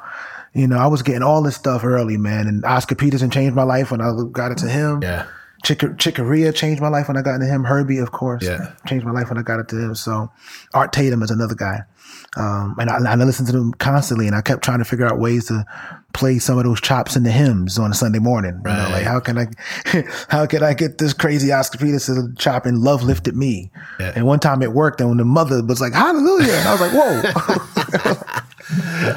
you 0.54 0.66
know, 0.66 0.78
I 0.78 0.86
was 0.86 1.02
getting 1.02 1.22
all 1.22 1.42
this 1.42 1.56
stuff 1.56 1.84
early, 1.84 2.16
man. 2.16 2.46
And 2.46 2.64
Oscar 2.64 2.94
Peterson 2.94 3.30
changed 3.30 3.54
my 3.56 3.62
life 3.64 3.90
when 3.90 4.00
I 4.00 4.12
got 4.32 4.50
into 4.52 4.68
him. 4.68 5.02
Yeah. 5.02 5.26
Chick- 5.64 5.78
Chicoria 5.98 6.54
changed 6.54 6.82
my 6.82 6.88
life 6.88 7.08
when 7.08 7.16
I 7.16 7.22
got 7.22 7.36
into 7.36 7.46
him. 7.46 7.64
Herbie, 7.64 7.98
of 7.98 8.12
course, 8.12 8.44
Yeah. 8.44 8.72
changed 8.86 9.06
my 9.06 9.12
life 9.12 9.30
when 9.30 9.38
I 9.38 9.42
got 9.42 9.60
into 9.60 9.78
him. 9.78 9.94
So, 9.94 10.30
Art 10.74 10.92
Tatum 10.92 11.22
is 11.22 11.30
another 11.30 11.54
guy. 11.54 11.80
Um, 12.36 12.76
and 12.78 12.90
I, 12.90 12.96
and 12.96 13.08
I 13.08 13.14
listened 13.24 13.46
to 13.48 13.52
them 13.52 13.72
constantly, 13.72 14.26
and 14.26 14.36
I 14.36 14.42
kept 14.42 14.62
trying 14.62 14.78
to 14.80 14.84
figure 14.84 15.06
out 15.06 15.18
ways 15.18 15.46
to 15.46 15.64
play 16.14 16.38
some 16.38 16.56
of 16.56 16.64
those 16.64 16.80
chops 16.80 17.16
in 17.16 17.24
the 17.24 17.30
hymns 17.30 17.78
on 17.78 17.90
a 17.90 17.94
Sunday 17.94 18.20
morning. 18.20 18.60
You 18.64 18.72
know, 18.72 18.88
like 18.90 19.04
how 19.04 19.20
can 19.20 19.36
I, 19.36 19.46
how 20.28 20.46
can 20.46 20.62
I 20.62 20.72
get 20.72 20.96
this 20.98 21.12
crazy 21.12 21.52
Oscar 21.52 21.76
Peterson 21.78 22.34
chop 22.38 22.64
and 22.64 22.78
"Love 22.78 23.02
Lifted 23.02 23.36
Me"? 23.36 23.70
Yeah. 24.00 24.12
And 24.16 24.24
one 24.26 24.40
time 24.40 24.62
it 24.62 24.72
worked, 24.72 25.00
and 25.00 25.10
when 25.10 25.18
the 25.18 25.24
mother 25.24 25.62
was 25.62 25.80
like 25.80 25.92
"Hallelujah," 25.92 26.52
and 26.54 26.68
I 26.68 26.72
was 26.72 26.80
like, 26.80 26.92
"Whoa!" 26.92 28.14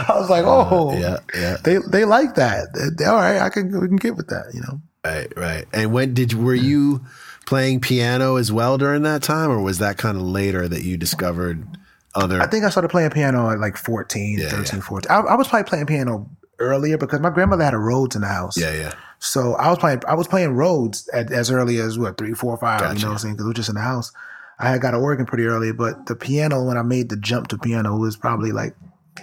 I 0.10 0.20
was 0.20 0.30
like, 0.30 0.43
uh, 0.43 0.68
"Oh, 0.70 0.98
yeah, 0.98 1.18
yeah. 1.34 1.58
They 1.64 1.78
they 1.78 2.06
like 2.06 2.36
that. 2.36 2.68
They- 2.98 3.06
all 3.06 3.16
right, 3.16 3.39
I 3.39 3.50
can 3.50 3.80
we 3.80 3.88
can 3.88 3.98
get 3.98 4.16
with 4.16 4.28
that." 4.28 4.52
You 4.54 4.62
know. 4.62 4.82
Right, 5.06 5.32
right. 5.38 5.66
And 5.74 5.93
when 5.93 6.14
did 6.14 6.34
were 6.34 6.54
you 6.56 7.06
playing 7.45 7.80
piano 7.80 8.36
as 8.36 8.52
well 8.52 8.78
during 8.78 9.04
that 9.04 9.24
time, 9.24 9.50
or 9.50 9.62
was 9.62 9.78
that 9.80 9.98
kind 9.98 10.18
of 10.18 10.24
later 10.24 10.68
that 10.68 10.84
you 10.84 10.98
discovered 10.98 11.66
other? 12.14 12.41
I 12.41 12.48
think 12.48 12.66
I 12.66 12.70
started 12.70 12.89
playing 12.89 13.12
piano 13.12 13.50
at 13.50 13.60
like 13.60 13.78
14, 13.78 14.39
Yeah, 14.39 14.50
13, 14.50 14.80
yeah. 14.80 14.82
14. 14.86 15.12
I, 15.12 15.20
I 15.20 15.36
was 15.36 15.48
probably 15.48 15.64
playing 15.70 15.86
piano 15.86 16.30
earlier 16.60 16.97
because 16.97 17.20
my 17.20 17.30
grandmother 17.30 17.64
had 17.64 17.74
a 17.74 17.78
Rhodes 17.78 18.16
in 18.16 18.22
the 18.22 18.28
house. 18.28 18.58
yeah, 18.58 18.74
yeah, 18.74 18.93
So 19.20 19.53
I 19.55 19.70
was 19.70 19.78
playing, 19.78 20.01
I 20.08 20.16
was 20.16 20.28
playing 20.28 20.51
Rhodes 20.51 21.08
at, 21.10 21.32
as 21.32 21.51
early 21.51 21.78
as 21.80 21.97
what, 21.97 22.18
three, 22.18 22.34
four, 22.34 22.58
five, 22.58 22.82
you 22.82 23.01
know 23.01 23.08
what 23.08 23.14
I'm 23.14 23.18
saying? 23.20 23.38
Cause 23.38 23.45
it 23.45 23.49
was 23.49 23.55
just 23.55 23.70
in 23.70 23.76
the 23.76 23.82
house. 23.82 24.12
I 24.60 24.70
had 24.70 24.82
got 24.82 24.93
an 24.93 25.01
organ 25.01 25.26
pretty 25.26 25.45
early, 25.45 25.72
but 25.72 26.08
the 26.08 26.16
piano, 26.16 26.64
when 26.64 26.78
I 26.78 26.82
made 26.82 27.10
the 27.10 27.18
jump 27.18 27.47
to 27.49 27.58
piano 27.58 27.95
was 27.95 28.18
probably 28.18 28.51
like 28.51 28.76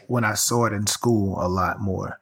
when 0.07 0.24
I 0.24 0.35
saw 0.35 0.66
it 0.66 0.72
in 0.72 0.87
school 0.87 1.37
a 1.41 1.49
lot 1.49 1.80
more, 1.80 2.18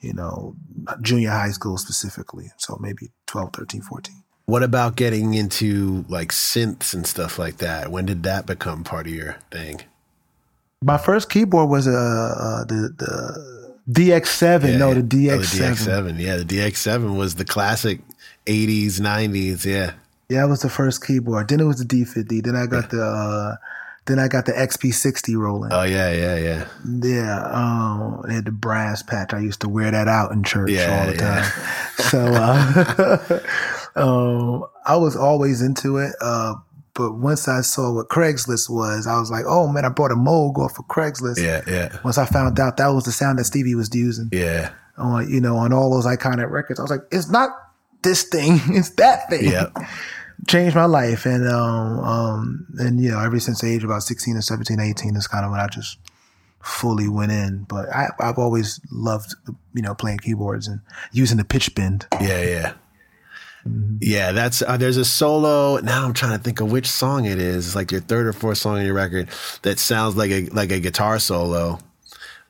you 0.00 0.12
know, 0.12 0.54
junior 1.00 1.30
high 1.30 1.50
school 1.50 1.76
specifically. 1.76 2.52
So 2.58 2.78
maybe 2.80 3.10
12, 3.26 3.52
13, 3.52 3.82
14. 3.82 4.14
What 4.46 4.62
about 4.62 4.96
getting 4.96 5.34
into 5.34 6.04
like 6.08 6.30
synths 6.30 6.94
and 6.94 7.06
stuff 7.06 7.38
like 7.38 7.58
that? 7.58 7.90
When 7.90 8.06
did 8.06 8.22
that 8.24 8.46
become 8.46 8.84
part 8.84 9.06
of 9.06 9.12
your 9.12 9.36
thing? 9.50 9.82
My 10.82 10.98
first 10.98 11.30
keyboard 11.30 11.70
was 11.70 11.86
uh, 11.86 11.90
uh 11.92 12.64
the 12.64 12.92
the 12.96 13.61
DX7. 13.90 14.78
no, 14.78 14.94
the. 14.94 15.00
Oh, 15.00 15.38
DX7. 15.38 15.40
the 15.40 15.90
DX7. 15.90 16.18
Yeah, 16.20 16.36
the 16.36 16.44
DX7 16.44 17.16
was 17.16 17.34
the 17.36 17.44
classic 17.44 18.00
80s, 18.46 19.00
90s. 19.00 19.64
Yeah. 19.64 19.92
Yeah, 20.28 20.42
that 20.42 20.48
was 20.48 20.62
the 20.62 20.70
first 20.70 21.04
keyboard. 21.06 21.48
Then 21.48 21.60
it 21.60 21.64
was 21.64 21.76
the 21.78 21.84
D50. 21.84 22.42
Then 22.44 22.56
I 22.56 22.66
got 22.66 22.90
the 22.90 23.02
uh, 23.02 23.56
then 24.06 24.18
I 24.18 24.28
got 24.28 24.46
the 24.46 24.52
XP60 24.52 25.36
rolling. 25.36 25.72
Oh 25.72 25.82
yeah, 25.82 26.10
yeah, 26.10 26.36
yeah. 26.36 26.66
yeah, 26.84 27.42
um, 27.52 28.24
it 28.26 28.32
had 28.32 28.44
the 28.46 28.50
brass 28.52 29.02
patch. 29.02 29.34
I 29.34 29.40
used 29.40 29.60
to 29.60 29.68
wear 29.68 29.90
that 29.90 30.08
out 30.08 30.32
in 30.32 30.42
church 30.42 30.70
Yeah, 30.70 31.00
all 31.00 31.06
the 31.06 31.16
yeah. 31.16 31.50
time. 31.50 32.02
So 32.08 33.40
uh, 33.40 33.40
um, 34.00 34.64
I 34.86 34.96
was 34.96 35.16
always 35.16 35.60
into 35.62 35.98
it. 35.98 36.14
Uh, 36.20 36.54
but 36.94 37.14
once 37.14 37.48
I 37.48 37.62
saw 37.62 37.92
what 37.92 38.08
Craigslist 38.08 38.68
was, 38.68 39.06
I 39.06 39.18
was 39.18 39.30
like, 39.30 39.44
oh 39.46 39.66
man, 39.68 39.84
I 39.84 39.88
bought 39.88 40.10
a 40.12 40.14
Moog 40.14 40.58
off 40.58 40.78
of 40.78 40.86
Craigslist. 40.86 41.42
Yeah, 41.42 41.62
yeah. 41.66 41.98
Once 42.04 42.18
I 42.18 42.26
found 42.26 42.58
out 42.60 42.76
that 42.76 42.88
was 42.88 43.04
the 43.04 43.12
sound 43.12 43.38
that 43.38 43.44
Stevie 43.44 43.74
was 43.74 43.94
using 43.94 44.28
Yeah. 44.32 44.70
on, 44.98 45.28
you 45.30 45.40
know, 45.40 45.56
on 45.56 45.72
all 45.72 45.90
those 45.90 46.06
iconic 46.06 46.50
records, 46.50 46.78
I 46.78 46.82
was 46.82 46.90
like, 46.90 47.02
it's 47.10 47.30
not 47.30 47.50
this 48.02 48.24
thing, 48.24 48.58
it's 48.68 48.90
that 48.96 49.28
thing. 49.30 49.44
Yeah. 49.50 49.66
Changed 50.48 50.74
my 50.74 50.86
life. 50.86 51.24
And, 51.24 51.46
um, 51.48 52.00
um, 52.00 52.66
and, 52.78 53.00
you 53.00 53.10
know, 53.12 53.20
ever 53.20 53.38
since 53.38 53.60
the 53.60 53.68
age 53.68 53.84
about 53.84 54.02
16 54.02 54.36
or 54.36 54.40
17, 54.42 54.80
18 54.80 55.14
is 55.16 55.28
kind 55.28 55.44
of 55.44 55.52
when 55.52 55.60
I 55.60 55.68
just 55.68 55.98
fully 56.60 57.08
went 57.08 57.30
in. 57.30 57.64
But 57.68 57.88
I, 57.90 58.08
I've 58.18 58.38
always 58.38 58.80
loved, 58.90 59.36
you 59.72 59.82
know, 59.82 59.94
playing 59.94 60.18
keyboards 60.18 60.66
and 60.66 60.80
using 61.12 61.38
the 61.38 61.44
pitch 61.44 61.72
bend. 61.76 62.06
Yeah, 62.20 62.42
yeah. 62.42 62.72
Yeah, 64.00 64.32
that's 64.32 64.62
uh, 64.62 64.76
there's 64.76 64.96
a 64.96 65.04
solo. 65.04 65.78
Now 65.78 66.04
I'm 66.04 66.12
trying 66.14 66.36
to 66.36 66.42
think 66.42 66.60
of 66.60 66.72
which 66.72 66.88
song 66.88 67.26
it 67.26 67.38
is. 67.38 67.68
It's 67.68 67.76
like 67.76 67.92
your 67.92 68.00
third 68.00 68.26
or 68.26 68.32
fourth 68.32 68.58
song 68.58 68.78
on 68.78 68.84
your 68.84 68.94
record 68.94 69.28
that 69.62 69.78
sounds 69.78 70.16
like 70.16 70.30
a 70.30 70.46
like 70.46 70.72
a 70.72 70.80
guitar 70.80 71.18
solo. 71.18 71.78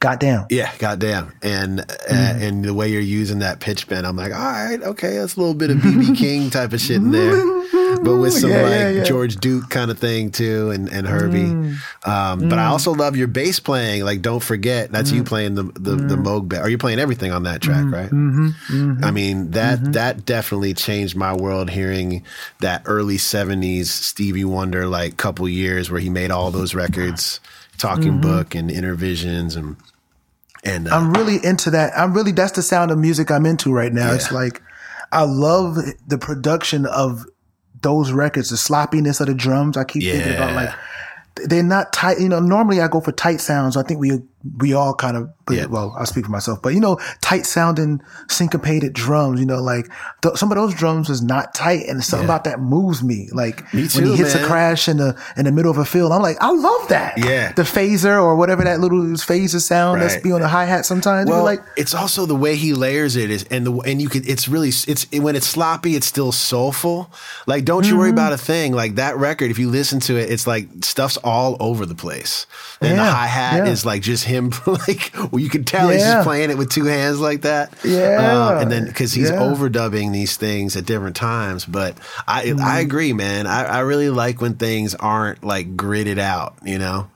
Goddamn. 0.01 0.47
Yeah, 0.51 0.73
goddamn. 0.79 1.33
And 1.43 1.81
uh, 1.81 1.85
and 2.11 2.65
the 2.65 2.75
way 2.75 2.89
you're 2.89 3.01
using 3.01 3.39
that 3.41 3.61
pitch 3.61 3.87
bend, 3.89 4.07
I'm 4.07 4.17
like, 4.17 4.33
all 4.33 4.41
right, 4.41 4.83
okay, 4.83 5.19
that's 5.19 5.37
a 5.37 5.39
little 5.39 5.55
bit 5.55 5.71
of 5.71 5.77
BB 5.77 6.17
King 6.19 6.51
type 6.51 6.73
of 6.73 6.81
shit 6.81 6.97
in 6.97 7.13
there, 7.13 7.37
but 8.03 8.17
with 8.17 8.33
some 8.33 8.51
Yeah, 8.51 8.63
like 8.63 8.71
yeah, 8.73 8.91
yeah. 8.91 9.03
George 9.05 9.37
Duke 9.37 9.69
kind 9.71 9.91
of 9.91 9.99
thing 9.99 10.31
too, 10.31 10.71
and 10.71 10.89
and 10.89 11.07
Herbie. 11.07 11.45
Mm. 11.45 11.77
Um, 12.07 12.49
But 12.49 12.59
I 12.59 12.67
mm. 12.67 12.71
also 12.71 12.93
love 12.93 13.17
your 13.17 13.29
bass 13.29 13.61
playing. 13.61 14.05
Like, 14.05 14.23
don't 14.23 14.43
forget 14.43 14.93
that's 14.93 15.11
you 15.11 15.23
mm. 15.23 15.27
playing 15.27 15.55
the 15.55 15.65
the, 15.65 15.97
the 15.97 16.17
Moog 16.17 16.49
band. 16.49 16.63
Are 16.63 16.69
you 16.69 16.79
playing 16.79 16.99
everything 16.99 17.33
on 17.33 17.45
that 17.45 17.61
track, 17.61 17.85
mm-hmm, 17.85 17.95
right? 17.95 18.11
Mm-hmm, 18.11 18.47
mm-hmm. 18.49 19.05
I 19.05 19.11
mean 19.11 19.51
that 19.53 19.93
that 19.93 20.25
definitely 20.25 20.75
changed 20.75 21.17
my 21.17 21.35
world. 21.35 21.71
Hearing 21.71 22.25
that 22.61 22.83
early 22.87 23.17
'70s 23.17 23.87
Stevie 23.87 24.45
Wonder 24.45 24.87
like 24.87 25.17
couple 25.17 25.49
years 25.49 25.91
where 25.91 26.01
he 26.01 26.11
made 26.11 26.31
all 26.31 26.51
those 26.51 26.75
records, 26.75 27.41
Talking 27.79 28.21
Book 28.21 28.55
and 28.55 28.71
Innervisions 28.71 29.57
and 29.57 29.77
and 30.65 30.89
uh, 30.89 30.97
I'm 30.97 31.13
really 31.13 31.45
into 31.45 31.71
that. 31.71 31.93
I'm 31.97 32.15
really, 32.15 32.33
that's 32.33 32.53
the 32.53 32.63
sound 32.63 32.91
of 32.91 32.99
music 32.99 33.31
I'm 33.31 33.47
into 33.47 33.73
right 33.73 33.93
now. 33.93 34.13
It's 34.13 34.31
like, 34.31 34.63
I 35.11 35.25
love 35.25 35.77
the 36.07 36.19
production 36.19 36.87
of 36.87 37.27
those 37.83 38.13
records, 38.13 38.51
the 38.51 38.57
sloppiness 38.57 39.21
of 39.21 39.27
the 39.27 39.35
drums. 39.35 39.77
I 39.77 39.85
keep 39.85 40.03
thinking 40.03 40.35
about 40.35 40.55
like, 40.55 40.71
they're 41.49 41.63
not 41.63 41.93
tight. 41.93 42.21
You 42.21 42.29
know, 42.29 42.41
normally 42.41 42.81
I 42.81 42.89
go 42.89 43.01
for 43.01 43.13
tight 43.13 43.41
sounds. 43.41 43.77
I 43.77 43.83
think 43.83 44.01
we 44.01 44.23
we 44.59 44.73
all 44.75 44.95
kind 44.95 45.17
of 45.17 45.31
Yeah. 45.51 45.67
well, 45.67 45.95
I 45.99 46.05
speak 46.05 46.25
for 46.25 46.31
myself, 46.31 46.61
but 46.63 46.73
you 46.75 46.81
know, 46.81 46.99
tight 47.21 47.47
sounding 47.47 48.01
syncopated 48.29 48.93
drums. 48.93 49.41
You 49.41 49.47
know, 49.47 49.61
like 49.63 49.89
th- 50.23 50.37
some 50.37 50.51
of 50.51 50.57
those 50.57 50.75
drums 50.75 51.11
is 51.11 51.23
not 51.23 51.55
tight, 51.55 51.87
and 51.89 52.03
something 52.03 52.27
Yeah. 52.29 52.35
about 52.35 52.45
that 52.45 52.61
moves 52.61 53.03
me. 53.03 53.29
Like 53.33 53.63
Me 53.75 53.83
when 53.83 53.89
too, 53.89 54.11
he 54.13 54.17
hits 54.17 54.35
man. 54.35 54.45
a 54.45 54.47
crash 54.47 54.89
in 54.89 54.97
the 54.99 55.17
in 55.37 55.45
the 55.45 55.53
middle 55.53 55.71
of 55.71 55.79
a 55.79 55.85
field, 55.85 56.13
I'm 56.13 56.23
like, 56.23 56.39
I 56.41 56.51
love 56.51 56.89
that. 56.89 57.19
Yeah. 57.19 57.53
the 57.53 57.63
phaser 57.63 58.23
or 58.23 58.35
whatever 58.37 58.65
that 58.65 58.81
little 58.81 58.99
phaser 59.01 59.61
sound 59.61 60.01
that's 60.01 60.15
Right. 60.15 60.23
be 60.25 60.33
on 60.33 60.41
the 60.41 60.49
hi 60.49 60.65
hat. 60.65 60.87
Sometimes 60.87 61.29
Well, 61.29 61.45
like. 61.45 61.61
it's 61.77 61.95
also 61.95 62.27
the 62.27 62.35
way 62.37 62.57
he 62.57 62.73
layers 62.73 63.17
it 63.17 63.31
is, 63.31 63.45
and 63.51 63.67
the 63.67 63.73
and 63.81 64.01
you 64.01 64.09
could. 64.09 64.29
It's 64.29 64.49
really 64.49 64.69
it's 64.69 65.07
when 65.13 65.37
it's 65.37 65.47
sloppy, 65.47 65.97
it's 65.97 66.07
still 66.07 66.33
soulful. 66.33 67.11
Like, 67.47 67.65
don't 67.65 67.87
you 67.87 67.97
worry 67.97 68.11
Mm-hmm. 68.11 68.19
about 68.19 68.33
a 68.33 68.39
thing. 68.39 68.73
Like 68.73 68.97
that 68.97 69.17
record, 69.17 69.51
if 69.51 69.59
you 69.59 69.71
listen 69.71 70.01
to 70.01 70.17
it, 70.17 70.31
it's 70.31 70.47
like 70.47 70.69
stuff's 70.83 71.17
all 71.19 71.57
over 71.61 71.87
the 71.87 71.95
place, 71.95 72.47
and 72.81 72.99
the 72.99 73.05
hi 73.05 73.27
hat 73.27 73.65
yeah. 73.67 73.73
is 73.73 73.85
like 73.87 74.03
just 74.03 74.25
him. 74.33 74.51
Like, 74.67 75.13
well, 75.31 75.39
you 75.41 75.49
can 75.51 75.65
tell 75.65 75.89
he's 75.91 76.03
just 76.03 76.25
playing 76.27 76.51
it 76.51 76.59
with 76.59 76.71
two 76.71 76.87
hands 76.87 77.21
like 77.21 77.43
that. 77.43 77.73
Yeah. 77.85 78.49
Um, 78.49 78.63
and 78.63 78.73
then 78.73 78.87
because 78.87 79.13
he's 79.13 79.31
Yeah. 79.31 79.37
overdubbing 79.37 80.13
these 80.13 80.37
things 80.37 80.77
at 80.77 80.87
different 80.87 81.15
times. 81.17 81.65
But 81.65 81.97
I 82.27 82.45
Mm-hmm. 82.47 82.61
I 82.65 82.81
agree, 82.81 83.13
man. 83.13 83.47
I, 83.47 83.65
I 83.65 83.79
really 83.81 84.11
like 84.11 84.41
when 84.41 84.55
things 84.55 84.95
aren't 84.97 85.45
like 85.45 85.77
gridded 85.77 86.19
out. 86.19 86.55
You 86.65 86.79
know. 86.79 87.09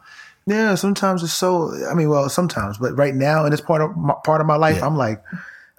Yeah, 0.47 0.77
sometimes 0.77 1.25
it's 1.25 1.33
so. 1.33 1.73
I 1.91 1.95
mean, 1.95 2.09
well, 2.09 2.29
sometimes, 2.29 2.79
but 2.79 2.97
right 2.97 3.15
now 3.15 3.45
in 3.47 3.51
this 3.51 3.61
part 3.61 3.83
of 3.83 3.97
my, 3.97 4.15
part 4.25 4.41
of 4.41 4.47
my 4.47 4.55
life, 4.57 4.77
Yeah. 4.77 4.87
I'm 4.87 4.97
like, 4.97 5.21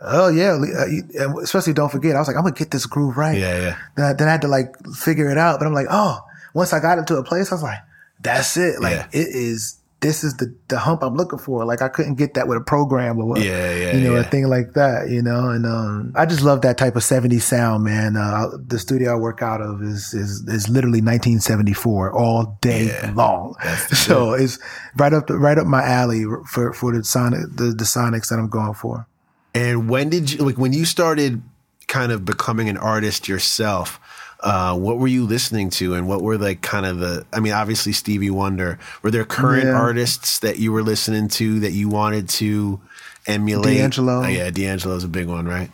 oh 0.01 0.27
yeah, 0.27 0.57
uh, 0.59 1.23
and 1.23 1.37
especially 1.39 1.71
don't 1.73 1.91
forget. 1.91 2.15
I 2.15 2.19
was 2.19 2.27
like, 2.27 2.35
I'm 2.35 2.43
gonna 2.43 2.53
get 2.55 2.71
this 2.71 2.85
groove 2.85 3.15
right. 3.15 3.37
Yeah, 3.37 3.59
yeah. 3.61 3.77
Then 3.95 4.05
I, 4.05 4.13
then 4.13 4.27
I 4.27 4.31
had 4.31 4.41
to 4.41 4.49
like 4.49 4.75
figure 4.93 5.29
it 5.29 5.37
out, 5.37 5.59
but 5.59 5.67
I'm 5.67 5.73
like, 5.73 5.87
oh, 5.89 6.19
once 6.53 6.73
I 6.73 6.79
got 6.81 6.97
into 6.97 7.15
a 7.15 7.23
place, 7.23 7.49
I 7.51 7.55
was 7.55 7.63
like, 7.63 7.79
that's 8.19 8.57
it. 8.57 8.81
Like 8.81 8.91
Yeah. 8.95 9.07
it 9.13 9.27
is. 9.29 9.77
This 9.99 10.23
is 10.23 10.37
the 10.37 10.53
the 10.67 10.77
hump 10.77 11.01
I'm 11.01 11.15
looking 11.15 11.39
for. 11.39 11.65
Like 11.65 11.81
I 11.81 11.87
couldn't 11.89 12.15
get 12.15 12.35
that 12.35 12.47
with 12.47 12.57
a 12.57 12.61
program 12.61 13.17
or 13.17 13.25
what. 13.25 13.41
Yeah, 13.41 13.73
yeah, 13.73 13.95
You 13.97 14.01
know, 14.03 14.15
a 14.15 14.23
thing 14.23 14.47
like 14.47 14.73
that. 14.73 15.09
You 15.09 15.23
know, 15.23 15.49
and 15.49 15.65
um, 15.65 16.13
I 16.15 16.27
just 16.27 16.43
love 16.43 16.61
that 16.61 16.77
type 16.77 16.95
of 16.95 17.01
'70s 17.01 17.41
sound, 17.41 17.83
man. 17.83 18.15
Uh, 18.15 18.49
the 18.63 18.77
studio 18.77 19.13
I 19.13 19.15
work 19.15 19.41
out 19.41 19.59
of 19.59 19.81
is 19.81 20.13
is 20.13 20.41
is 20.47 20.69
literally 20.69 21.01
1974 21.01 22.13
all 22.13 22.57
day 22.61 22.87
Yeah. 22.87 23.11
long. 23.15 23.55
So 23.93 24.33
it's 24.33 24.59
right 24.97 25.13
up 25.13 25.27
the, 25.27 25.35
right 25.37 25.57
up 25.57 25.65
my 25.65 25.83
alley 25.83 26.25
for 26.45 26.73
for 26.73 26.93
the 26.95 27.03
sonic 27.03 27.41
the, 27.55 27.65
the 27.75 27.83
sonics 27.85 28.29
that 28.29 28.37
I'm 28.37 28.49
going 28.49 28.75
for. 28.75 29.07
And 29.55 29.89
when 29.89 30.09
did 30.11 30.31
you 30.31 30.45
like 30.45 30.57
when 30.59 30.73
you 30.73 30.85
started 30.85 31.41
kind 31.87 32.11
of 32.11 32.23
becoming 32.23 32.69
an 32.69 32.77
artist 32.77 33.27
yourself? 33.27 33.99
Uh, 34.41 34.77
what 34.77 34.99
were 34.99 35.07
you 35.07 35.25
listening 35.25 35.69
to, 35.71 35.95
and 35.95 36.07
what 36.07 36.21
were 36.21 36.37
like 36.37 36.61
kind 36.61 36.85
of 36.85 36.99
the? 36.99 37.25
I 37.33 37.39
mean, 37.39 37.53
obviously 37.53 37.91
Stevie 37.91 38.29
Wonder. 38.29 38.77
Were 39.01 39.09
there 39.11 39.25
current 39.25 39.65
Yeah. 39.65 39.71
artists 39.73 40.39
that 40.39 40.59
you 40.59 40.71
were 40.71 40.83
listening 40.83 41.27
to 41.29 41.59
that 41.61 41.71
you 41.71 41.89
wanted 41.89 42.29
to 42.29 42.79
emulate? 43.25 43.77
D'Angelo. 43.77 44.23
Oh, 44.23 44.27
yeah, 44.27 44.49
D'Angelo's 44.51 45.03
a 45.03 45.07
big 45.07 45.27
one, 45.27 45.45
right? 45.47 45.71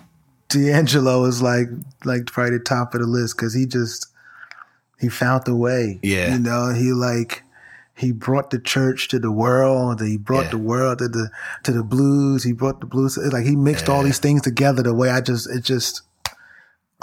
D'Angelo 0.49 1.26
is 1.26 1.41
like 1.41 1.68
like 2.05 2.28
probably 2.28 2.57
the 2.57 2.64
top 2.64 2.93
of 2.93 3.01
the 3.01 3.07
list 3.07 3.36
because 3.36 3.53
he 3.53 3.66
just 3.66 4.07
he 4.99 5.09
found 5.09 5.43
the 5.45 5.55
way. 5.55 5.99
Yeah. 6.03 6.34
you 6.34 6.39
know 6.39 6.70
he 6.74 6.93
like 6.93 7.43
he 7.95 8.11
brought 8.11 8.49
the 8.51 8.59
church 8.59 9.07
to 9.09 9.20
the 9.20 9.32
world. 9.32 10.01
He 10.01 10.18
brought 10.18 10.45
Yeah. 10.45 10.49
the 10.51 10.57
world 10.59 10.99
to 10.99 11.07
the 11.07 11.30
to 11.64 11.72
the 11.72 11.84
blues. 11.84 12.43
He 12.43 12.53
brought 12.53 12.80
the 12.80 12.86
blues. 12.86 13.18
It's 13.18 13.34
like 13.34 13.45
he 13.45 13.55
mixed 13.55 13.89
all 13.89 14.03
these 14.03 14.20
things 14.20 14.41
together 14.41 14.84
the 14.84 14.93
way 14.93 15.09
I 15.09 15.22
just 15.22 15.49
it 15.49 15.64
just 15.64 16.01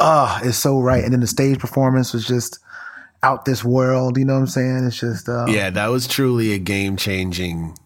ah 0.00 0.40
it's 0.42 0.56
so 0.58 0.80
right. 0.80 1.04
And 1.04 1.12
then 1.12 1.20
the 1.20 1.26
stage 1.26 1.58
performance 1.58 2.12
was 2.12 2.26
just 2.26 2.58
out 3.22 3.44
this 3.44 3.62
world. 3.64 4.16
You 4.18 4.24
know 4.24 4.34
what 4.34 4.40
I'm 4.40 4.46
saying? 4.46 4.84
It's 4.86 4.98
just 4.98 5.28
uh, 5.28 5.46
Yeah, 5.48 5.70
that 5.70 5.88
was 5.88 6.06
truly 6.08 6.52
a 6.52 6.58
game 6.58 6.96
changing 6.96 7.76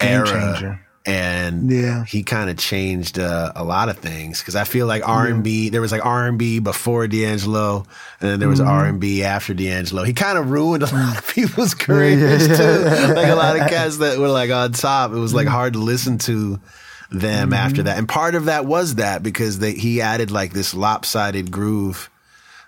era. 0.00 0.26
changer. 0.26 0.80
And 1.06 1.70
Yeah. 1.70 2.04
he 2.04 2.22
kind 2.22 2.50
of 2.50 2.58
changed 2.58 3.18
uh, 3.18 3.52
a 3.56 3.64
lot 3.64 3.88
of 3.88 3.98
things 3.98 4.38
because 4.40 4.54
I 4.54 4.64
feel 4.64 4.86
like 4.86 5.06
R 5.08 5.26
and 5.26 5.42
B. 5.42 5.70
There 5.70 5.80
was 5.80 5.90
like 5.92 6.04
R 6.04 6.26
and 6.28 6.38
B 6.38 6.58
before 6.60 7.08
D'Angelo, 7.08 7.86
and 8.20 8.30
then 8.30 8.38
there 8.38 8.50
was 8.50 8.60
Mm-hmm. 8.60 8.68
R 8.68 8.84
and 8.86 9.00
B 9.00 9.24
after 9.24 9.54
D'Angelo. 9.54 10.04
He 10.04 10.12
kind 10.12 10.36
of 10.38 10.50
ruined 10.50 10.82
a 10.82 10.94
lot 10.94 11.16
of 11.18 11.26
people's 11.34 11.72
careers 11.74 12.46
too. 12.46 12.54
Like 13.14 13.28
a 13.28 13.34
lot 13.34 13.58
of 13.58 13.66
cats 13.70 13.96
that 13.96 14.18
were 14.18 14.28
like 14.28 14.50
on 14.50 14.72
top. 14.72 15.12
It 15.12 15.16
was 15.18 15.32
like 15.34 15.48
hard 15.48 15.72
to 15.72 15.78
listen 15.80 16.18
to 16.18 16.60
them 17.10 17.52
after 17.52 17.82
that. 17.84 17.98
And 17.98 18.08
part 18.08 18.34
of 18.34 18.44
that 18.46 18.66
was 18.66 18.96
that 18.96 19.22
because 19.22 19.58
they, 19.58 19.72
he 19.72 20.00
added 20.00 20.30
like 20.30 20.52
this 20.52 20.74
lopsided 20.74 21.50
groove 21.50 22.08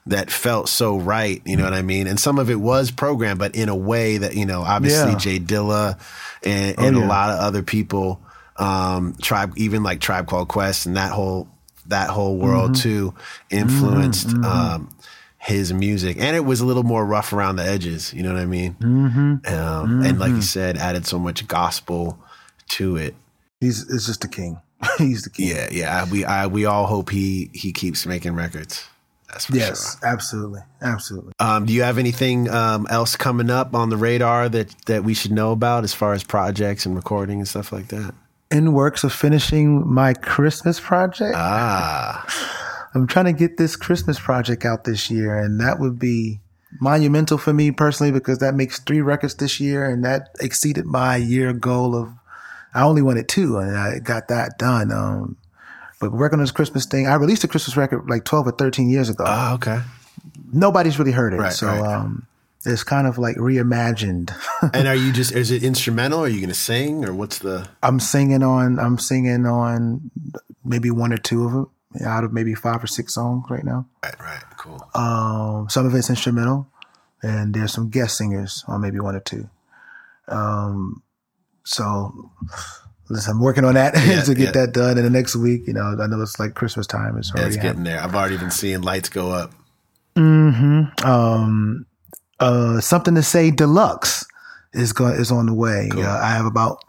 that 0.06 0.30
felt 0.32 0.68
so 0.68 0.96
right. 0.98 1.40
You 1.46 1.56
know 1.56 1.62
what 1.64 1.74
I 1.74 1.82
mean? 1.82 2.08
And 2.08 2.18
some 2.18 2.38
of 2.40 2.50
it 2.50 2.56
was 2.60 2.90
programmed, 2.90 3.38
but 3.38 3.54
in 3.54 3.68
a 3.68 3.76
way 3.76 4.18
that, 4.18 4.34
you 4.34 4.44
know, 4.46 4.62
obviously 4.62 5.12
Yeah. 5.12 5.18
Jay 5.18 5.38
Dilla 5.38 5.98
and, 6.42 6.74
Oh, 6.76 6.84
and 6.86 6.96
a 6.96 7.06
lot 7.06 7.30
of 7.30 7.38
other 7.38 7.62
people, 7.62 8.20
um, 8.56 9.14
tribe, 9.22 9.52
even 9.56 9.82
like 9.84 10.00
Tribe 10.00 10.26
Called 10.26 10.48
Quest 10.48 10.86
and 10.86 10.96
that 10.96 11.12
whole, 11.12 11.46
that 11.86 12.10
whole 12.10 12.36
world 12.36 12.72
Mm-hmm. 12.72 12.82
too 12.82 13.14
influenced, 13.50 14.28
um, 14.44 14.88
his 15.38 15.72
music. 15.72 16.16
And 16.18 16.34
it 16.36 16.44
was 16.44 16.60
a 16.60 16.66
little 16.66 16.82
more 16.84 17.04
rough 17.04 17.32
around 17.32 17.56
the 17.56 17.64
edges. 17.64 18.12
You 18.12 18.22
know 18.24 18.32
what 18.32 18.42
I 18.42 18.46
mean? 18.46 18.74
Mm-hmm. 18.80 19.54
Um, 19.54 20.02
And 20.04 20.18
like 20.18 20.30
you 20.30 20.42
said, 20.42 20.76
added 20.76 21.06
so 21.06 21.18
much 21.18 21.46
gospel 21.46 22.18
to 22.70 22.96
it. 22.96 23.14
He's 23.62 23.88
it's 23.88 24.06
just 24.06 24.22
the 24.22 24.28
king. 24.28 24.60
He's 24.98 25.22
the 25.22 25.30
king. 25.30 25.46
Yeah, 25.46 25.68
yeah. 25.70 26.10
We 26.10 26.24
I, 26.24 26.48
we 26.48 26.64
all 26.64 26.86
hope 26.86 27.10
he 27.10 27.48
he 27.54 27.70
keeps 27.70 28.04
making 28.04 28.34
records. 28.34 28.84
That's 29.28 29.44
for 29.44 29.54
Yes, 29.54 29.98
absolutely, 30.02 30.62
absolutely. 30.80 31.32
Um, 31.38 31.66
do 31.66 31.72
you 31.72 31.84
have 31.84 31.96
anything 31.96 32.50
um, 32.50 32.88
else 32.90 33.14
coming 33.14 33.50
up 33.50 33.72
on 33.76 33.88
the 33.88 33.96
radar 33.96 34.48
that 34.48 34.74
that 34.86 35.04
we 35.04 35.14
should 35.14 35.30
know 35.30 35.52
about 35.52 35.84
as 35.84 35.94
far 35.94 36.12
as 36.12 36.24
projects 36.24 36.86
and 36.86 36.96
recording 36.96 37.38
and 37.38 37.46
stuff 37.46 37.70
like 37.70 37.86
that? 37.88 38.12
In 38.50 38.72
works 38.72 39.04
of 39.04 39.12
finishing 39.12 39.88
my 39.88 40.12
Christmas 40.12 40.80
project. 40.80 41.36
Ah, 41.36 42.90
I'm 42.96 43.06
trying 43.06 43.26
to 43.26 43.32
get 43.32 43.58
this 43.58 43.76
Christmas 43.76 44.18
project 44.18 44.64
out 44.64 44.82
this 44.82 45.08
year, 45.08 45.38
and 45.38 45.60
that 45.60 45.78
would 45.78 46.00
be 46.00 46.40
monumental 46.80 47.38
for 47.38 47.52
me 47.52 47.70
personally 47.70 48.10
because 48.10 48.38
that 48.38 48.54
makes 48.54 48.80
three 48.80 49.00
records 49.02 49.36
this 49.36 49.60
year, 49.60 49.88
and 49.88 50.04
that 50.04 50.30
exceeded 50.40 50.84
my 50.84 51.14
year 51.14 51.52
goal 51.52 51.94
of. 51.94 52.08
I 52.74 52.82
only 52.82 53.02
wanted 53.02 53.28
two, 53.28 53.58
and 53.58 53.76
I 53.76 53.98
got 53.98 54.28
that 54.28 54.58
done. 54.58 54.90
Um, 54.92 55.36
but 56.00 56.12
working 56.12 56.38
on 56.38 56.42
this 56.44 56.50
Christmas 56.52 56.86
thing, 56.86 57.06
I 57.06 57.14
released 57.14 57.44
a 57.44 57.48
Christmas 57.48 57.76
record 57.76 58.08
like 58.08 58.24
12 58.24 58.48
or 58.48 58.52
13 58.52 58.88
years 58.88 59.08
ago. 59.08 59.24
oh, 59.26 59.54
okay. 59.54 59.80
Nobody's 60.52 60.98
really 60.98 61.12
heard 61.12 61.32
it, 61.32 61.38
Right, 61.38 61.52
so 61.52 61.66
right. 61.66 61.80
um, 61.80 62.26
it's 62.64 62.84
kind 62.84 63.06
of 63.06 63.18
like 63.18 63.36
reimagined. 63.36 64.32
And 64.74 64.86
are 64.86 64.94
you 64.94 65.12
just 65.12 65.32
is 65.32 65.50
it 65.50 65.62
instrumental? 65.64 66.20
Are 66.20 66.28
you 66.28 66.38
going 66.40 66.48
to 66.48 66.54
sing 66.54 67.04
or 67.04 67.12
what's 67.14 67.38
the? 67.38 67.68
I'm 67.82 67.98
singing 68.00 68.42
on. 68.42 68.78
I'm 68.78 68.98
singing 68.98 69.44
on 69.46 70.10
maybe 70.64 70.90
one 70.90 71.12
or 71.12 71.18
two 71.18 71.44
of 71.46 71.52
them 71.52 71.70
out 72.06 72.22
of 72.24 72.32
maybe 72.32 72.54
five 72.54 72.82
or 72.82 72.86
six 72.86 73.14
songs 73.14 73.44
right 73.50 73.64
now. 73.64 73.86
Right, 74.04 74.18
right, 74.20 74.42
cool. 74.56 74.86
Um, 74.94 75.68
some 75.68 75.84
of 75.86 75.94
it's 75.94 76.08
instrumental, 76.10 76.68
and 77.22 77.52
there's 77.54 77.72
some 77.72 77.90
guest 77.90 78.16
singers 78.16 78.64
on 78.68 78.80
maybe 78.80 79.00
one 79.00 79.16
or 79.16 79.20
two. 79.20 79.48
Um, 80.28 81.02
so 81.64 82.30
listen, 83.08 83.32
I'm 83.34 83.40
working 83.40 83.64
on 83.64 83.74
that 83.74 83.94
Yeah, 84.06 84.22
to 84.22 84.34
get 84.34 84.54
yeah. 84.54 84.62
that 84.66 84.72
done 84.72 84.96
in 84.98 85.04
the 85.04 85.10
next 85.10 85.36
week. 85.36 85.66
You 85.66 85.74
know, 85.74 85.96
I 86.00 86.06
know 86.06 86.20
it's 86.22 86.38
like 86.40 86.54
Christmas 86.54 86.86
time. 86.86 87.16
It's 87.18 87.30
Yeah, 87.34 87.42
already 87.42 87.56
it's 87.56 87.56
happening. 87.64 87.84
getting 87.84 87.84
there. 87.96 88.02
I've 88.02 88.14
already 88.14 88.38
been 88.38 88.50
seeing 88.50 88.82
lights 88.82 89.08
go 89.08 89.30
up. 89.30 89.52
Um, 91.04 91.86
uh, 92.40 92.80
something 92.80 93.14
to 93.14 93.22
say 93.22 93.50
deluxe 93.50 94.24
is 94.72 94.92
going 94.92 95.14
is 95.14 95.30
on 95.30 95.46
the 95.46 95.54
way. 95.54 95.88
Cool. 95.92 96.02
Uh, 96.04 96.18
I 96.18 96.30
have 96.30 96.46
about 96.46 96.82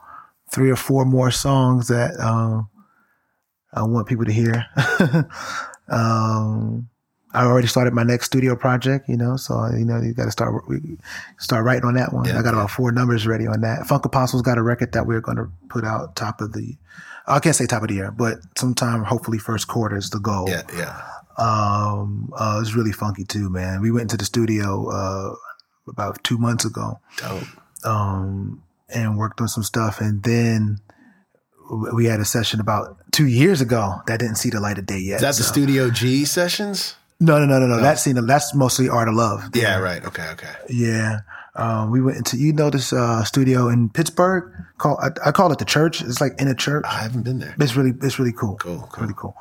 three 0.52 0.70
or 0.70 0.76
four 0.76 1.06
more 1.06 1.32
songs 1.32 1.88
that 1.88 2.20
um, 2.20 2.70
I 3.74 3.84
want 3.84 4.08
people 4.08 4.26
to 4.26 4.32
hear. 4.32 4.66
um, 5.90 6.90
I 7.34 7.46
already 7.46 7.68
started 7.68 7.94
my 7.94 8.04
next 8.04 8.28
studio 8.28 8.56
project, 8.56 9.10
you 9.10 9.18
know, 9.18 9.38
so 9.38 9.68
you 9.76 9.86
know 9.86 10.00
you 10.00 10.14
got 10.14 10.26
to 10.26 10.32
start 10.32 10.54
start 11.40 11.66
writing 11.66 11.86
on 11.86 11.96
that 11.96 12.14
one. 12.14 12.26
Yeah, 12.26 12.40
I 12.40 12.44
got 12.44 12.54
yeah. 12.54 12.60
about 12.60 12.72
four 12.72 12.92
numbers 12.92 13.26
ready 13.26 13.48
on 13.48 13.62
that. 13.62 13.88
Funk 13.88 14.06
Apostles 14.06 14.44
got 14.44 14.58
a 14.58 14.62
record 14.62 14.92
that 14.94 15.08
we're 15.08 15.22
going 15.22 15.38
to 15.38 15.50
put 15.70 15.84
out 15.84 16.16
top 16.16 16.42
of 16.42 16.54
the. 16.54 16.78
I 17.26 17.40
can't 17.40 17.56
say 17.56 17.66
top 17.66 17.82
of 17.82 17.88
the 17.88 17.96
year, 17.96 18.12
but 18.12 18.38
sometime 18.58 19.04
hopefully 19.04 19.40
first 19.40 19.68
quarter 19.68 19.98
is 19.98 20.10
the 20.10 20.20
goal. 20.20 20.48
Yeah, 20.48 20.64
yeah. 20.76 21.02
Um, 21.38 22.32
uh, 22.38 22.60
it's 22.62 22.76
really 22.76 22.92
funky 22.92 23.24
too, 23.24 23.50
man. 23.50 23.82
We 23.82 23.92
went 23.92 24.04
into 24.04 24.18
the 24.18 24.26
studio 24.26 24.90
uh, 24.90 25.36
about 25.88 26.24
two 26.24 26.38
months 26.38 26.66
ago 26.66 27.00
Dope. 27.18 27.44
um, 27.84 28.62
and 28.90 29.18
worked 29.18 29.42
on 29.42 29.48
some 29.48 29.64
stuff, 29.64 30.00
and 30.02 30.22
then 30.22 30.78
we 31.94 32.06
had 32.06 32.20
a 32.20 32.26
session 32.26 32.60
about 32.60 32.98
two 33.12 33.26
years 33.26 33.62
ago 33.62 34.02
that 34.06 34.20
didn't 34.20 34.36
see 34.36 34.52
the 34.52 34.60
light 34.60 34.78
of 34.78 34.86
day 34.86 35.00
yet. 35.00 35.16
Is 35.16 35.22
that 35.22 35.36
the 35.36 35.44
Studio 35.44 35.90
G 35.90 36.26
sessions? 36.26 36.96
No, 37.20 37.40
no, 37.40 37.46
no, 37.46 37.60
no, 37.60 37.68
no. 37.68 37.82
That's 37.82 38.02
seen. 38.02 38.16
That's 38.26 38.54
mostly 38.54 38.90
Art 38.90 39.08
of 39.08 39.16
Love. 39.16 39.56
Yeah, 39.56 39.80
right. 39.80 40.04
Okay, 40.06 40.28
okay. 40.32 40.54
Yeah. 40.70 41.20
Um, 41.56 41.92
we 41.92 42.02
went 42.02 42.18
into 42.18 42.36
you 42.38 42.52
know 42.52 42.72
this 42.72 42.92
uh, 42.92 43.24
studio 43.24 43.70
in 43.70 43.90
Pittsburgh 43.90 44.52
called 44.80 44.98
I, 45.00 45.30
I 45.30 45.32
call 45.32 45.52
it 45.52 45.60
the 45.60 45.66
church. 45.66 46.02
It's 46.02 46.20
like 46.20 46.34
in 46.42 46.48
a 46.48 46.56
church. 46.56 46.84
I 46.88 47.04
haven't 47.04 47.24
been 47.24 47.40
there. 47.40 47.56
It's 47.60 47.76
really 47.76 47.94
it's 48.02 48.18
really 48.18 48.34
cool. 48.34 48.56
Cool, 48.56 48.88
cool. 48.92 49.04
Really 49.04 49.14
cool. 49.16 49.36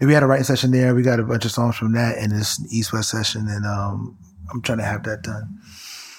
And 0.00 0.08
we 0.08 0.14
had 0.14 0.24
a 0.24 0.26
writing 0.26 0.44
session 0.44 0.72
there. 0.72 0.94
We 0.94 1.02
got 1.02 1.20
a 1.20 1.22
bunch 1.22 1.44
of 1.44 1.52
songs 1.52 1.76
from 1.76 1.92
that 1.92 2.18
and 2.18 2.32
this 2.32 2.60
East 2.72 2.92
West 2.92 3.10
session, 3.10 3.46
and 3.48 3.64
um, 3.64 4.18
I'm 4.50 4.60
trying 4.62 4.78
to 4.78 4.84
have 4.84 5.04
that 5.04 5.22
done. 5.22 5.60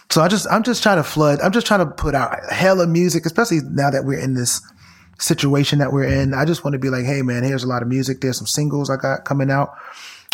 So 0.10 0.22
I 0.22 0.30
just 0.30 0.48
I'm 0.50 0.64
just 0.64 0.82
trying 0.82 0.98
to 0.98 1.04
flood. 1.04 1.42
I'm 1.42 1.52
just 1.52 1.68
trying 1.68 1.82
to 1.82 1.88
put 1.88 2.16
out 2.16 2.50
hella 2.50 2.88
music, 2.88 3.26
especially 3.26 3.60
now 3.70 3.90
that 3.90 4.06
we're 4.06 4.20
in 4.20 4.36
this 4.36 4.62
situation 5.20 5.80
that 5.80 5.92
we're 5.92 6.06
in. 6.06 6.34
I 6.34 6.46
just 6.46 6.64
want 6.64 6.74
to 6.74 6.80
be 6.80 6.90
like, 6.90 7.04
hey 7.04 7.22
man, 7.22 7.44
here's 7.44 7.64
a 7.64 7.68
lot 7.68 7.82
of 7.82 7.90
music. 7.90 8.22
There's 8.22 8.38
some 8.38 8.48
singles 8.48 8.90
I 8.90 8.96
got 8.96 9.26
coming 9.26 9.52
out. 9.52 9.74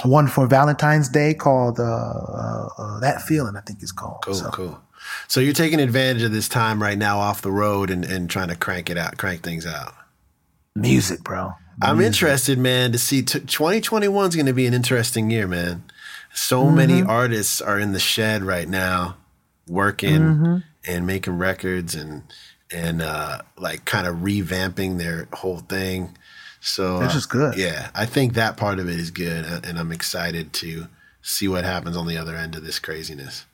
One 0.04 0.28
for 0.28 0.48
Valentine's 0.48 1.10
Day 1.10 1.34
called 1.34 1.80
uh, 1.80 1.84
uh, 1.84 2.70
uh, 2.78 3.00
"That 3.00 3.22
Feeling," 3.24 3.56
I 3.56 3.62
think 3.62 3.82
it's 3.82 3.92
called. 3.92 4.20
Cool, 4.24 4.34
So, 4.34 4.50
cool. 4.52 4.80
So 5.28 5.40
you're 5.40 5.54
taking 5.54 5.80
advantage 5.80 6.24
of 6.24 6.32
this 6.32 6.48
time 6.50 6.82
right 6.82 6.98
now 6.98 7.20
off 7.20 7.42
the 7.42 7.52
road 7.52 7.90
and, 7.90 8.04
and 8.06 8.30
trying 8.30 8.50
to 8.50 8.56
crank 8.56 8.90
it 8.90 8.98
out, 8.98 9.18
crank 9.18 9.42
things 9.44 9.66
out. 9.66 9.94
Music, 10.76 11.22
bro. 11.24 11.54
I'm 11.82 12.02
interested, 12.02 12.58
man, 12.60 12.92
to 12.92 12.98
see 12.98 13.22
t- 13.22 13.40
2021 13.40 14.30
is 14.30 14.36
going 14.36 14.46
to 14.48 14.54
be 14.54 14.66
an 14.68 14.74
interesting 14.74 15.32
year, 15.32 15.48
man. 15.48 15.84
So 16.34 16.64
Mm-hmm. 16.66 16.76
many 16.76 17.02
artists 17.02 17.62
are 17.62 17.80
in 17.80 17.94
the 17.94 18.00
shed 18.00 18.44
right 18.44 18.68
now, 18.68 19.16
working 19.68 20.20
Mm-hmm. 20.20 20.58
and 20.88 21.08
making 21.08 21.38
records 21.38 21.96
and 21.96 22.24
and 22.72 23.02
uh, 23.02 23.42
like 23.58 23.86
kind 23.86 24.06
of 24.06 24.18
revamping 24.18 24.98
their 25.00 25.28
whole 25.34 25.60
thing. 25.60 26.16
So 26.62 27.02
is 27.02 27.26
uh, 27.26 27.28
good. 27.30 27.58
Yeah, 27.58 27.90
I 27.96 28.06
think 28.06 28.34
that 28.34 28.58
part 28.58 28.80
of 28.80 28.90
it 28.90 29.00
is 29.00 29.12
good, 29.12 29.46
uh, 29.46 29.62
and 29.64 29.80
I'm 29.80 29.92
excited 29.92 30.54
to 30.54 30.88
see 31.22 31.48
what 31.48 31.64
happens 31.64 31.96
on 31.96 32.08
the 32.08 32.18
other 32.18 32.36
end 32.36 32.56
of 32.56 32.64
this 32.64 32.80
craziness. 32.80 33.46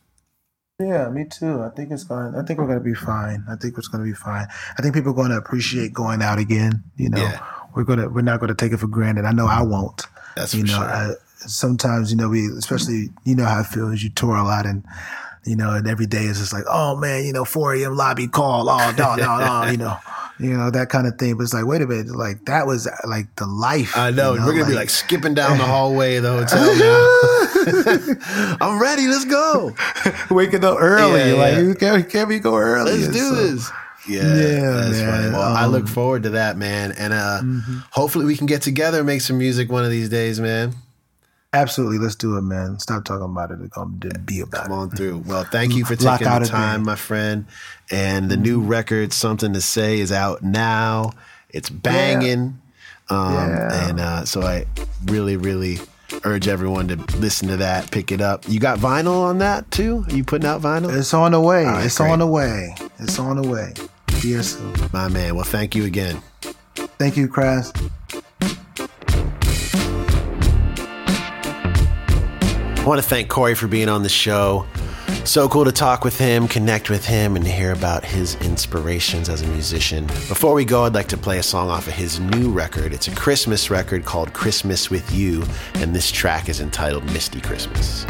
Yeah, 0.80 1.10
me 1.10 1.26
too. 1.26 1.62
I 1.62 1.70
think 1.70 1.92
it's 1.92 2.04
going. 2.04 2.36
I 2.36 2.42
think 2.44 2.60
we're 2.60 2.68
going 2.68 2.80
to 2.80 2.84
be 2.84 2.94
fine. 2.94 3.46
I 3.50 3.56
think 3.56 3.78
it's 3.78 3.88
going 3.88 4.04
to 4.04 4.10
be 4.10 4.16
fine. 4.16 4.48
I 4.78 4.82
think 4.82 4.94
people 4.94 5.12
are 5.12 5.16
going 5.16 5.32
to 5.32 5.38
appreciate 5.38 5.94
going 5.94 6.22
out 6.22 6.38
again. 6.38 6.84
You 6.98 7.10
know, 7.10 7.22
Yeah. 7.22 7.42
we're 7.76 7.86
gonna 7.86 8.10
we're 8.10 8.22
not 8.22 8.40
going 8.40 8.50
to 8.50 8.56
take 8.56 8.74
it 8.74 8.78
for 8.78 8.88
granted. 8.88 9.26
I 9.26 9.32
know 9.32 9.48
I 9.48 9.62
won't. 9.62 10.04
That's 10.36 10.54
you 10.54 10.62
for 10.62 10.68
know, 10.68 10.78
sure. 10.80 10.84
I, 10.90 11.12
sometimes 11.38 12.12
you 12.12 12.18
know 12.18 12.28
we, 12.30 12.48
especially 12.58 13.10
you 13.24 13.36
know 13.36 13.46
how 13.46 13.62
it 13.62 13.68
feels. 13.68 14.02
You 14.04 14.10
tour 14.10 14.36
a 14.36 14.44
lot 14.44 14.66
and. 14.66 14.84
You 15.46 15.56
know, 15.56 15.70
and 15.72 15.88
every 15.88 16.08
day 16.08 16.24
is 16.24 16.40
just 16.40 16.54
like, 16.54 16.64
oh 16.68 16.96
man, 16.96 17.24
you 17.24 17.32
know, 17.32 17.46
4 17.46 17.76
a.m. 17.76 17.96
lobby 17.96 18.28
call, 18.28 18.68
oh 18.68 18.92
no, 18.98 19.16
no, 19.16 19.38
no, 19.38 19.66
you 19.72 19.78
know, 19.78 19.96
you 20.40 20.58
know 20.58 20.72
that 20.72 20.90
kind 20.90 21.06
of 21.06 21.20
thing. 21.20 21.38
But 21.38 21.44
it's 21.44 21.54
like, 21.54 21.68
wait 21.68 21.84
a 21.84 21.88
minute, 21.88 22.16
like 22.16 22.46
that 22.46 22.66
was 22.66 22.88
like 23.08 23.34
the 23.36 23.46
life. 23.46 23.96
I 23.96 24.10
know. 24.10 24.34
you 24.34 24.44
We're 24.44 24.54
gonna 24.54 24.66
be 24.66 24.74
like 24.74 24.90
skipping 24.90 25.36
down 25.36 25.60
the 25.60 25.64
hallway 25.66 26.16
of 26.16 26.24
the 26.24 26.34
hotel. 26.34 26.58
I'm 28.62 28.82
ready. 28.82 29.08
Let's 29.08 29.26
go. 29.26 29.76
waking 30.32 30.64
up 30.66 30.78
early. 30.80 31.32
Yeah, 31.32 31.36
like, 31.36 31.54
yeah. 31.54 31.60
you 31.62 31.76
can't, 31.76 32.10
can't 32.10 32.28
we 32.30 32.40
go 32.40 32.56
early? 32.58 32.94
Let's 32.98 33.14
do 33.14 33.20
so- 33.30 33.36
this. 33.36 33.72
Yeah, 34.08 34.22
Yeah, 34.22 34.72
that's 34.72 35.00
man. 35.00 35.22
funny. 35.24 35.34
Well, 35.34 35.56
I 35.56 35.64
Um, 35.66 35.72
look 35.72 35.88
forward 35.88 36.24
to 36.24 36.30
that, 36.32 36.58
man. 36.58 36.92
And 36.92 37.12
uh, 37.12 37.42
hopefully 37.92 38.26
we 38.26 38.38
can 38.38 38.46
get 38.46 38.62
together 38.62 39.00
and 39.00 39.08
make 39.08 39.22
some 39.22 39.40
music 39.40 39.72
one 39.72 39.84
of 39.84 39.90
these 39.90 40.10
days, 40.10 40.40
man. 40.40 40.76
Absolutely, 41.56 42.00
let's 42.00 42.16
do 42.16 42.38
it, 42.38 42.42
man. 42.42 42.80
Stop 42.80 43.06
talking 43.06 43.24
about 43.24 43.50
it. 43.52 43.70
Gonna 43.70 43.88
be 44.26 44.42
about 44.42 44.64
Come 44.64 44.72
it. 44.72 44.76
on 44.76 44.90
through. 44.92 45.24
Well, 45.26 45.46
thank 45.46 45.74
you 45.74 45.86
for 45.90 45.96
taking 45.96 46.28
the 46.28 46.46
time, 46.46 46.84
my 46.84 46.96
friend. 46.96 47.46
And 47.90 48.30
the 48.30 48.36
new 48.38 48.60
record, 48.62 49.14
Something 49.14 49.54
to 49.54 49.62
Say, 49.62 50.00
is 50.00 50.12
out 50.12 50.44
now. 50.44 51.14
It's 51.50 51.70
banging. 51.70 52.60
Um, 53.10 53.34
Yeah. 53.34 53.90
And 53.90 54.00
uh, 54.00 54.26
so 54.26 54.42
I 54.42 54.66
really, 55.06 55.38
really 55.38 55.80
urge 56.26 56.48
everyone 56.48 56.88
to 56.90 56.96
listen 57.18 57.48
to 57.48 57.58
that, 57.58 57.90
pick 57.90 58.12
it 58.12 58.20
up. 58.20 58.44
You 58.50 58.60
got 58.60 58.80
vinyl 58.80 59.22
on 59.24 59.38
that 59.38 59.72
too? 59.72 60.04
Are 60.10 60.14
you 60.16 60.24
putting 60.26 60.48
out 60.48 60.62
vinyl? 60.62 60.94
It's 60.96 61.14
on 61.14 61.32
the 61.32 61.40
way. 61.42 61.64
right, 61.66 61.86
it's 61.86 61.98
great. 61.98 62.12
on 62.12 62.20
the 62.20 62.28
way. 62.28 62.76
It's 63.00 63.18
on 63.18 63.42
the 63.42 63.48
way. 63.48 63.74
Yes. 64.24 64.60
My 64.92 65.08
man. 65.08 65.36
Well, 65.36 65.46
thank 65.46 65.74
you 65.76 65.86
again. 65.86 66.22
Thank 66.98 67.16
you, 67.16 67.28
Kraz. 67.30 67.72
I 72.86 72.88
want 72.88 73.02
to 73.02 73.10
thank 73.10 73.30
Cory 73.30 73.56
for 73.56 73.68
being 73.68 73.90
on 73.90 74.04
the 74.04 74.10
show. 74.10 74.68
So 75.24 75.50
cool 75.50 75.66
to 75.66 75.72
talk 75.72 76.06
with 76.06 76.20
him, 76.20 76.48
connect 76.48 76.92
with 76.92 77.04
him, 77.04 77.36
and 77.36 77.44
hear 77.44 77.72
about 77.72 78.06
his 78.06 78.36
inspirations 78.36 79.28
as 79.28 79.42
a 79.42 79.48
musician. 79.48 80.06
Before 80.06 80.54
we 80.54 80.66
go, 80.66 80.84
I'd 80.84 80.94
like 80.94 81.08
to 81.08 81.18
play 81.18 81.40
a 81.40 81.44
song 81.44 81.72
off 81.72 81.88
of 81.88 81.94
his 81.94 82.20
new 82.20 82.52
record. 82.52 82.94
It's 82.94 83.08
a 83.08 83.16
Christmas 83.16 83.72
record 83.72 84.06
called 84.06 84.34
Christmas 84.34 84.92
with 84.92 85.12
You, 85.12 85.44
and 85.74 85.96
this 85.96 86.12
track 86.12 86.48
is 86.48 86.62
entitled 86.62 87.06
Misty 87.06 87.42
Christmas. 87.42 88.06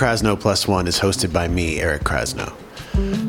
Krasno 0.00 0.40
Plus 0.40 0.66
One 0.66 0.88
is 0.88 0.98
hosted 0.98 1.30
by 1.30 1.46
me, 1.46 1.78
Eric 1.78 2.04
Krasno. 2.04 2.54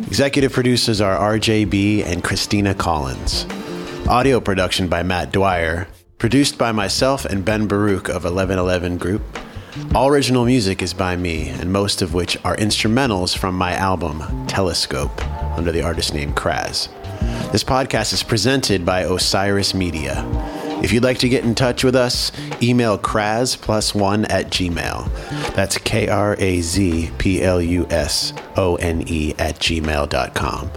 Executive 0.08 0.54
producers 0.54 1.02
are 1.02 1.36
RJ 1.36 1.70
Bee 1.70 2.02
and 2.02 2.24
Christina 2.24 2.74
Collins. 2.74 3.46
Audio 4.08 4.40
production 4.40 4.88
by 4.88 5.04
Matt 5.04 5.34
Dwyer. 5.34 5.90
Produced 6.18 6.58
by 6.58 6.72
myself 6.72 7.26
and 7.26 7.44
Ben 7.44 7.68
Baruch 7.68 8.08
of 8.08 8.24
1111 8.24 8.98
Group. 8.98 9.22
All 9.94 10.08
original 10.08 10.46
music 10.46 10.82
is 10.82 10.94
by 10.94 11.18
me, 11.18 11.50
and 11.50 11.74
most 11.74 12.02
of 12.02 12.14
which 12.14 12.38
are 12.46 12.56
instrumentals 12.56 13.38
from 13.38 13.54
my 13.54 13.74
album, 13.74 14.48
Telescope, 14.48 15.22
under 15.58 15.74
the 15.74 15.82
artist 15.82 16.14
name 16.14 16.32
Kraz. 16.32 16.88
This 17.52 17.66
podcast 17.66 18.14
is 18.14 18.24
presented 18.24 18.86
by 18.86 19.02
Osiris 19.02 19.74
Media. 19.74 20.24
If 20.82 20.92
you'd 20.92 21.04
like 21.04 21.20
to 21.20 21.30
get 21.30 21.44
in 21.44 21.56
touch 21.56 21.84
with 21.84 21.96
us, 21.96 22.32
email 22.62 22.98
Kraz 22.98 23.60
plus 23.60 23.94
one 23.94 24.26
at 24.26 24.48
Gmail. 24.48 25.54
That's 25.54 25.78
K 25.78 26.08
R 26.08 26.36
A 26.40 26.62
Z 26.62 27.12
P 27.18 27.42
L 27.42 27.62
U 27.62 27.86
S 27.90 28.34
O 28.58 28.76
N 28.76 29.04
E 29.08 29.34
at 29.38 29.56
gmail.com. 29.56 30.72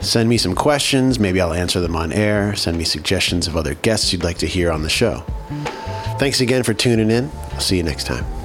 Send 0.00 0.28
me 0.28 0.38
some 0.38 0.54
questions. 0.54 1.18
Maybe 1.18 1.40
I'll 1.40 1.52
answer 1.52 1.80
them 1.80 1.94
on 1.94 2.12
air. 2.12 2.54
Send 2.56 2.76
me 2.76 2.84
suggestions 2.84 3.46
of 3.46 3.56
other 3.56 3.74
guests 3.74 4.12
you'd 4.12 4.24
like 4.24 4.38
to 4.38 4.46
hear 4.46 4.72
on 4.72 4.82
the 4.82 4.88
show. 4.88 5.24
Thanks 6.18 6.40
again 6.40 6.62
for 6.62 6.74
tuning 6.74 7.10
in. 7.10 7.30
I'll 7.52 7.60
see 7.60 7.76
you 7.76 7.82
next 7.82 8.04
time. 8.04 8.41